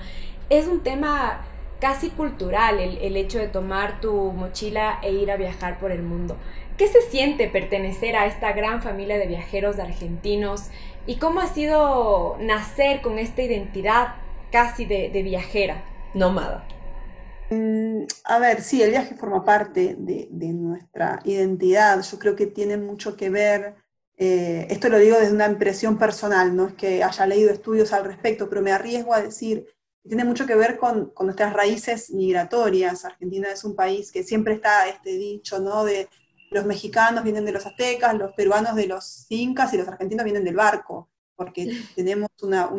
es 0.50 0.66
un 0.66 0.82
tema 0.82 1.40
casi 1.84 2.08
cultural 2.08 2.80
el, 2.80 2.96
el 2.96 3.14
hecho 3.14 3.38
de 3.38 3.46
tomar 3.46 4.00
tu 4.00 4.32
mochila 4.32 5.00
e 5.02 5.12
ir 5.12 5.30
a 5.30 5.36
viajar 5.36 5.78
por 5.78 5.92
el 5.92 6.02
mundo. 6.02 6.38
¿Qué 6.78 6.88
se 6.88 7.02
siente 7.02 7.46
pertenecer 7.46 8.16
a 8.16 8.24
esta 8.24 8.54
gran 8.54 8.80
familia 8.80 9.18
de 9.18 9.26
viajeros 9.26 9.78
argentinos 9.78 10.70
y 11.06 11.16
cómo 11.16 11.40
ha 11.40 11.52
sido 11.52 12.38
nacer 12.40 13.02
con 13.02 13.18
esta 13.18 13.42
identidad 13.42 14.14
casi 14.50 14.86
de, 14.86 15.10
viajera, 15.22 15.84
nómada? 16.14 16.66
Mm, 17.50 18.04
a 18.24 18.38
ver, 18.38 18.62
sí, 18.62 18.82
el 18.82 18.88
viaje 18.88 19.14
forma 19.14 19.44
parte 19.44 19.94
de, 19.98 20.52
nuestra 20.54 21.20
identidad. 21.24 22.00
Yo 22.00 22.18
creo 22.18 22.34
que 22.34 22.46
tiene 22.46 22.78
mucho 22.78 23.14
que 23.14 23.28
ver, 23.28 23.74
eh, 24.16 24.68
esto 24.70 24.88
lo 24.88 24.96
digo 24.96 25.18
desde 25.18 25.34
una 25.34 25.48
impresión 25.48 25.98
personal, 25.98 26.56
no 26.56 26.68
es 26.68 26.72
que 26.72 27.04
haya 27.04 27.26
leído 27.26 27.52
estudios 27.52 27.92
al 27.92 28.06
respecto, 28.06 28.48
pero 28.48 28.62
me 28.62 28.72
arriesgo 28.72 29.12
a 29.12 29.20
decir 29.20 29.66
que 30.04 30.10
tiene 30.10 30.24
mucho 30.24 30.46
que 30.46 30.54
ver 30.54 30.78
con, 30.78 31.10
con 31.10 31.26
nuestras 31.26 31.52
raíces 31.52 32.10
migratorias. 32.10 33.04
Argentina 33.04 33.48
es 33.50 33.64
un 33.64 33.74
país 33.74 34.12
que 34.12 34.22
siempre 34.22 34.54
está 34.54 34.86
este 34.88 35.10
dicho, 35.18 35.58
¿no? 35.58 35.84
De 35.84 36.08
los 36.54 36.64
mexicanos 36.64 37.24
vienen 37.24 37.44
de 37.44 37.52
los 37.52 37.66
aztecas, 37.66 38.14
los 38.14 38.32
peruanos 38.32 38.76
de 38.76 38.86
los 38.86 39.26
incas 39.28 39.74
y 39.74 39.78
los 39.78 39.88
argentinos 39.88 40.24
vienen 40.24 40.44
del 40.44 40.54
barco, 40.54 41.10
porque 41.34 41.66
tenemos 41.96 42.28
una, 42.42 42.70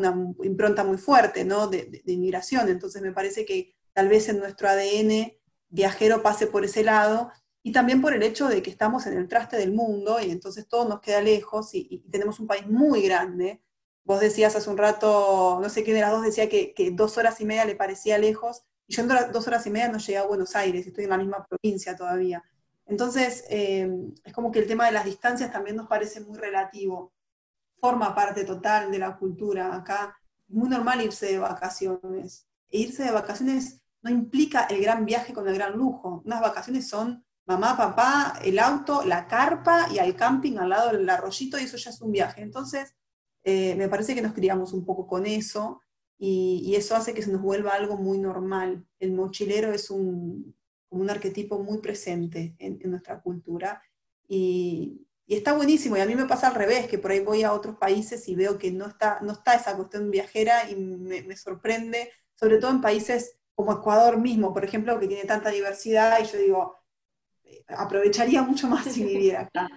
impronta 0.43 0.83
muy 0.83 0.97
fuerte 0.97 1.43
¿no? 1.43 1.67
de, 1.67 2.01
inmigración. 2.05 2.69
Entonces 2.69 3.01
me 3.01 3.11
parece 3.11 3.45
que 3.45 3.75
tal 3.93 4.07
vez 4.07 4.29
en 4.29 4.39
nuestro 4.39 4.69
ADN 4.69 5.33
viajero 5.69 6.23
pase 6.23 6.47
por 6.47 6.63
ese 6.63 6.83
lado 6.83 7.31
y 7.61 7.71
también 7.71 8.01
por 8.01 8.13
el 8.13 8.23
hecho 8.23 8.47
de 8.47 8.61
que 8.61 8.69
estamos 8.69 9.05
en 9.07 9.17
el 9.17 9.27
traste 9.27 9.57
del 9.57 9.73
mundo 9.73 10.19
y 10.21 10.31
entonces 10.31 10.67
todo 10.67 10.87
nos 10.87 11.01
queda 11.01 11.21
lejos 11.21 11.73
y, 11.73 12.03
tenemos 12.09 12.39
un 12.39 12.47
país 12.47 12.67
muy 12.67 13.01
grande. 13.01 13.61
Vos 14.05 14.19
decías 14.19 14.55
hace 14.55 14.69
un 14.69 14.77
rato, 14.77 15.59
no 15.61 15.69
sé 15.69 15.83
quién 15.83 15.95
de 15.95 16.01
las 16.01 16.11
dos 16.11 16.23
decía 16.23 16.47
que, 16.47 16.73
dos 16.93 17.17
horas 17.17 17.41
y 17.41 17.45
media 17.45 17.65
le 17.65 17.75
parecía 17.75 18.17
lejos, 18.17 18.63
y 18.87 18.95
yo 18.95 19.01
en 19.01 19.09
dos 19.31 19.47
horas 19.47 19.65
y 19.65 19.71
media 19.71 19.89
no 19.89 19.97
llegué 19.97 20.17
a 20.17 20.27
Buenos 20.27 20.55
Aires, 20.55 20.85
estoy 20.85 21.05
en 21.05 21.09
la 21.09 21.17
misma 21.17 21.45
provincia 21.45 21.95
todavía. 21.95 22.43
Entonces, 22.85 23.45
eh, 23.49 23.89
es 24.23 24.31
como 24.31 24.51
que 24.51 24.59
el 24.59 24.67
tema 24.67 24.85
de 24.85 24.91
las 24.91 25.05
distancias 25.05 25.51
también 25.51 25.75
nos 25.75 25.87
parece 25.87 26.21
muy 26.21 26.37
relativo. 26.37 27.13
Forma 27.79 28.13
parte 28.13 28.43
total 28.43 28.91
de 28.91 28.99
la 28.99 29.17
cultura. 29.17 29.75
Acá 29.75 30.15
es 30.47 30.55
muy 30.55 30.69
normal 30.69 31.01
irse 31.01 31.25
de 31.25 31.39
vacaciones. 31.39 32.47
E 32.69 32.77
irse 32.79 33.03
de 33.03 33.11
vacaciones 33.11 33.81
no 34.03 34.11
implica 34.11 34.65
el 34.65 34.81
gran 34.81 35.03
viaje 35.03 35.33
con 35.33 35.47
el 35.47 35.55
gran 35.55 35.73
lujo. 35.73 36.21
Unas 36.25 36.41
vacaciones 36.41 36.87
son 36.87 37.25
mamá, 37.47 37.75
papá, 37.75 38.39
el 38.43 38.59
auto, 38.59 39.03
la 39.03 39.27
carpa 39.27 39.87
y 39.91 39.97
al 39.97 40.15
camping 40.15 40.57
al 40.57 40.69
lado 40.69 40.91
del 40.91 41.09
arroyito 41.09 41.59
y 41.59 41.63
eso 41.63 41.77
ya 41.77 41.89
es 41.89 42.01
un 42.01 42.11
viaje. 42.11 42.41
Entonces, 42.41 42.93
eh, 43.45 43.75
me 43.75 43.87
parece 43.87 44.13
que 44.13 44.21
nos 44.21 44.33
criamos 44.33 44.73
un 44.73 44.83
poco 44.83 45.07
con 45.07 45.25
eso 45.25 45.81
y, 46.17 46.61
y, 46.65 46.75
eso 46.75 46.95
hace 46.95 47.13
que 47.13 47.21
se 47.21 47.31
nos 47.31 47.41
vuelva 47.41 47.73
algo 47.73 47.97
muy 47.97 48.17
normal. 48.17 48.85
El 48.99 49.13
mochilero 49.13 49.71
es 49.71 49.89
un, 49.89 50.53
un 50.95 51.09
arquetipo 51.09 51.59
muy 51.59 51.79
presente 51.79 52.55
en, 52.59 52.79
nuestra 52.89 53.21
cultura. 53.21 53.81
Y, 54.27 55.01
está 55.27 55.53
buenísimo, 55.53 55.97
y 55.97 56.01
a 56.01 56.05
mí 56.05 56.15
me 56.15 56.25
pasa 56.25 56.47
al 56.47 56.55
revés, 56.55 56.87
que 56.87 56.99
por 56.99 57.11
ahí 57.11 57.19
voy 57.19 57.43
a 57.43 57.53
otros 57.53 57.77
países 57.77 58.27
y 58.27 58.35
veo 58.35 58.59
que 58.59 58.71
no 58.71 58.85
está, 58.85 59.19
no 59.21 59.33
está 59.33 59.55
esa 59.55 59.75
cuestión 59.75 60.11
viajera 60.11 60.69
y 60.69 60.75
me, 60.75 61.35
sorprende, 61.35 62.11
sobre 62.35 62.59
todo 62.59 62.71
en 62.71 62.81
países 62.81 63.39
como 63.55 63.73
Ecuador 63.73 64.19
mismo, 64.19 64.53
por 64.53 64.63
ejemplo, 64.63 64.99
que 64.99 65.07
tiene 65.07 65.25
tanta 65.25 65.49
diversidad, 65.49 66.19
y 66.21 66.25
yo 66.25 66.37
digo, 66.37 66.75
eh, 67.43 67.63
aprovecharía 67.69 68.43
mucho 68.43 68.67
más 68.67 68.85
si 68.85 69.03
viviera 69.05 69.41
acá. 69.41 69.67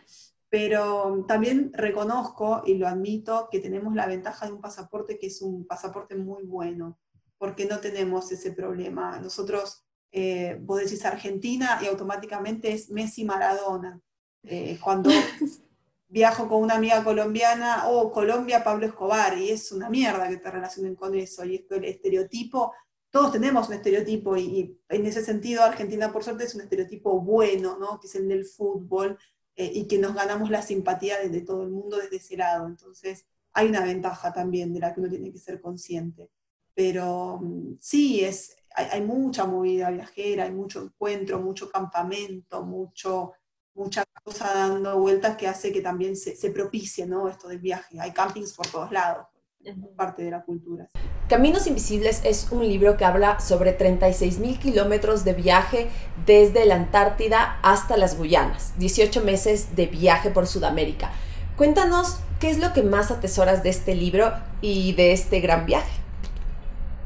Pero 0.50 1.24
también 1.28 1.70
reconozco 1.74 2.62
y 2.64 2.74
lo 2.74 2.88
admito 2.88 3.48
que 3.50 3.60
tenemos 3.60 3.94
la 3.94 4.06
ventaja 4.06 4.46
de 4.46 4.52
un 4.52 4.60
pasaporte 4.60 5.18
que 5.18 5.26
es 5.26 5.42
un 5.42 5.66
pasaporte 5.66 6.16
muy 6.16 6.44
bueno, 6.44 6.98
porque 7.36 7.66
no 7.66 7.80
tenemos 7.80 8.32
ese 8.32 8.52
problema. 8.52 9.20
Nosotros 9.20 9.84
eh, 10.10 10.58
vos 10.62 10.80
decís 10.80 11.04
Argentina 11.04 11.80
y 11.82 11.86
automáticamente 11.86 12.72
es 12.72 12.90
Messi 12.90 13.24
Maradona. 13.24 14.00
Eh, 14.42 14.78
cuando 14.82 15.10
viajo 16.08 16.48
con 16.48 16.62
una 16.62 16.76
amiga 16.76 17.04
colombiana, 17.04 17.88
o 17.88 18.00
oh, 18.00 18.12
Colombia, 18.12 18.64
Pablo 18.64 18.86
Escobar, 18.86 19.38
y 19.38 19.50
es 19.50 19.70
una 19.72 19.90
mierda 19.90 20.28
que 20.28 20.38
te 20.38 20.50
relacionen 20.50 20.94
con 20.94 21.14
eso. 21.14 21.44
Y 21.44 21.56
esto, 21.56 21.74
el 21.74 21.84
estereotipo, 21.84 22.72
todos 23.10 23.32
tenemos 23.32 23.68
un 23.68 23.74
estereotipo, 23.74 24.36
y, 24.36 24.78
en 24.88 25.06
ese 25.06 25.22
sentido 25.22 25.62
Argentina, 25.62 26.12
por 26.12 26.24
suerte, 26.24 26.44
es 26.44 26.54
un 26.54 26.62
estereotipo 26.62 27.20
bueno, 27.20 27.78
¿no? 27.78 28.00
que 28.00 28.06
es 28.06 28.14
el 28.14 28.28
del 28.28 28.46
fútbol, 28.46 29.18
eh, 29.58 29.72
y 29.74 29.88
que 29.88 29.98
nos 29.98 30.14
ganamos 30.14 30.50
la 30.50 30.62
simpatía 30.62 31.18
de, 31.18 31.30
de 31.30 31.40
todo 31.40 31.64
el 31.64 31.70
mundo 31.70 31.96
desde 31.96 32.18
ese 32.18 32.36
lado. 32.36 32.68
Entonces, 32.68 33.26
hay 33.52 33.66
una 33.66 33.84
ventaja 33.84 34.32
también 34.32 34.72
de 34.72 34.78
la 34.78 34.94
que 34.94 35.00
uno 35.00 35.10
tiene 35.10 35.32
que 35.32 35.38
ser 35.38 35.60
consciente. 35.60 36.30
Pero 36.74 37.40
mm, 37.42 37.78
sí, 37.80 38.24
es, 38.24 38.54
hay, 38.72 39.02
mucha 39.02 39.46
movida 39.46 39.90
viajera, 39.90 40.44
hay 40.44 40.52
mucho 40.52 40.80
encuentro, 40.84 41.40
mucho 41.40 41.68
campamento, 41.68 42.62
mucho, 42.62 43.32
mucha 43.74 44.04
cosa 44.22 44.54
dando 44.54 44.96
vueltas 45.00 45.36
que 45.36 45.48
hace 45.48 45.72
que 45.72 45.80
también 45.80 46.14
se, 46.14 46.36
se 46.36 46.52
propicie 46.52 47.04
¿no? 47.04 47.28
esto 47.28 47.48
del 47.48 47.58
viaje. 47.58 47.98
Hay 47.98 48.12
campings 48.12 48.54
por 48.54 48.68
todos 48.68 48.92
lados, 48.92 49.26
parte 49.96 50.22
de 50.22 50.30
la 50.30 50.44
cultura. 50.44 50.88
Caminos 51.28 51.66
Invisibles 51.66 52.20
es 52.24 52.48
un 52.50 52.66
libro 52.66 52.96
que 52.96 53.04
habla 53.04 53.40
sobre 53.40 53.76
36.000 53.76 54.58
kilómetros 54.58 55.24
de 55.24 55.34
viaje 55.34 55.88
desde 56.26 56.64
la 56.66 56.76
Antártida 56.76 57.58
hasta 57.62 57.96
las 57.96 58.16
Guyanas, 58.16 58.74
18 58.78 59.22
meses 59.22 59.76
de 59.76 59.86
viaje 59.86 60.30
por 60.30 60.46
Sudamérica. 60.46 61.10
Cuéntanos 61.56 62.18
qué 62.40 62.50
es 62.50 62.58
lo 62.58 62.72
que 62.72 62.82
más 62.82 63.10
atesoras 63.10 63.62
de 63.62 63.70
este 63.70 63.94
libro 63.94 64.32
y 64.60 64.94
de 64.94 65.12
este 65.12 65.40
gran 65.40 65.66
viaje 65.66 66.08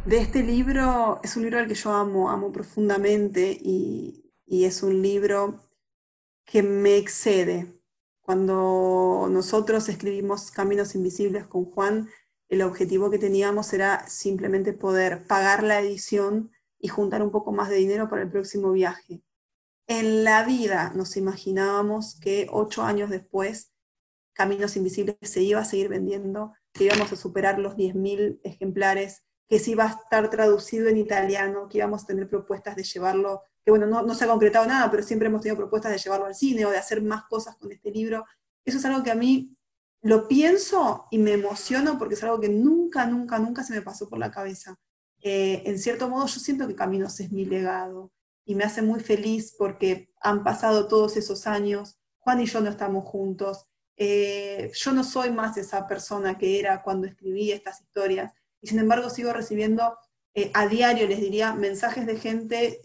de 0.05 0.19
este 0.19 0.43
libro, 0.43 1.21
es 1.23 1.37
un 1.37 1.45
libro 1.45 1.59
al 1.59 1.69
que 1.69 1.75
yo 1.75 1.93
amo, 1.93 2.31
amo 2.31 2.51
profundamente 2.51 3.57
y, 3.61 4.19
es 4.47 4.83
un 4.83 5.01
libro 5.01 5.61
que 6.45 6.63
me 6.63 6.97
excede. 6.99 7.81
Cuando 8.21 9.29
nosotros 9.31 9.89
escribimos 9.89 10.51
Caminos 10.51 10.95
Invisibles 10.95 11.47
con 11.47 11.65
Juan, 11.65 12.09
el 12.53 12.61
objetivo 12.61 13.11
que 13.11 13.19
teníamos 13.19 13.73
era 13.73 14.07
simplemente 14.11 14.75
poder 14.75 15.27
pagar 15.27 15.63
la 15.63 15.81
edición 15.81 16.53
y 16.79 16.89
juntar 16.89 17.23
un 17.23 17.31
poco 17.31 17.51
más 17.51 17.71
de 17.71 17.77
dinero 17.77 18.11
para 18.11 18.21
el 18.21 18.31
próximo 18.31 18.73
viaje. 18.73 19.23
En 19.87 20.23
la 20.23 20.45
vida 20.45 20.93
nos 20.95 21.17
imaginábamos 21.17 22.21
que 22.21 22.49
ocho 22.51 22.83
años 22.83 23.09
después 23.09 23.73
Caminos 24.35 24.77
Invisibles 24.77 25.17
se 25.23 25.41
iba 25.41 25.61
a 25.61 25.65
seguir 25.65 25.89
vendiendo, 25.89 26.53
que 26.75 26.85
íbamos 26.85 27.11
a 27.11 27.17
superar 27.17 27.59
los 27.59 27.75
10.000 27.75 28.41
ejemplares 28.45 29.25
que 29.49 29.59
sí 29.59 29.75
va 29.75 29.85
a 29.85 29.93
estar 30.03 30.29
traducido 30.29 30.89
en 30.89 30.99
italiano, 30.99 31.69
que 31.71 31.79
íbamos 31.79 32.05
a 32.05 32.07
tener 32.07 32.29
propuestas 32.29 32.77
de 32.77 32.85
llevarlo, 32.85 33.45
que 33.65 33.71
bueno, 33.71 33.87
no, 33.87 34.15
se 34.15 34.25
ha 34.27 34.29
concretado 34.29 34.67
nada, 34.67 34.91
pero 34.91 35.03
siempre 35.03 35.29
hemos 35.29 35.41
tenido 35.41 35.57
propuestas 35.57 35.93
de 35.93 35.99
llevarlo 35.99 36.27
al 36.27 36.35
cine 36.35 36.67
o 36.67 36.71
de 36.71 36.77
hacer 36.77 37.03
más 37.03 37.25
cosas 37.31 37.57
con 37.57 37.73
este 37.73 37.91
libro. 37.91 38.27
Eso 38.63 38.77
es 38.77 38.85
algo 38.85 39.03
que 39.03 39.11
a 39.11 39.15
mí 39.15 39.57
lo 40.03 40.27
pienso 40.27 41.07
y 41.11 41.19
me 41.19 41.33
emociono 41.33 41.99
porque 41.99 42.15
es 42.15 42.25
algo 42.25 42.41
que 42.41 42.49
nunca, 42.49 43.07
nunca, 43.07 43.39
nunca 43.39 43.63
se 43.63 43.73
me 43.73 43.83
pasó 43.83 44.09
por 44.09 44.19
la 44.19 44.33
cabeza. 44.33 44.77
Eh, 45.21 45.63
en 45.65 45.79
cierto 45.79 46.09
modo 46.09 46.27
yo 46.27 46.41
siento 46.41 46.67
que 46.67 46.75
Caminos 46.75 47.21
es 47.21 47.31
mi 47.31 47.45
legado 47.45 48.11
y 48.45 48.57
me 48.57 48.65
hace 48.65 48.83
muy 48.83 48.99
feliz 48.99 49.55
porque 49.57 50.11
han 50.21 50.43
pasado 50.43 50.89
todos 50.89 51.17
esos 51.17 51.47
años, 51.47 52.01
Juan 52.19 52.41
y 52.41 52.47
yo 52.47 52.61
no 52.61 52.71
estamos 52.71 53.05
juntos, 53.05 53.69
eh, 53.97 54.73
yo 54.75 54.91
no 54.91 55.05
soy 55.05 55.31
más 55.31 55.57
esa 55.57 55.87
persona 55.87 56.37
que 56.37 56.59
era 56.59 56.83
cuando 56.83 57.07
escribí 57.07 57.53
estas 57.53 57.81
historias, 57.81 58.33
y 58.61 58.67
sin 58.67 58.81
embargo 58.81 59.11
sigo 59.11 59.33
recibiendo 59.33 59.97
eh, 60.35 60.51
a 60.55 60.67
diario, 60.67 61.07
les 61.07 61.21
diría, 61.21 61.53
mensajes 61.53 62.07
de 62.07 62.19
gente 62.19 62.81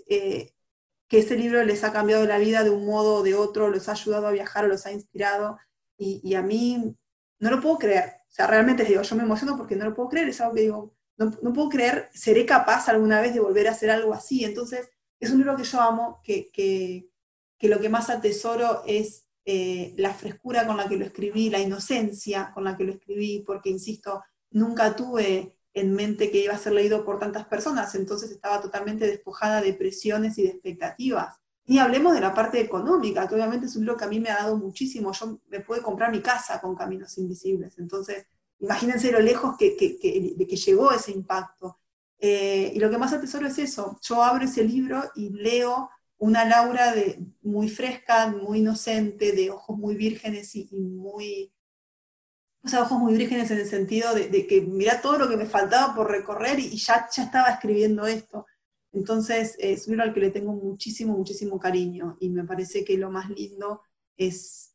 que 1.08 1.20
ese 1.20 1.38
libro 1.38 1.64
les 1.64 1.84
ha 1.84 1.94
cambiado 1.94 2.26
la 2.26 2.38
vida 2.38 2.64
de 2.64 2.70
un 2.70 2.86
modo 2.86 3.16
o 3.16 3.24
de 3.24 3.34
otro, 3.34 3.70
los 3.70 3.90
ha 3.90 3.94
ayudado 3.94 4.28
a 4.28 4.32
viajar 4.32 4.66
o 4.66 4.68
los 4.68 4.86
ha 4.86 4.92
inspirado, 4.92 5.58
y, 5.98 6.36
a 6.36 6.44
mí 6.44 6.96
no 7.40 7.52
lo 7.52 7.62
puedo 7.62 7.78
creer. 7.78 8.22
O 8.28 8.32
sea, 8.32 8.48
realmente 8.48 8.84
digo, 8.84 9.02
yo 9.02 9.16
me 9.16 9.24
emociono 9.24 9.58
porque 9.58 9.76
no 9.76 9.86
lo 9.86 9.94
puedo 9.94 10.10
creer, 10.10 10.30
es 10.30 10.42
algo 10.42 10.56
que 10.56 10.62
digo, 10.62 10.94
no, 11.18 11.54
puedo 11.54 11.70
creer, 11.70 12.10
seré 12.14 12.46
capaz 12.46 12.90
alguna 12.90 13.20
vez 13.22 13.34
de 13.34 13.40
volver 13.40 13.68
a 13.68 13.72
hacer 13.72 13.90
algo 13.90 14.14
así. 14.14 14.46
Entonces, 14.46 14.90
es 15.20 15.32
un 15.32 15.40
libro 15.40 15.56
que 15.56 15.64
yo 15.64 15.82
amo, 15.82 16.22
que, 16.24 16.52
que, 16.52 17.10
lo 17.68 17.80
que 17.80 17.90
más 17.90 18.10
atesoro 18.10 18.84
es 18.86 19.26
eh, 19.46 19.94
la 19.98 20.14
frescura 20.14 20.68
con 20.68 20.78
la 20.78 20.88
que 20.88 20.98
lo 20.98 21.06
escribí, 21.06 21.50
la 21.50 21.60
inocencia 21.60 22.52
con 22.54 22.64
la 22.64 22.78
que 22.78 22.84
lo 22.84 22.94
escribí, 22.94 23.44
porque, 23.46 23.70
insisto, 23.70 24.24
nunca 24.52 24.96
tuve 24.96 25.58
en 25.74 25.94
mente 25.94 26.32
que 26.32 26.44
iba 26.44 26.54
a 26.54 26.60
ser 26.60 26.74
leído 26.74 27.06
por 27.06 27.20
tantas 27.20 27.46
personas, 27.46 27.94
entonces 27.96 28.32
estaba 28.32 28.62
totalmente 28.62 29.06
despojada 29.06 29.62
de 29.62 29.74
presiones 29.74 30.38
y 30.38 30.44
de 30.44 30.50
expectativas. 30.50 31.36
Ni 31.68 31.80
hablemos 31.80 32.14
de 32.14 32.22
la 32.22 32.34
parte 32.34 32.60
económica, 32.60 33.28
que 33.28 33.36
obviamente 33.36 33.66
es 33.68 33.76
un 33.76 33.84
libro 33.84 33.98
que 33.98 34.06
a 34.06 34.10
mí 34.10 34.20
me 34.20 34.30
ha 34.30 34.38
dado 34.38 34.58
muchísimo. 34.58 35.12
Yo 35.12 35.40
me 35.50 35.60
pude 35.60 35.82
comprar 35.82 36.12
mi 36.12 36.22
casa 36.22 36.60
con 36.62 36.76
Caminos 36.76 37.18
Invisibles, 37.18 37.78
entonces 37.78 38.26
imagínense 38.60 39.12
lo 39.12 39.20
lejos 39.20 39.56
que, 39.58 39.72
de 39.72 40.48
que 40.48 40.56
llegó 40.56 40.92
ese 40.92 41.12
impacto. 41.12 41.80
Eh, 42.20 42.72
y 42.74 42.80
lo 42.80 42.90
que 42.90 42.98
más 42.98 43.14
atesoro 43.14 43.48
es 43.48 43.58
eso. 43.60 44.00
Yo 44.02 44.24
abro 44.24 44.46
ese 44.46 44.64
libro 44.64 45.04
y 45.16 45.30
leo 45.30 45.90
una 46.18 46.46
Laura 46.46 46.94
de, 46.94 47.20
muy 47.44 47.70
fresca, 47.70 48.28
muy 48.28 48.60
inocente, 48.60 49.34
de 49.34 49.52
ojos 49.52 49.78
muy 49.78 49.96
vírgenes 49.96 50.56
y, 50.56 50.70
muy, 50.72 51.54
o 52.64 52.68
sea, 52.68 52.84
ojos 52.84 53.00
muy 53.00 53.16
vírgenes 53.16 53.52
en 53.52 53.60
el 53.60 53.68
sentido 53.68 54.14
de, 54.16 54.48
que 54.48 54.62
mira 54.62 55.02
todo 55.02 55.20
lo 55.20 55.30
que 55.30 55.38
me 55.38 55.46
faltaba 55.46 55.94
por 55.94 56.10
recorrer 56.10 56.60
y, 56.60 56.76
ya, 56.78 57.08
ya 57.14 57.24
estaba 57.24 57.50
escribiendo 57.50 58.08
esto. 58.08 58.46
Entonces, 58.98 59.56
es 59.60 59.88
un 59.88 59.92
libro 59.92 60.06
al 60.06 60.14
que 60.14 60.20
le 60.20 60.32
tengo 60.32 60.54
muchísimo, 60.54 61.16
muchísimo 61.16 61.60
cariño 61.60 62.18
y 62.20 62.30
me 62.30 62.44
parece 62.44 62.84
que 62.84 62.98
lo 62.98 63.12
más 63.12 63.30
lindo 63.30 63.82
es 64.18 64.74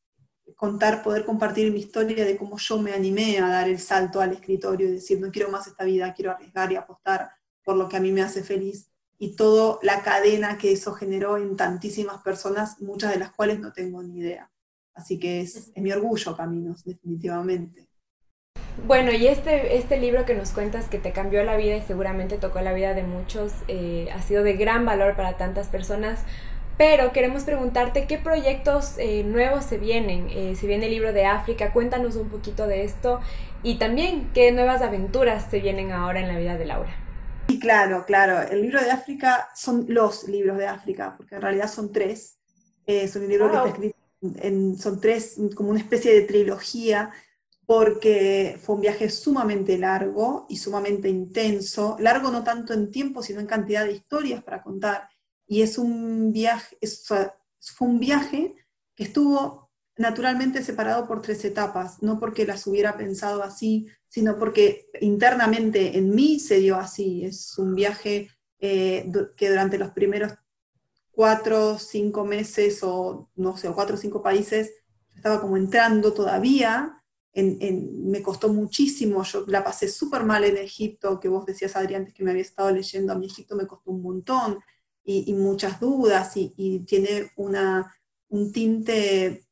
contar, 0.54 1.02
poder 1.02 1.24
compartir 1.24 1.72
mi 1.72 1.80
historia 1.80 2.24
de 2.24 2.36
cómo 2.36 2.56
yo 2.56 2.78
me 2.78 2.92
animé 2.92 3.38
a 3.40 3.48
dar 3.48 3.68
el 3.68 3.80
salto 3.80 4.20
al 4.20 4.32
escritorio 4.32 4.88
y 4.88 4.92
decir, 4.92 5.20
no 5.20 5.32
quiero 5.32 5.50
más 5.50 5.66
esta 5.66 5.84
vida, 5.84 6.14
quiero 6.14 6.30
arriesgar 6.30 6.70
y 6.70 6.76
apostar 6.76 7.32
por 7.64 7.76
lo 7.76 7.88
que 7.88 7.96
a 7.96 8.00
mí 8.00 8.12
me 8.12 8.22
hace 8.22 8.44
feliz 8.44 8.88
y 9.18 9.34
toda 9.34 9.80
la 9.82 10.02
cadena 10.02 10.56
que 10.56 10.70
eso 10.70 10.92
generó 10.94 11.36
en 11.36 11.56
tantísimas 11.56 12.22
personas, 12.22 12.80
muchas 12.80 13.10
de 13.10 13.18
las 13.18 13.32
cuales 13.32 13.58
no 13.58 13.72
tengo 13.72 14.02
ni 14.04 14.20
idea. 14.20 14.52
Así 14.94 15.18
que 15.18 15.40
es, 15.40 15.72
mi 15.74 15.90
orgullo, 15.90 16.36
Caminos, 16.36 16.84
definitivamente. 16.84 17.88
Bueno, 18.86 19.12
y 19.12 19.26
este, 19.26 19.76
este 19.76 19.98
libro 19.98 20.24
que 20.24 20.34
nos 20.34 20.50
cuentas 20.50 20.88
que 20.88 20.98
te 20.98 21.12
cambió 21.12 21.44
la 21.44 21.56
vida 21.56 21.76
y 21.76 21.82
seguramente 21.82 22.38
tocó 22.38 22.60
la 22.60 22.72
vida 22.72 22.94
de 22.94 23.02
muchos, 23.02 23.52
eh, 23.68 24.08
ha 24.14 24.22
sido 24.22 24.42
de 24.42 24.54
gran 24.54 24.84
valor 24.84 25.14
para 25.14 25.36
tantas 25.36 25.68
personas. 25.68 26.24
Pero 26.78 27.12
queremos 27.12 27.44
preguntarte 27.44 28.06
qué 28.06 28.18
proyectos 28.18 28.94
eh, 28.98 29.24
nuevos 29.24 29.64
se 29.64 29.78
vienen. 29.78 30.28
Eh, 30.30 30.56
si 30.56 30.66
viene 30.66 30.86
el 30.86 30.92
libro 30.92 31.12
de 31.12 31.26
África, 31.26 31.72
cuéntanos 31.72 32.16
un 32.16 32.28
poquito 32.30 32.66
de 32.66 32.84
esto 32.84 33.20
y 33.62 33.78
también 33.78 34.30
qué 34.32 34.52
nuevas 34.52 34.82
aventuras 34.82 35.48
se 35.50 35.60
vienen 35.60 35.92
ahora 35.92 36.20
en 36.20 36.28
la 36.28 36.38
vida 36.38 36.56
de 36.56 36.64
Laura. 36.64 36.96
Sí, 37.48 37.58
claro, 37.58 38.04
claro. 38.06 38.40
El 38.40 38.62
libro 38.62 38.80
de 38.80 38.90
África 38.90 39.50
son 39.54 39.84
los 39.88 40.26
libros 40.26 40.56
de 40.56 40.66
África, 40.66 41.14
porque 41.16 41.34
en 41.34 41.42
realidad 41.42 41.68
son 41.68 41.92
tres. 41.92 42.38
Es 42.86 43.14
un 43.14 43.28
libro 43.28 43.50
que 43.50 43.56
está 43.56 43.68
escrito 43.68 43.96
en, 44.40 44.78
son 44.78 45.00
tres, 45.00 45.36
como 45.54 45.70
una 45.70 45.80
especie 45.80 46.12
de 46.14 46.22
trilogía, 46.22 47.10
porque 47.72 48.58
fue 48.60 48.74
un 48.74 48.82
viaje 48.82 49.08
sumamente 49.08 49.78
largo 49.78 50.44
y 50.50 50.58
sumamente 50.58 51.08
intenso. 51.08 51.96
Largo 51.98 52.30
no 52.30 52.44
tanto 52.44 52.74
en 52.74 52.90
tiempo, 52.90 53.22
sino 53.22 53.40
en 53.40 53.46
cantidad 53.46 53.86
de 53.86 53.92
historias 53.92 54.44
para 54.44 54.62
contar. 54.62 55.08
Y 55.46 55.62
es 55.62 55.78
un 55.78 56.34
viaje, 56.34 56.76
fue 56.82 57.88
un 57.88 57.98
viaje 57.98 58.56
que 58.94 59.04
estuvo 59.04 59.70
naturalmente 59.96 60.62
separado 60.62 61.08
por 61.08 61.22
tres 61.22 61.42
etapas, 61.46 62.02
no 62.02 62.20
porque 62.20 62.44
las 62.44 62.66
hubiera 62.66 62.98
pensado 62.98 63.42
así, 63.42 63.86
sino 64.06 64.38
porque 64.38 64.90
internamente 65.00 65.96
en 65.96 66.14
mí 66.14 66.40
se 66.40 66.58
dio 66.58 66.76
así. 66.76 67.24
Es 67.24 67.56
un 67.56 67.74
viaje 67.74 68.28
eh, 68.58 69.10
que 69.34 69.48
durante 69.48 69.78
los 69.78 69.92
primeros 69.92 70.34
cuatro, 71.10 71.78
cinco 71.78 72.26
meses 72.26 72.80
o 72.82 73.30
no 73.34 73.56
sé, 73.56 73.70
cuatro 73.70 73.94
o 73.94 73.98
cinco 73.98 74.20
países, 74.20 74.74
estaba 75.16 75.40
como 75.40 75.56
entrando 75.56 76.12
todavía, 76.12 76.98
me 77.34 78.22
costó 78.22 78.52
muchísimo, 78.52 79.22
yo 79.24 79.44
la 79.46 79.64
pasé 79.64 79.88
súper 79.88 80.24
mal 80.24 80.44
en 80.44 80.58
Egipto, 80.58 81.18
que 81.18 81.28
vos 81.28 81.46
decías, 81.46 81.76
Adrián, 81.76 82.02
antes 82.02 82.14
que 82.14 82.24
me 82.24 82.30
había 82.30 82.42
estado 82.42 82.70
leyendo, 82.70 83.12
a 83.12 83.16
mí 83.16 83.26
Egipto 83.26 83.56
me 83.56 83.66
costó 83.66 83.90
un 83.90 84.02
montón, 84.02 84.58
y, 85.04 85.32
muchas 85.34 85.80
dudas, 85.80 86.36
y, 86.36 86.52
y, 86.56 86.80
tiene 86.80 87.32
una, 87.36 87.92
un 88.28 88.52
tinte 88.52 89.44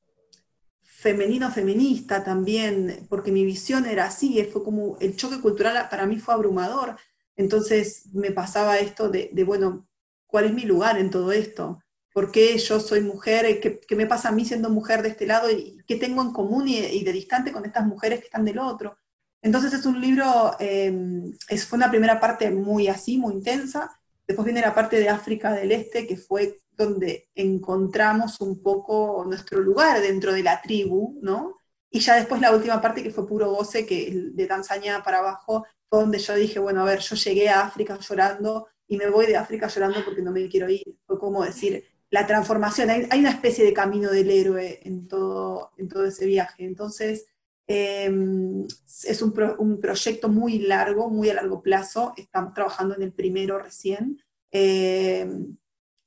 femenino 1.00 1.50
feminista 1.50 2.22
también, 2.22 3.06
porque 3.08 3.32
mi 3.32 3.44
visión 3.44 3.86
era 3.86 4.04
así, 4.04 4.44
fue 4.52 4.62
como 4.62 4.98
el 5.00 5.16
choque 5.16 5.40
cultural 5.40 5.88
para 5.88 6.04
mí 6.06 6.18
fue 6.18 6.34
abrumador. 6.34 6.96
Entonces 7.36 8.04
me 8.12 8.32
pasaba 8.32 8.78
esto 8.78 9.08
de, 9.08 9.30
bueno, 9.46 9.88
¿cuál 10.26 10.44
es 10.44 10.52
mi 10.52 10.64
lugar 10.64 10.98
en 10.98 11.08
todo 11.08 11.32
esto? 11.32 11.80
¿Por 12.12 12.32
qué 12.32 12.58
yo 12.58 12.80
soy 12.80 13.00
mujer? 13.02 13.60
¿Qué, 13.60 13.80
qué 13.80 13.96
me 13.96 14.06
pasa 14.06 14.28
a 14.28 14.32
mí 14.32 14.44
siendo 14.44 14.70
mujer 14.70 15.02
de 15.02 15.10
este 15.10 15.26
lado? 15.26 15.50
¿Y 15.50 15.78
qué 15.86 15.96
tengo 15.96 16.22
en 16.22 16.32
común 16.32 16.68
y, 16.68 17.04
de 17.04 17.12
distante 17.12 17.52
con 17.52 17.64
estas 17.64 17.86
mujeres 17.86 18.20
que 18.20 18.26
están 18.26 18.44
del 18.44 18.58
otro? 18.58 18.96
Entonces 19.42 19.72
es 19.72 19.86
un 19.86 20.00
libro, 20.00 20.56
em, 20.58 21.32
es, 21.48 21.66
fue 21.66 21.76
una 21.78 21.90
primera 21.90 22.20
parte 22.20 22.50
muy 22.50 22.88
así, 22.88 23.16
muy 23.16 23.34
intensa. 23.34 23.90
Después 24.26 24.44
viene 24.44 24.60
la 24.60 24.74
parte 24.74 24.98
de 24.98 25.08
África 25.08 25.52
del 25.52 25.72
Este, 25.72 26.06
que 26.06 26.16
fue 26.16 26.60
donde 26.70 27.28
encontramos 27.34 28.40
un 28.40 28.62
poco 28.62 29.24
nuestro 29.26 29.60
lugar 29.60 30.00
dentro 30.00 30.32
de 30.32 30.42
la 30.42 30.60
tribu, 30.62 31.18
¿no? 31.22 31.56
Y 31.90 32.00
ya 32.00 32.16
después 32.16 32.40
la 32.40 32.54
última 32.54 32.80
parte 32.80 33.02
que 33.02 33.10
fue 33.10 33.26
puro 33.26 33.50
goce, 33.50 33.84
que 33.86 34.12
de 34.32 34.46
Tanzania 34.46 35.02
para 35.02 35.18
abajo, 35.18 35.66
fue 35.88 36.00
donde 36.00 36.18
yo 36.18 36.34
dije, 36.34 36.58
bueno, 36.60 36.82
a 36.82 36.84
ver, 36.84 37.00
yo 37.00 37.16
llegué 37.16 37.48
a 37.48 37.62
África 37.62 37.98
llorando 37.98 38.68
y 38.86 38.96
me 38.96 39.10
voy 39.10 39.26
de 39.26 39.36
África 39.36 39.68
llorando 39.68 40.04
porque 40.04 40.22
no 40.22 40.32
me 40.32 40.48
quiero 40.48 40.68
ir. 40.70 40.84
Fue 41.06 41.18
como 41.18 41.44
decir, 41.44 41.84
la 42.10 42.26
transformación, 42.26 42.90
hay, 42.90 43.20
una 43.20 43.30
especie 43.30 43.64
de 43.64 43.72
camino 43.72 44.10
del 44.10 44.30
héroe 44.30 44.80
en 44.82 45.06
todo, 45.06 45.70
en 45.76 45.88
todo 45.88 46.04
ese 46.04 46.26
viaje. 46.26 46.64
Entonces, 46.64 47.26
em, 47.66 48.66
es 49.04 49.22
un, 49.22 49.32
proyecto 49.80 50.28
muy 50.28 50.58
largo, 50.58 51.08
muy 51.08 51.30
a 51.30 51.34
largo 51.34 51.62
plazo, 51.62 52.12
estamos 52.16 52.52
trabajando 52.52 52.96
en 52.96 53.02
el 53.02 53.12
primero 53.12 53.58
recién. 53.58 54.20
Em, 54.50 55.56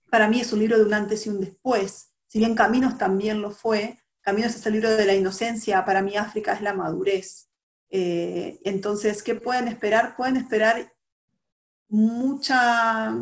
para 0.10 0.28
mí 0.28 0.42
es 0.42 0.52
un 0.52 0.60
libro 0.60 0.78
de 0.78 0.86
un 0.86 0.94
antes 0.94 1.26
y 1.26 1.30
un 1.30 1.40
después. 1.40 2.12
Si 2.28 2.40
bien 2.40 2.56
Caminos 2.56 2.98
también 2.98 3.42
lo 3.42 3.52
fue, 3.52 3.98
Caminos 4.22 4.56
es 4.56 4.66
el 4.66 4.74
libro 4.74 4.90
de 4.92 5.06
la 5.06 5.16
inocencia, 5.16 5.86
para 5.86 6.02
mí 6.02 6.18
África 6.18 6.54
es 6.54 6.62
la 6.62 6.74
madurez. 6.74 7.50
Eh, 7.90 8.60
entonces, 8.64 9.24
¿qué 9.24 9.36
pueden 9.36 9.68
esperar? 9.68 10.16
Pueden 10.16 10.38
esperar 10.38 10.94
mucha, 11.90 13.16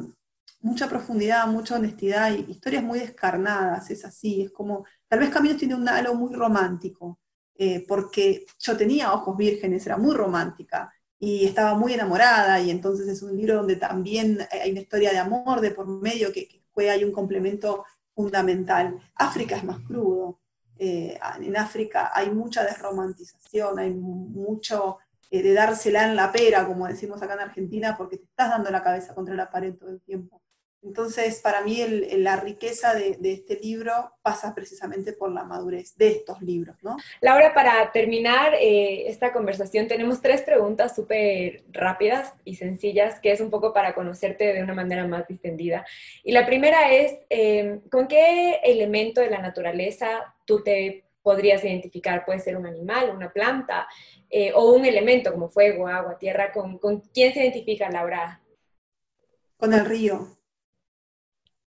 mucha 0.62 0.88
profundidad, 0.88 1.48
mucha 1.48 1.76
honestidad 1.76 2.32
y 2.32 2.52
historias 2.52 2.84
muy 2.84 3.00
descarnadas, 3.00 3.90
es 3.90 4.06
así, 4.06 4.44
es 4.44 4.52
como, 4.52 4.86
tal 5.08 5.20
vez 5.20 5.30
Caminos 5.30 5.58
tiene 5.58 5.76
un 5.76 5.88
halo 5.88 6.14
muy 6.16 6.34
romántico, 6.34 7.20
eh, 7.56 7.86
porque 7.88 8.46
yo 8.60 8.78
tenía 8.78 9.14
ojos 9.14 9.38
vírgenes, 9.38 9.86
era 9.86 9.98
muy 9.98 10.16
romántica 10.16 10.92
y 11.20 11.46
estaba 11.46 11.76
muy 11.76 11.94
enamorada 11.94 12.60
y 12.60 12.72
entonces 12.72 13.08
es 13.08 13.22
un 13.22 13.38
libro 13.38 13.58
donde 13.58 13.76
también 13.76 14.40
hay 14.52 14.72
una 14.72 14.82
historia 14.82 15.12
de 15.12 15.20
amor 15.20 15.62
de 15.62 15.72
por 15.72 15.88
medio 15.88 16.32
que, 16.34 16.62
hay 16.78 17.04
un 17.04 17.12
complemento 17.12 17.86
fundamental. 18.16 18.98
África 19.14 19.56
es 19.56 19.64
más 19.64 19.80
crudo. 19.82 20.40
Eh, 20.78 21.20
en 21.40 21.56
África 21.56 22.10
hay 22.12 22.32
mucha 22.32 22.64
desromantización, 22.64 23.78
hay 23.78 23.92
mucho 23.92 24.98
eh, 25.30 25.44
de 25.44 25.54
dársela 25.54 26.06
en 26.10 26.16
la 26.16 26.32
pera, 26.32 26.66
como 26.66 26.88
decimos 26.88 27.22
acá 27.22 27.36
en 27.36 27.42
Argentina, 27.42 27.96
porque 27.96 28.18
te 28.18 28.24
estás 28.24 28.50
dando 28.50 28.72
la 28.72 28.82
cabeza 28.82 29.14
contra 29.14 29.36
la 29.36 29.52
pared 29.52 29.76
todo 29.76 29.92
el 29.92 30.02
tiempo. 30.02 30.42
Entonces, 30.84 31.42
para 31.42 31.62
mí 31.62 31.86
la 32.14 32.38
riqueza 32.38 32.96
de, 32.96 33.18
este 33.22 33.56
libro 33.58 33.94
pasa 34.24 34.56
precisamente 34.56 35.14
por 35.14 35.32
la 35.32 35.44
madurez 35.44 35.96
de 35.96 36.08
estos 36.08 36.42
libros, 36.42 36.76
¿no? 36.82 36.98
Laura, 37.22 37.54
para 37.54 37.92
terminar 37.92 38.56
eh, 38.56 39.08
esta 39.08 39.32
conversación, 39.32 39.88
tenemos 39.88 40.22
tres 40.22 40.42
preguntas 40.42 40.96
súper 40.96 41.64
rápidas 41.72 42.34
y 42.46 42.56
sencillas, 42.56 43.20
que 43.20 43.32
es 43.32 43.42
un 43.42 43.52
poco 43.52 43.74
para 43.74 43.94
conocerte 43.94 44.54
de 44.54 44.64
una 44.64 44.74
manera 44.74 45.06
más 45.06 45.28
distendida. 45.28 45.86
Y 46.24 46.32
la 46.32 46.48
primera 46.48 46.92
es, 46.92 47.20
em, 47.30 47.82
¿con 47.82 48.08
qué 48.08 48.56
elemento 48.64 49.22
de 49.22 49.30
la 49.30 49.40
naturaleza 49.40 50.34
tú 50.46 50.64
te 50.64 51.04
podrías 51.22 51.64
identificar? 51.64 52.26
Puede 52.26 52.40
ser 52.40 52.58
un 52.58 52.66
animal, 52.66 53.12
una 53.16 53.32
planta, 53.32 53.88
eh, 54.32 54.52
o 54.56 54.74
un 54.74 54.86
elemento 54.86 55.32
como 55.32 55.48
fuego, 55.48 55.88
agua, 55.88 56.18
tierra. 56.18 56.52
¿Con, 56.52 56.80
¿Con 56.80 57.02
quién 57.02 57.34
se 57.34 57.42
identifica, 57.42 57.88
Laura? 57.92 58.42
Con 59.58 59.74
el 59.74 59.86
río 59.86 60.41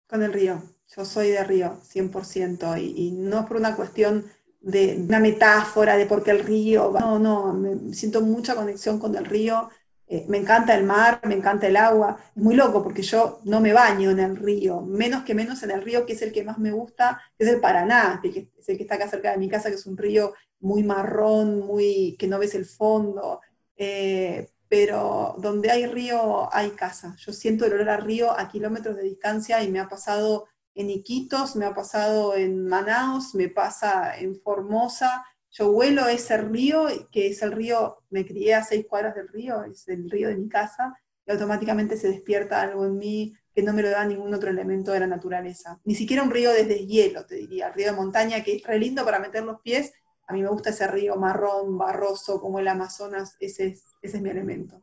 con 0.10 0.24
el 0.24 0.34
río. 0.34 0.62
Yo 0.96 1.06
soy 1.06 1.30
de 1.30 1.44
río, 1.44 1.78
100%, 1.84 2.78
y, 2.78 3.08
y 3.08 3.12
no 3.12 3.42
es 3.42 3.46
por 3.46 3.58
una 3.58 3.76
cuestión 3.76 4.26
de 4.62 4.98
una 5.08 5.20
metáfora 5.20 5.96
de 5.98 6.06
por 6.06 6.24
qué 6.24 6.32
el 6.32 6.40
río. 6.44 6.92
No, 7.00 7.20
no, 7.20 7.54
me 7.54 7.94
siento 7.94 8.22
mucha 8.22 8.56
conexión 8.56 9.00
con 9.00 9.16
el 9.16 9.26
río. 9.26 9.70
Eh, 10.08 10.26
me 10.28 10.40
encanta 10.40 10.76
el 10.76 10.84
mar, 10.86 11.22
me 11.26 11.36
encanta 11.36 11.68
el 11.68 11.78
agua. 11.78 12.18
Es 12.36 12.42
muy 12.42 12.56
loco 12.56 12.84
porque 12.84 13.04
yo 13.04 13.40
no 13.44 13.62
me 13.62 13.74
baño 13.74 14.10
en 14.10 14.20
el 14.20 14.36
río, 14.36 14.82
menos 14.82 15.24
que 15.24 15.36
menos 15.36 15.62
en 15.64 15.72
el 15.72 15.84
río 15.84 16.06
que 16.06 16.14
es 16.14 16.22
el 16.24 16.32
que 16.32 16.44
más 16.44 16.58
me 16.58 16.72
gusta, 16.72 17.22
que 17.38 17.44
es 17.46 17.50
el 17.52 17.60
Paraná, 17.62 18.20
que 18.22 18.50
es 18.58 18.70
el 18.70 18.78
que 18.78 18.84
está 18.84 18.96
acá 18.96 19.08
cerca 19.08 19.32
de 19.32 19.38
mi 19.38 19.48
casa, 19.48 19.70
que 19.70 19.76
es 19.76 19.86
un 19.86 19.98
río 19.98 20.34
muy 20.62 20.84
marrón, 20.84 21.60
muy 21.60 22.16
que 22.20 22.28
no 22.28 22.40
ves 22.40 22.56
el 22.56 22.66
fondo. 22.66 23.42
Eh, 23.78 24.50
pero 24.70 25.36
donde 25.40 25.72
hay 25.72 25.88
río 25.88 26.48
hay 26.54 26.72
casa. 26.72 27.16
Yo 27.18 27.34
siento 27.34 27.66
el 27.66 27.74
olor 27.74 27.90
a 27.90 27.98
río 27.98 28.32
a 28.32 28.48
kilómetros 28.48 28.96
de 28.96 29.04
distancia 29.04 29.62
y 29.64 29.72
me 29.72 29.80
ha 29.80 29.90
pasado 29.90 30.48
en 30.76 30.92
Iquitos, 30.92 31.56
me 31.56 31.66
ha 31.66 31.74
pasado 31.74 32.36
en 32.36 32.68
Manaus, 32.68 33.34
me 33.36 33.50
pasa 33.50 34.18
en 34.18 34.40
Formosa. 34.40 35.26
Yo 35.50 35.72
huelo 35.72 36.08
ese 36.08 36.38
río, 36.38 36.86
que 37.12 37.28
es 37.28 37.42
el 37.42 37.52
río, 37.52 37.98
me 38.12 38.26
crié 38.26 38.54
a 38.54 38.64
seis 38.64 38.86
cuadras 38.88 39.16
del 39.16 39.28
río, 39.28 39.64
es 39.64 39.88
el 39.88 40.10
río 40.10 40.30
de 40.30 40.38
mi 40.38 40.48
casa, 40.48 40.96
y 41.26 41.32
automáticamente 41.32 41.98
se 41.98 42.08
despierta 42.08 42.62
algo 42.62 42.86
en 42.86 42.98
mí 42.98 43.34
que 43.54 43.64
no 43.64 43.74
me 43.74 43.82
lo 43.82 43.90
da 43.90 44.06
ningún 44.06 44.32
otro 44.34 44.52
elemento 44.52 44.92
de 44.92 45.00
la 45.00 45.08
naturaleza. 45.08 45.80
Ni 45.84 45.96
siquiera 45.96 46.22
un 46.22 46.30
río 46.30 46.52
desde 46.52 46.86
hielo, 46.86 47.26
te 47.26 47.36
diría, 47.36 47.72
río 47.72 47.88
de 47.88 47.94
montaña 47.94 48.44
que 48.44 48.58
es 48.58 48.64
re 48.64 48.78
lindo 48.78 49.04
para 49.04 49.20
meter 49.20 49.44
los 49.44 49.60
pies. 49.62 49.92
A 50.28 50.34
mí 50.34 50.44
me 50.44 50.50
gusta 50.50 50.70
ese 50.70 50.88
río 50.88 51.16
marrón, 51.16 51.76
barroso, 51.76 52.40
como 52.40 52.60
el 52.60 52.68
Amazonas, 52.68 53.36
ese 53.40 53.68
es 53.68 53.84
ese 54.02 54.18
es 54.18 54.24
mi 54.24 54.30
elemento. 54.30 54.82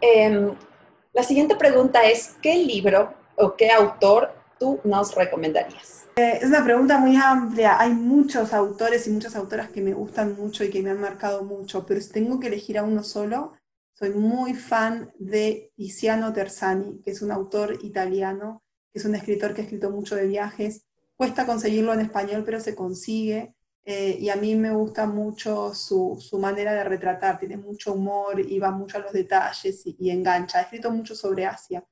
Em, 0.00 0.54
la 1.12 1.22
siguiente 1.22 1.56
pregunta 1.56 2.02
es, 2.02 2.36
¿qué 2.40 2.54
libro 2.56 3.14
o 3.36 3.56
qué 3.56 3.70
autor 3.70 4.32
tú 4.58 4.80
nos 4.84 5.14
recomendarías? 5.14 6.06
Eh, 6.16 6.38
es 6.40 6.48
una 6.48 6.64
pregunta 6.64 6.98
muy 6.98 7.16
amplia. 7.16 7.80
Hay 7.80 7.92
muchos 7.92 8.52
autores 8.52 9.06
y 9.06 9.10
muchas 9.10 9.36
autoras 9.36 9.70
que 9.70 9.80
me 9.80 9.92
gustan 9.92 10.36
mucho 10.36 10.64
y 10.64 10.70
que 10.70 10.82
me 10.82 10.90
han 10.90 11.00
marcado 11.00 11.44
mucho, 11.44 11.86
pero 11.86 12.00
si 12.00 12.10
tengo 12.10 12.40
que 12.40 12.48
elegir 12.48 12.78
a 12.78 12.82
uno 12.82 13.02
solo, 13.02 13.52
soy 13.94 14.10
muy 14.10 14.54
fan 14.54 15.12
de 15.18 15.72
Tiziano 15.76 16.32
Terzani, 16.32 17.00
que 17.02 17.10
es 17.10 17.22
un 17.22 17.30
autor 17.30 17.78
italiano, 17.82 18.62
es 18.94 19.04
un 19.04 19.14
escritor 19.14 19.54
que 19.54 19.60
ha 19.60 19.64
escrito 19.64 19.90
mucho 19.90 20.16
de 20.16 20.26
viajes. 20.26 20.86
Cuesta 21.16 21.44
conseguirlo 21.46 21.92
en 21.92 22.00
español, 22.00 22.42
pero 22.44 22.60
se 22.60 22.74
consigue. 22.74 23.54
Eh, 23.84 24.18
y 24.20 24.28
a 24.28 24.36
mí 24.36 24.54
me 24.54 24.72
gusta 24.72 25.06
mucho 25.06 25.74
su, 25.74 26.18
su, 26.20 26.38
manera 26.38 26.74
de 26.74 26.84
retratar, 26.84 27.38
tiene 27.38 27.56
mucho 27.56 27.94
humor 27.94 28.38
y 28.38 28.58
va 28.58 28.70
mucho 28.70 28.98
a 28.98 29.00
los 29.00 29.12
detalles 29.12 29.82
y, 29.86 30.10
engancha. 30.10 30.58
Ha 30.58 30.62
escrito 30.62 30.90
mucho 30.90 31.14
sobre 31.14 31.46
Asia, 31.46 31.82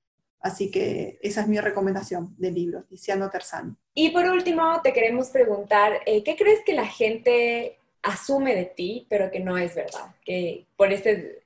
así 0.41 0.70
que 0.70 1.18
esa 1.22 1.41
es 1.41 1.49
mi 1.49 1.59
recomendación 1.59 2.34
del 2.36 2.55
libro, 2.55 2.84
Tiziano 2.84 3.30
Terzani. 3.30 3.74
Y 3.95 4.11
por 4.11 4.26
último, 4.26 4.80
te 4.82 4.93
queremos 4.93 5.30
preguntar, 5.30 6.01
eh, 6.05 6.22
¿qué 6.22 6.36
crees 6.36 6.61
que 6.64 6.74
la 6.74 6.86
gente 6.86 7.78
asume 8.03 8.55
de 8.55 8.66
ti, 8.66 9.07
pero 9.09 9.30
que 9.30 9.41
no 9.41 9.57
es 9.57 9.74
verdad? 9.74 10.14
Que 10.24 10.66
por 10.76 10.93
este 10.93 11.43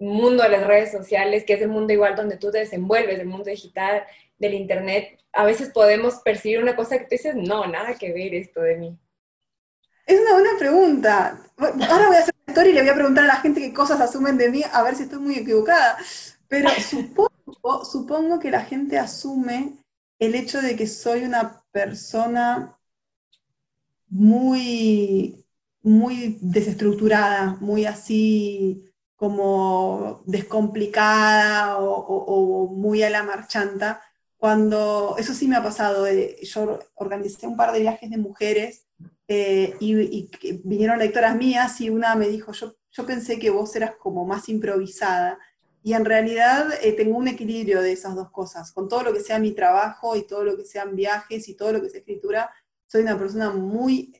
mundo 0.00 0.42
de 0.42 0.50
las 0.50 0.66
redes 0.66 0.90
sociales, 0.90 1.44
que 1.44 1.54
es 1.54 1.62
el 1.62 1.68
mundo 1.68 1.92
igual 1.92 2.16
donde 2.16 2.36
tú 2.36 2.50
te 2.50 2.58
desenvuelves, 2.58 3.20
el 3.20 3.26
mundo 3.26 3.48
digital, 3.48 4.04
del 4.38 4.54
Internet, 4.54 5.20
a 5.32 5.44
veces 5.44 5.70
podemos 5.70 6.16
percibir 6.16 6.60
una 6.60 6.76
cosa 6.76 6.98
que 6.98 7.04
tú 7.04 7.10
dices, 7.12 7.34
no, 7.36 7.66
nada 7.66 7.94
que 7.94 8.12
ver 8.12 8.34
esto 8.34 8.60
de 8.60 8.76
mí. 8.76 8.98
Es 10.06 10.20
una 10.20 10.32
buena 10.32 10.50
pregunta. 10.58 11.38
Ahora 11.56 12.08
voy 12.08 12.16
a 12.16 12.20
hacer 12.20 12.34
una 12.44 12.52
historia 12.52 12.70
y 12.70 12.74
le 12.74 12.80
voy 12.82 12.90
a 12.90 12.94
preguntar 12.94 13.24
a 13.24 13.28
la 13.28 13.36
gente 13.36 13.60
qué 13.60 13.72
cosas 13.72 14.00
asumen 14.00 14.36
de 14.36 14.50
mí, 14.50 14.62
a 14.70 14.82
ver 14.82 14.96
si 14.96 15.04
estoy 15.04 15.18
muy 15.18 15.36
equivocada. 15.36 15.96
Pero 16.48 16.68
supongo, 16.90 17.84
supongo 17.84 18.38
que 18.38 18.50
la 18.50 18.62
gente 18.62 18.98
asume 18.98 19.78
el 20.18 20.34
hecho 20.34 20.60
de 20.60 20.76
que 20.76 20.86
soy 20.86 21.24
una 21.24 21.62
persona 21.72 22.78
muy, 24.08 25.44
muy 25.82 26.38
desestructurada, 26.40 27.56
muy 27.60 27.86
así 27.86 28.84
como 29.16 30.22
descomplicada 30.26 31.78
o, 31.78 31.94
o, 31.94 32.64
o 32.64 32.66
muy 32.68 33.02
a 33.02 33.10
la 33.10 33.22
marchanta, 33.22 34.02
cuando, 34.44 35.16
eso 35.16 35.32
sí 35.32 35.48
me 35.48 35.56
ha 35.56 35.62
pasado, 35.62 36.06
yo 36.42 36.78
organicé 36.96 37.46
un 37.46 37.56
par 37.56 37.72
de 37.72 37.80
viajes 37.80 38.10
de 38.10 38.18
mujeres 38.18 38.84
eh, 39.28 39.74
y, 39.80 40.30
vinieron 40.64 40.98
lectoras 40.98 41.36
mías 41.36 41.80
y 41.80 41.90
una 41.90 42.14
me 42.14 42.28
dijo, 42.28 42.52
yo, 42.52 42.76
yo 42.90 43.06
pensé 43.06 43.38
que 43.38 43.50
vos 43.50 43.74
eras 43.76 43.96
como 43.96 44.24
más 44.26 44.48
improvisada. 44.48 45.38
Y 45.82 45.92
en 45.94 46.04
realidad 46.04 46.68
eh, 46.82 46.92
tengo 46.92 47.18
un 47.18 47.28
equilibrio 47.28 47.82
de 47.82 47.92
esas 47.92 48.14
dos 48.14 48.30
cosas. 48.30 48.72
Con 48.72 48.88
todo 48.88 49.02
lo 49.02 49.12
que 49.12 49.20
sea 49.20 49.38
mi 49.38 49.52
trabajo 49.52 50.16
y 50.16 50.26
todo 50.26 50.44
lo 50.44 50.56
que 50.56 50.64
sean 50.64 50.96
viajes 50.96 51.48
y 51.48 51.54
todo 51.54 51.72
lo 51.72 51.82
que 51.82 51.90
sea 51.90 52.00
escritura, 52.00 52.50
soy 52.86 53.02
una 53.02 53.18
persona 53.18 53.50
muy 53.50 54.14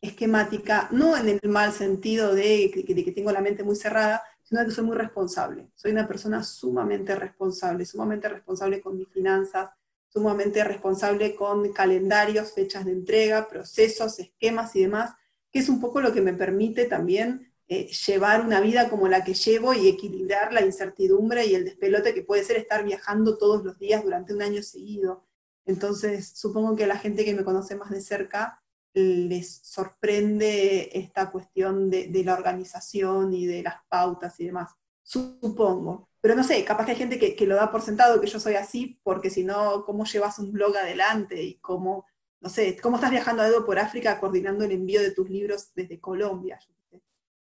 esquemática, 0.00 0.88
no 0.92 1.16
en 1.16 1.28
el 1.28 1.50
mal 1.50 1.72
sentido 1.72 2.34
de 2.34 2.70
de 2.86 3.04
que 3.04 3.12
tengo 3.12 3.32
la 3.32 3.42
mente 3.42 3.62
muy 3.64 3.76
cerrada, 3.76 4.22
sino 4.42 4.64
que 4.64 4.70
soy 4.72 4.84
muy 4.84 4.96
responsable. 4.96 5.70
Soy 5.74 5.92
una 5.92 6.08
persona 6.08 6.42
sumamente 6.42 7.14
responsable, 7.14 7.84
sumamente 7.84 8.28
responsable 8.28 8.80
con 8.80 8.96
mis 8.96 9.08
finanzas, 9.08 9.70
sumamente 10.12 10.62
responsable 10.64 11.34
con 11.34 11.72
calendarios, 11.72 12.52
fechas 12.52 12.84
de 12.84 12.92
entrega, 12.92 13.48
procesos, 13.48 14.18
esquemas 14.18 14.74
y 14.76 14.82
demás, 14.82 15.14
que 15.50 15.60
es 15.60 15.68
un 15.68 15.80
poco 15.80 16.00
lo 16.00 16.12
que 16.12 16.20
me 16.20 16.34
permite 16.34 16.84
también 16.84 17.52
eh, 17.68 17.86
llevar 17.86 18.44
una 18.44 18.60
vida 18.60 18.90
como 18.90 19.06
la 19.06 19.22
que 19.22 19.34
llevo 19.34 19.72
y 19.72 19.88
equilibrar 19.88 20.52
la 20.52 20.62
incertidumbre 20.62 21.46
y 21.46 21.54
el 21.54 21.64
despelote 21.64 22.12
que 22.12 22.22
puede 22.22 22.42
ser 22.42 22.56
estar 22.56 22.84
viajando 22.84 23.38
todos 23.38 23.64
los 23.64 23.78
días 23.78 24.02
durante 24.02 24.34
un 24.34 24.42
año 24.42 24.62
seguido. 24.62 25.24
Entonces, 25.64 26.32
supongo 26.34 26.74
que 26.74 26.84
a 26.84 26.88
la 26.88 26.98
gente 26.98 27.24
que 27.24 27.34
me 27.34 27.44
conoce 27.44 27.76
más 27.76 27.90
de 27.90 28.00
cerca 28.00 28.60
les 28.92 29.60
sorprende 29.62 30.90
esta 30.98 31.30
cuestión 31.30 31.90
de, 31.90 32.10
la 32.24 32.34
organización 32.34 33.32
y 33.34 33.46
de 33.46 33.62
las 33.62 33.76
pautas 33.88 34.40
y 34.40 34.46
demás. 34.46 34.72
Supongo. 35.04 36.09
Pero 36.20 36.34
no 36.34 36.44
sé, 36.44 36.64
capaz 36.64 36.84
que 36.84 36.92
hay 36.92 36.98
gente 36.98 37.18
que, 37.18 37.46
lo 37.46 37.56
da 37.56 37.70
por 37.70 37.82
sentado 37.82 38.20
que 38.20 38.26
yo 38.26 38.38
soy 38.38 38.54
así, 38.54 39.00
porque 39.02 39.30
si 39.30 39.44
no, 39.44 39.84
¿cómo 39.84 40.04
llevas 40.04 40.38
un 40.38 40.52
blog 40.52 40.76
adelante? 40.76 41.42
Y 41.42 41.54
cómo, 41.60 42.06
no 42.40 42.50
sé, 42.50 42.76
¿cómo 42.80 42.96
estás 42.96 43.10
viajando 43.10 43.42
a 43.42 43.46
dedo 43.46 43.64
por 43.64 43.78
África 43.78 44.20
coordinando 44.20 44.64
el 44.64 44.72
envío 44.72 45.00
de 45.00 45.12
tus 45.12 45.30
libros 45.30 45.72
desde 45.74 45.98
Colombia? 45.98 46.58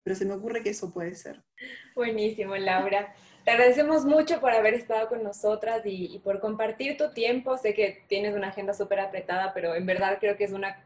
Pero 0.04 0.16
se 0.16 0.26
me 0.26 0.34
ocurre 0.34 0.64
que 0.64 0.70
eso 0.70 0.94
puede 0.94 1.16
ser. 1.16 1.44
Buenísimo, 1.96 2.56
Laura. 2.56 3.14
Te 3.44 3.52
agradecemos 3.52 4.06
mucho 4.06 4.40
por 4.42 4.52
haber 4.52 4.74
estado 4.74 5.08
con 5.08 5.24
nosotras 5.24 5.86
y, 5.86 6.14
y 6.16 6.20
por 6.20 6.40
compartir 6.40 6.98
tu 6.98 7.12
tiempo. 7.14 7.58
Sé 7.58 7.74
que 7.74 8.04
tienes 8.08 8.36
una 8.36 8.50
agenda 8.50 8.74
súper 8.74 9.00
apretada, 9.00 9.54
pero 9.54 9.76
en 9.76 9.86
verdad 9.86 10.18
creo 10.20 10.36
que 10.38 10.44
es 10.44 10.52
una 10.52 10.78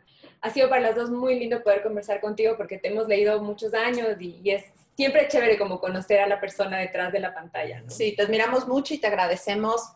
ha 0.42 0.50
sido 0.50 0.70
para 0.70 0.82
las 0.82 0.96
dos 0.96 1.10
muy 1.10 1.40
lindo 1.40 1.64
poder 1.64 1.84
conversar 1.84 2.20
contigo 2.20 2.56
porque 2.58 2.78
te 2.78 2.90
hemos 2.90 3.08
leído 3.08 3.42
muchos 3.42 3.74
años 3.74 4.20
y, 4.20 4.42
es 4.50 4.66
siempre 5.02 5.28
chévere 5.28 5.58
como 5.58 5.80
conocer 5.80 6.20
a 6.20 6.28
la 6.28 6.40
persona 6.40 6.78
detrás 6.78 7.12
de 7.12 7.20
la 7.20 7.34
pantalla. 7.34 7.84
Sí, 7.88 8.16
te 8.16 8.22
admiramos 8.22 8.68
mucho 8.68 8.94
y 8.94 9.00
te 9.00 9.08
agradecemos 9.08 9.96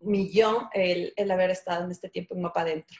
millón 0.00 0.68
el, 0.72 1.12
el 1.14 1.30
haber 1.30 1.50
estado 1.50 1.84
en 1.84 1.90
este 1.90 2.08
tiempo 2.08 2.34
en 2.34 2.40
Mapa 2.40 2.62
Adentro. 2.62 2.98